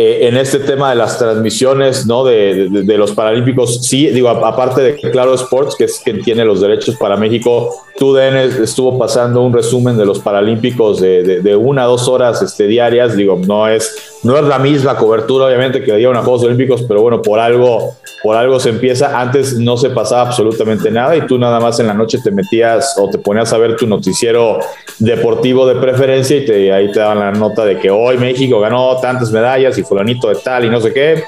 [0.00, 2.22] eh, en este tema de las transmisiones ¿no?
[2.22, 6.94] de, los Paralímpicos, sí, digo, aparte de Claro Sports, que es quien tiene los derechos
[6.94, 12.40] para México, TUDN estuvo pasando un resumen de los Paralímpicos de, una a dos horas
[12.42, 16.44] este, diarias, digo, no es, no es la misma cobertura, obviamente, que dieron a Juegos
[16.44, 19.20] Olímpicos, pero bueno, por algo, por algo se empieza.
[19.20, 22.96] Antes no se pasaba absolutamente nada y tú nada más en la noche te metías
[22.98, 24.60] o te ponías a ver tu noticiero
[25.00, 28.96] deportivo de preferencia y te, ahí te daban la nota de que hoy México ganó
[29.00, 31.24] tantas medallas y fulanito de tal y no sé qué,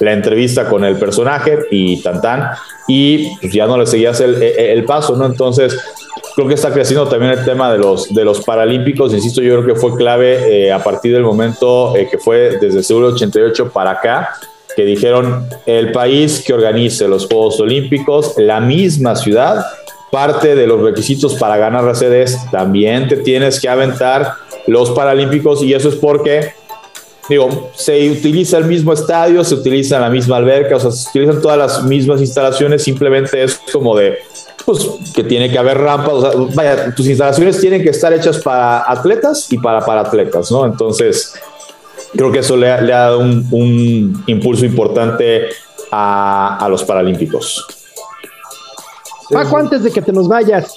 [0.00, 2.50] la entrevista con el personaje y tan tan,
[2.88, 5.26] y pues ya no le seguías el, el, paso, ¿no?
[5.26, 5.76] Entonces,
[6.34, 9.74] creo que está creciendo también el tema de los, de los Paralímpicos, insisto, yo creo
[9.74, 13.92] que fue clave eh, a partir del momento eh, que fue desde siglo 88 para
[13.92, 14.30] acá,
[14.76, 19.64] que dijeron el país que organice los Juegos Olímpicos, la misma ciudad,
[20.10, 24.34] parte de los requisitos para ganar la sede también te tienes que aventar
[24.66, 26.52] los Paralímpicos y eso es porque
[27.28, 31.40] digo, se utiliza el mismo estadio, se utiliza la misma alberca, o sea, se utilizan
[31.40, 34.18] todas las mismas instalaciones, simplemente es como de,
[34.64, 38.38] pues, que tiene que haber rampas, o sea, vaya, tus instalaciones tienen que estar hechas
[38.38, 40.66] para atletas y para para atletas, ¿no?
[40.66, 41.34] Entonces,
[42.12, 45.48] creo que eso le ha, dado un, impulso importante
[45.90, 47.64] a los Paralímpicos.
[49.30, 50.74] Paco, antes de que te nos vayas,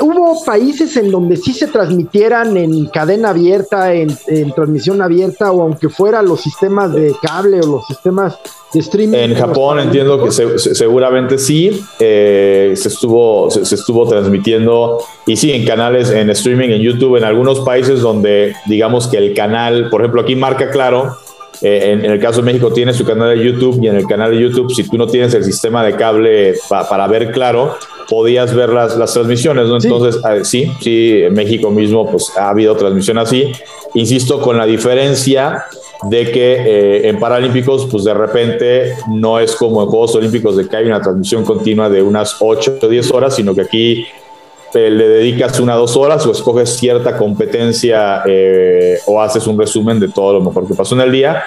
[0.00, 4.16] ¿hubo países en donde sí se transmitieran en cadena abierta, en,
[4.54, 8.38] transmisión abierta, o aunque fuera los sistemas de cable o los sistemas
[8.72, 9.18] de streaming?
[9.18, 15.64] En Japón entiendo que seguramente sí, eh, se, estuvo, se, estuvo transmitiendo, y sí, en
[15.64, 20.22] canales, en streaming, en YouTube, en algunos países donde digamos que el canal, por ejemplo,
[20.22, 21.16] aquí marca claro,
[21.62, 24.30] eh, en, el caso de México tiene su canal de YouTube y en el canal
[24.30, 27.76] de YouTube, si tú no tienes el sistema de cable para ver claro,
[28.08, 29.76] podías ver las, las transmisiones, ¿no?
[29.76, 33.52] Entonces, sí, sí, en México mismo pues ha habido transmisión así.
[33.94, 35.64] Insisto, con la diferencia
[36.08, 40.66] de que eh, en Paralímpicos, pues de repente no es como en Juegos Olímpicos de
[40.66, 44.06] que hay una transmisión continua de unas 8 o 10 horas, sino que aquí
[44.74, 49.58] eh, le dedicas una o dos horas o escoges cierta competencia eh, o haces un
[49.58, 51.42] resumen de todo lo mejor que pasó en el día.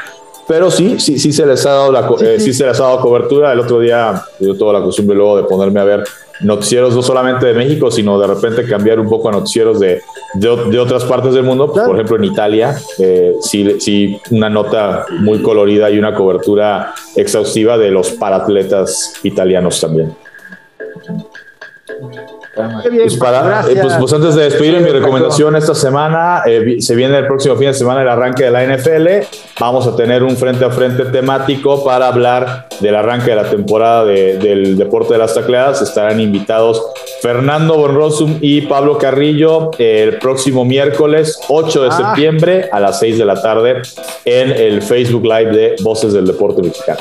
[0.47, 3.53] Pero sí, sí, sí se les ha dado la, sí, se les ha dado cobertura.
[3.53, 6.03] El otro día yo tuve la costumbre luego de ponerme a ver
[6.41, 10.01] noticieros no solamente de México, sino de repente cambiar un poco a noticieros de,
[10.35, 11.71] de, otras partes del mundo.
[11.71, 17.77] Por ejemplo, en Italia, eh, sí, sí, una nota muy colorida y una cobertura exhaustiva
[17.77, 20.13] de los paratletas italianos también.
[22.55, 27.17] Pues, para, eh, pues, pues, antes de despedir mi recomendación esta semana, eh, se viene
[27.17, 29.25] el próximo fin de semana el arranque de la NFL.
[29.59, 34.05] Vamos a tener un frente a frente temático para hablar del arranque de la temporada
[34.05, 35.81] del deporte de las tacleadas.
[35.81, 36.83] Estarán invitados
[37.21, 41.91] Fernando Bonrosum y Pablo Carrillo el próximo miércoles 8 de ah.
[41.91, 43.81] septiembre a las 6 de la tarde
[44.25, 46.99] en el Facebook Live de Voces del Deporte Mexicano.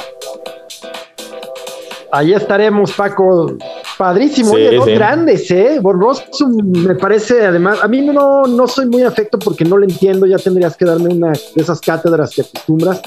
[2.10, 3.56] Ahí estaremos, Paco.
[3.98, 5.78] Padrísimo, oye, dos grandes, ¿eh?
[5.80, 6.56] Bonrosum
[6.86, 10.38] me parece, además, a mí no, no soy muy afecto porque no lo entiendo, ya
[10.38, 13.00] tendrías que darme una de esas cátedras que acostumbras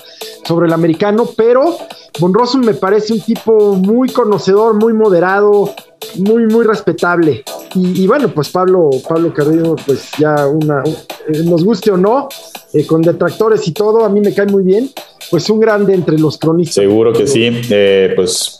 [0.45, 1.77] sobre el americano, pero
[2.19, 5.73] Bonrosum me parece un tipo muy conocedor, muy moderado,
[6.17, 7.43] muy, muy respetable.
[7.73, 10.81] Y, bueno, pues Pablo, Pablo Carrillo, pues ya una,
[11.27, 12.29] eh, nos guste o no,
[12.73, 14.89] eh, con detractores y todo, a mí me cae muy bien,
[15.29, 16.75] pues un grande entre los cronistas.
[16.75, 18.57] Seguro que sí, eh, pues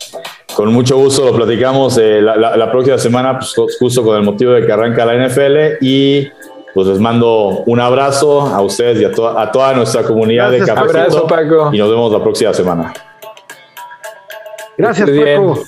[0.56, 4.64] con mucho gusto lo platicamos eh, la, próxima semana, pues, justo con el motivo de
[4.64, 6.30] que arranca la NFL y
[6.72, 10.80] pues les mando un abrazo a ustedes y a, a toda nuestra comunidad de Cafecito.
[10.80, 11.70] Abrazo, Paco.
[11.74, 12.94] Y nos vemos la próxima semana.
[14.78, 15.62] Gracias, Paco.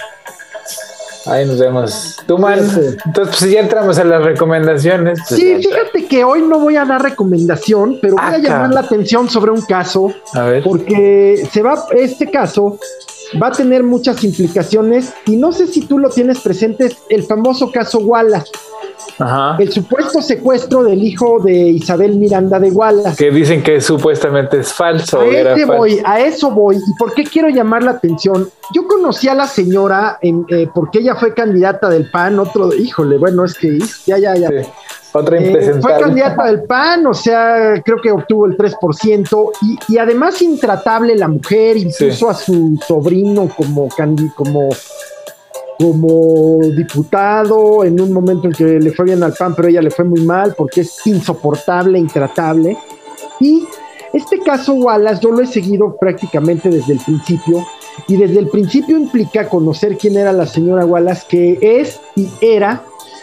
[1.26, 2.16] Ahí nos vemos.
[2.26, 2.58] Tú, man.
[2.58, 5.20] Entonces, pues ya entramos a las recomendaciones.
[5.26, 9.28] Sí, fíjate que hoy no voy a dar recomendación, pero voy a llamar la atención
[9.28, 10.12] sobre un caso.
[10.34, 10.62] A ver.
[10.62, 12.78] Porque se va, este caso
[13.42, 17.70] va a tener muchas implicaciones y no sé si tú lo tienes presente, el famoso
[17.70, 18.50] caso Wallace.
[19.58, 23.16] El supuesto secuestro del hijo de Isabel Miranda de Wallace.
[23.16, 25.20] Que dicen que supuestamente es falso.
[25.20, 26.76] A, voy, a eso voy.
[26.76, 28.48] ¿Y por qué quiero llamar la atención?
[28.72, 33.18] Yo conocí a la señora en, eh, porque ella fue candidata del PAN, otro, híjole,
[33.18, 34.50] bueno, es que ya, ya, ya.
[35.12, 39.98] Otra eh, fue candidata del PAN, o sea, creo que obtuvo el 3%, y, y
[39.98, 43.88] además intratable la mujer, incluso a su sobrino como,
[44.36, 44.68] como
[45.78, 49.90] como diputado en un momento en que le fue bien al PAN, pero ella le
[49.90, 52.76] fue muy mal porque es insoportable, intratable.
[53.38, 53.64] Y
[54.12, 57.64] este caso Wallace yo lo he seguido prácticamente desde el principio
[58.08, 62.82] y desde el principio implica conocer quién era la señora Wallace, que es y era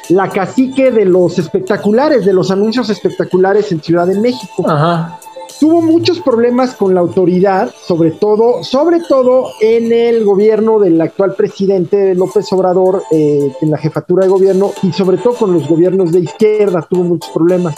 [0.10, 4.64] la cacique de los espectaculares, de los anuncios espectaculares en Ciudad de México.
[4.66, 5.20] Ajá
[5.60, 11.36] tuvo muchos problemas con la autoridad, sobre todo, sobre todo en el gobierno del actual
[11.36, 16.12] presidente López Obrador, eh, en la jefatura de gobierno, y sobre todo con los gobiernos
[16.12, 17.76] de izquierda tuvo muchos problemas.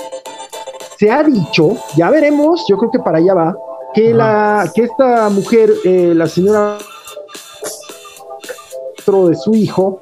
[0.98, 3.56] Se ha dicho, ya veremos, yo creo que para allá va,
[3.94, 6.78] que, la, que esta mujer, eh, la señora
[9.08, 10.02] de su hijo,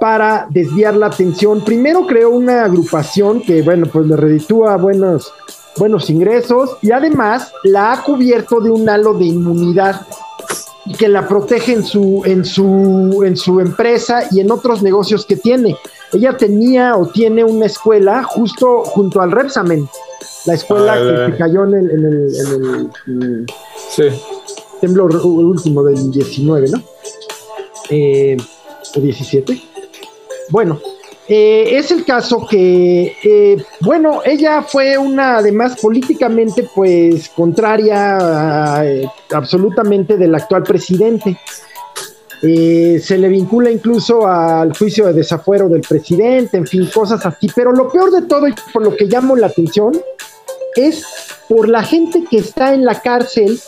[0.00, 1.62] para desviar la atención.
[1.62, 5.34] Primero creó una agrupación que, bueno, pues le reditúa buenos
[5.76, 10.06] buenos ingresos y además la ha cubierto de un halo de inmunidad
[10.96, 15.36] que la protege en su, en su, en su empresa y en otros negocios que
[15.36, 15.76] tiene.
[16.12, 19.88] Ella tenía o tiene una escuela justo junto al Repsamen,
[20.46, 22.04] la escuela ah, que se cayó en el, en
[23.22, 23.46] el,
[24.80, 26.82] temblor último del 19, ¿no?
[27.90, 28.36] Eh,
[28.96, 29.60] o 17.
[30.50, 30.80] Bueno,
[31.28, 39.06] eh, es el caso que, eh, bueno, ella fue una, además, políticamente, pues, contraria eh,
[39.34, 41.38] absolutamente del actual presidente.
[42.40, 47.48] se le vincula incluso al juicio de desafuero del presidente, en fin, cosas así.
[47.54, 49.92] Pero lo peor de todo, y por lo que llamo la atención,
[50.76, 51.04] es
[51.48, 53.58] por la gente que está en la cárcel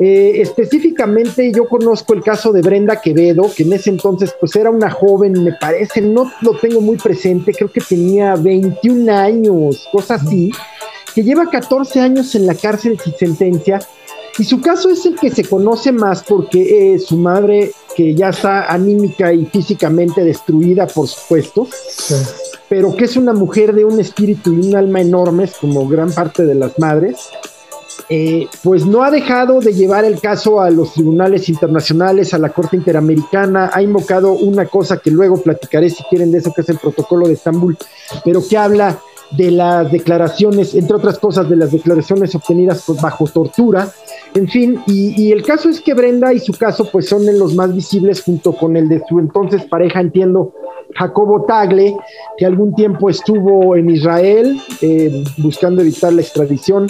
[0.00, 4.70] eh, específicamente yo conozco el caso de Brenda Quevedo, que en ese entonces pues era
[4.70, 10.22] una joven, me parece, no lo tengo muy presente, creo que tenía 21 años, cosas
[10.22, 10.52] así,
[11.14, 13.80] que lleva 14 años en la cárcel sin sentencia.
[14.38, 18.72] Y su caso es el que se conoce más porque su madre, que ya está
[18.72, 21.66] anímica y físicamente destruida, por supuesto,
[22.68, 26.44] pero que es una mujer de un espíritu y un alma enormes, como gran parte
[26.44, 27.16] de las madres,
[28.10, 32.48] eh, pues no ha dejado de llevar el caso a los tribunales internacionales, a la
[32.48, 36.68] Corte Interamericana, ha invocado una cosa que luego platicaré si quieren de eso, que es
[36.70, 37.76] el protocolo de Estambul,
[38.24, 38.98] pero que habla
[39.30, 43.92] de las declaraciones, entre otras cosas, de las declaraciones obtenidas bajo tortura,
[44.34, 47.74] en fin, y, el caso es que Brenda y su caso pues son los más
[47.74, 50.52] visibles junto con el de su entonces pareja, entiendo,
[50.94, 51.96] Jacobo Tagle,
[52.36, 56.88] que algún tiempo estuvo en Israel eh, buscando evitar la extradición,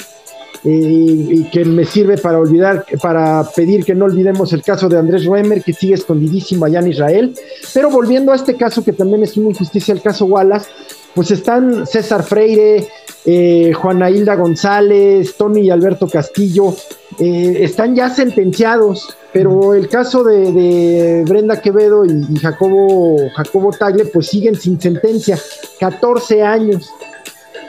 [0.65, 5.25] y que me sirve para olvidar, para pedir que no olvidemos el caso de Andrés
[5.25, 7.35] Roemer, que sigue escondidísimo allá en Israel.
[7.73, 10.69] Pero volviendo a este caso, que también es una injusticia, el caso Wallace,
[11.15, 12.87] pues están César Freire,
[13.25, 16.75] eh, Juana Hilda González, Tony y Alberto Castillo,
[17.19, 24.07] eh, están ya sentenciados, pero el caso de, Brenda Quevedo y, y, Jacobo, Jacobo Tagle,
[24.07, 25.39] pues siguen sin sentencia,
[25.81, 26.91] 14 años.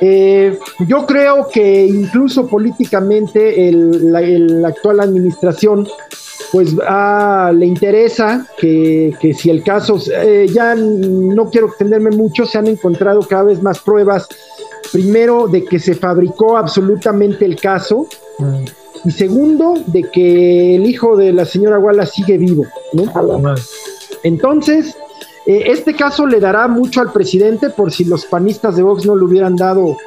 [0.01, 0.57] Eh,
[0.87, 5.87] yo creo que incluso políticamente la, actual administración
[6.51, 12.57] pues ah, le interesa que, si el caso, eh, ya no quiero extenderme mucho, se
[12.57, 14.27] han encontrado cada vez más pruebas,
[14.91, 18.07] primero de que se fabricó absolutamente el caso,
[18.39, 18.63] mm.
[19.05, 22.65] y segundo de que el hijo de la señora Wallace sigue vivo.
[24.23, 24.95] Entonces,
[25.49, 29.15] eh, este caso le dará mucho al presidente por si los panistas de Vox no
[29.15, 29.97] le hubieran dado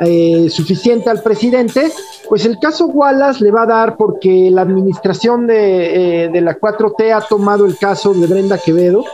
[0.00, 1.92] eh, suficiente al presidente,
[2.26, 7.12] pues el caso Wallace le va a dar porque la administración de, eh, la 4T
[7.12, 9.04] ha tomado el caso de Brenda Quevedo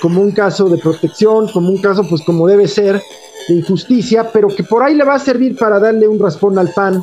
[0.00, 3.02] como un caso de protección, como un caso pues como debe ser
[3.48, 6.68] de injusticia, pero que por ahí le va a servir para darle un raspón al
[6.68, 7.02] PAN.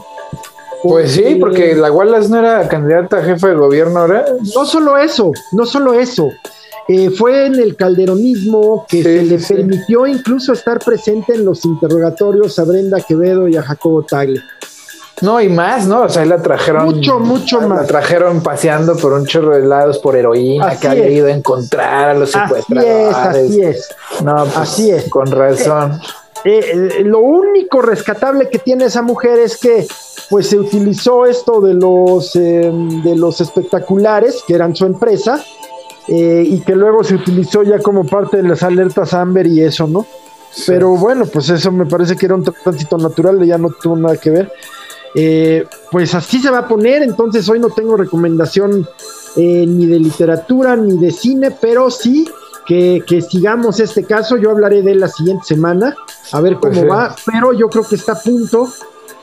[0.82, 4.28] Pues sí, porque la Wallace no era candidata a jefe de gobierno, ¿verdad?
[4.56, 6.30] No solo eso, no solo eso.
[6.88, 12.58] Eh, fue en el calderonismo que se le permitió incluso estar presente en los interrogatorios
[12.60, 14.42] a Brenda Quevedo y a Jacobo Tagle.
[15.22, 16.04] No, y más, ¿no?
[16.04, 16.86] O sea, la trajeron.
[16.86, 17.82] Mucho, mucho más.
[17.82, 22.10] La trajeron paseando por un chorro de lados por heroína que había ido a encontrar
[22.10, 23.16] a los secuestradores.
[23.16, 23.96] Así es, así es.
[24.24, 25.10] No, pues, así es.
[25.10, 26.00] Con razón.
[26.46, 26.60] Eh,
[27.00, 29.88] eh, lo único rescatable que tiene esa mujer es que
[30.30, 32.72] pues se utilizó esto de los, eh,
[33.04, 35.44] de los espectaculares, que eran su empresa,
[36.08, 39.88] eh, y que luego se utilizó ya como parte de las alertas Amber y eso,
[39.88, 40.06] ¿no?
[40.66, 44.18] Pero bueno, pues eso me parece que era un tránsito natural, ya no tuvo nada
[44.18, 44.52] que ver.
[45.14, 48.88] Eh, pues así se va a poner, entonces hoy no tengo recomendación
[49.36, 52.28] ni de literatura ni de cine, pero sí
[52.68, 54.38] que, sigamos este caso.
[54.38, 55.96] Yo hablaré de él la siguiente semana,
[56.32, 58.68] a ver cómo pues va, pero yo creo que está a punto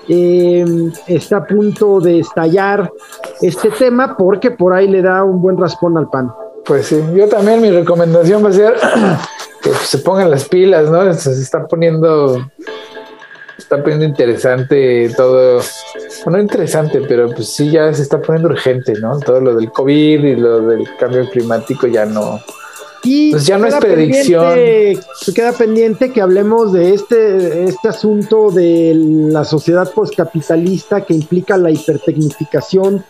[0.08, 2.92] eh, está a punto de estallar
[3.40, 6.32] este tema porque por ahí le da un buen raspón al pan.
[6.66, 8.74] Pues sí, yo también mi recomendación va a ser
[9.62, 11.12] que se pongan las pilas, ¿no?
[11.14, 12.50] Se está poniendo,
[13.58, 15.60] está poniendo interesante todo,
[16.24, 19.18] bueno, interesante, pero pues sí ya se está poniendo urgente, ¿no?
[19.20, 22.40] Todo lo del COVID y lo del cambio climático ya no,
[23.04, 24.54] y pues ya no es predicción.
[25.34, 31.70] queda pendiente que hablemos de este, este asunto de la sociedad postcapitalista que implica la
[31.70, 33.04] hipertecnificación,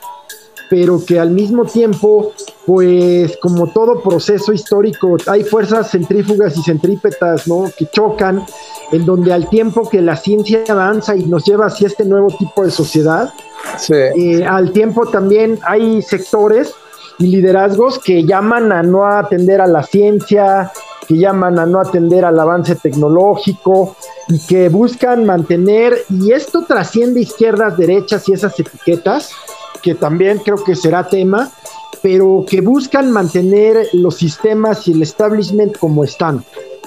[0.69, 2.33] pero que al mismo tiempo,
[2.67, 7.71] pues como todo proceso histórico, hay fuerzas centrífugas y centrípetas, ¿no?
[7.77, 8.45] Que chocan,
[8.93, 12.65] en donde al tiempo que la ciencia avanza y nos lleva hacia este nuevo tipo
[12.65, 13.33] de sociedad,
[13.91, 16.75] eh, al tiempo también hay sectores
[17.19, 20.73] y liderazgos que llaman a no atender a la ciencia,
[21.07, 23.97] que llaman a no atender al avance tecnológico
[24.29, 29.31] y que buscan mantener, y esto trasciende izquierdas, derechas y esas etiquetas,
[29.85, 31.51] que también creo que será tema,
[32.03, 36.43] pero que buscan mantener los sistemas y el establishment como están.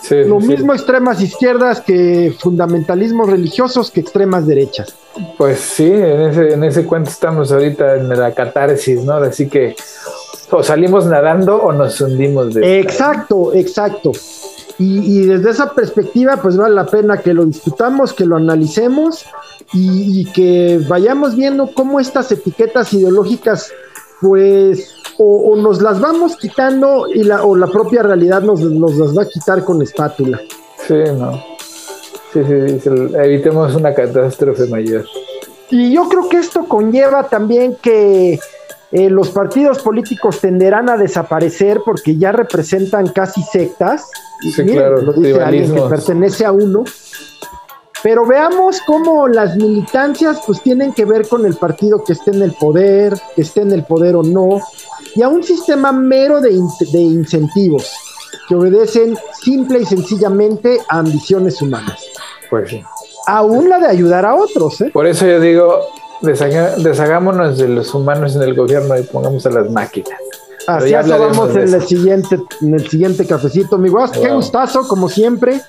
[0.10, 4.96] Lo mismo extremas izquierdas que fundamentalismos religiosos que extremas derechas.
[5.38, 9.14] Pues sí, en ese, en ese cuento estamos ahorita en la catarsis, ¿no?
[9.14, 9.76] Así que
[10.50, 14.12] o salimos nadando o nos hundimos de Exacto, exacto.
[14.80, 19.26] Y, desde esa perspectiva, pues vale la pena que lo discutamos, que lo analicemos
[19.74, 23.72] y, que vayamos viendo cómo estas etiquetas ideológicas,
[24.22, 29.18] pues, o, nos las vamos quitando y la, o la propia realidad nos, nos las
[29.18, 30.40] va a quitar con espátula.
[30.88, 31.44] Sí, no.
[32.34, 35.06] Sí, sí, evitemos una catástrofe mayor.
[35.70, 38.40] Y yo creo que esto conlleva también que
[38.92, 44.10] eh, los partidos políticos tenderán a desaparecer porque ya representan casi sectas.
[44.42, 46.84] Sí, claro, lo dice alguien que pertenece a uno.
[48.04, 52.44] Pero veamos cómo las militancias pues tienen que ver con el partido que esté en
[52.44, 54.62] el poder, que esté en el poder o no,
[55.16, 56.52] y a un sistema mero de,
[56.92, 57.92] de incentivos
[58.48, 62.06] que obedecen simple y sencillamente a ambiciones humanas.
[62.50, 62.84] Pues sí.
[63.26, 64.80] Aún la de ayudar a otros.
[64.82, 64.90] ¿eh?
[64.94, 65.82] Por eso yo digo,
[66.22, 70.20] deshagámonos de los humanos en el gobierno y pongamos a las máquinas.
[70.68, 74.12] Así eso vamos en el siguiente, en el siguiente cafecito, mi guas.
[74.12, 75.62] Qué gustazo, como siempre.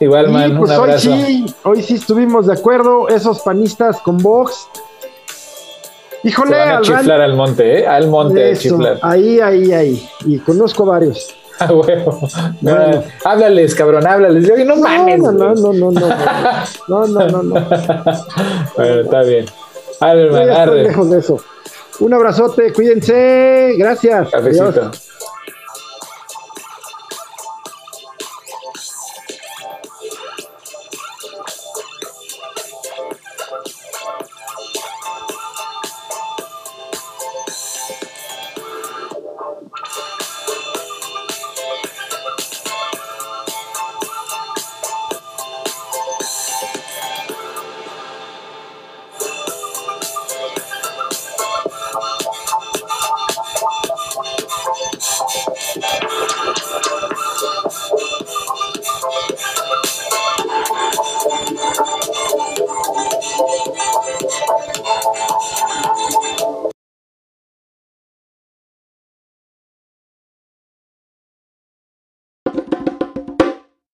[0.00, 4.68] Igual, man, pues hoy sí, hoy sí estuvimos de acuerdo, esos panistas con Vox.
[6.24, 7.86] Híjole, Se van a chiflar al monte, ¿eh?
[7.86, 8.98] Al monte, chiflar.
[9.02, 10.08] Ahí, ahí, ahí.
[10.24, 11.34] Y conozco varios.
[11.60, 12.20] Ah, huevo.
[13.24, 14.46] háblales, cabrón, háblales.
[14.46, 15.18] Yo, no, no mames.
[15.18, 16.00] No, no, no, no, no.
[16.88, 17.66] No, no, no, no.
[18.76, 19.46] bueno, está bien.
[19.98, 21.40] Arre, man, lejos de eso.
[22.00, 23.74] Un abrazote, cuídense.
[23.76, 24.28] Gracias.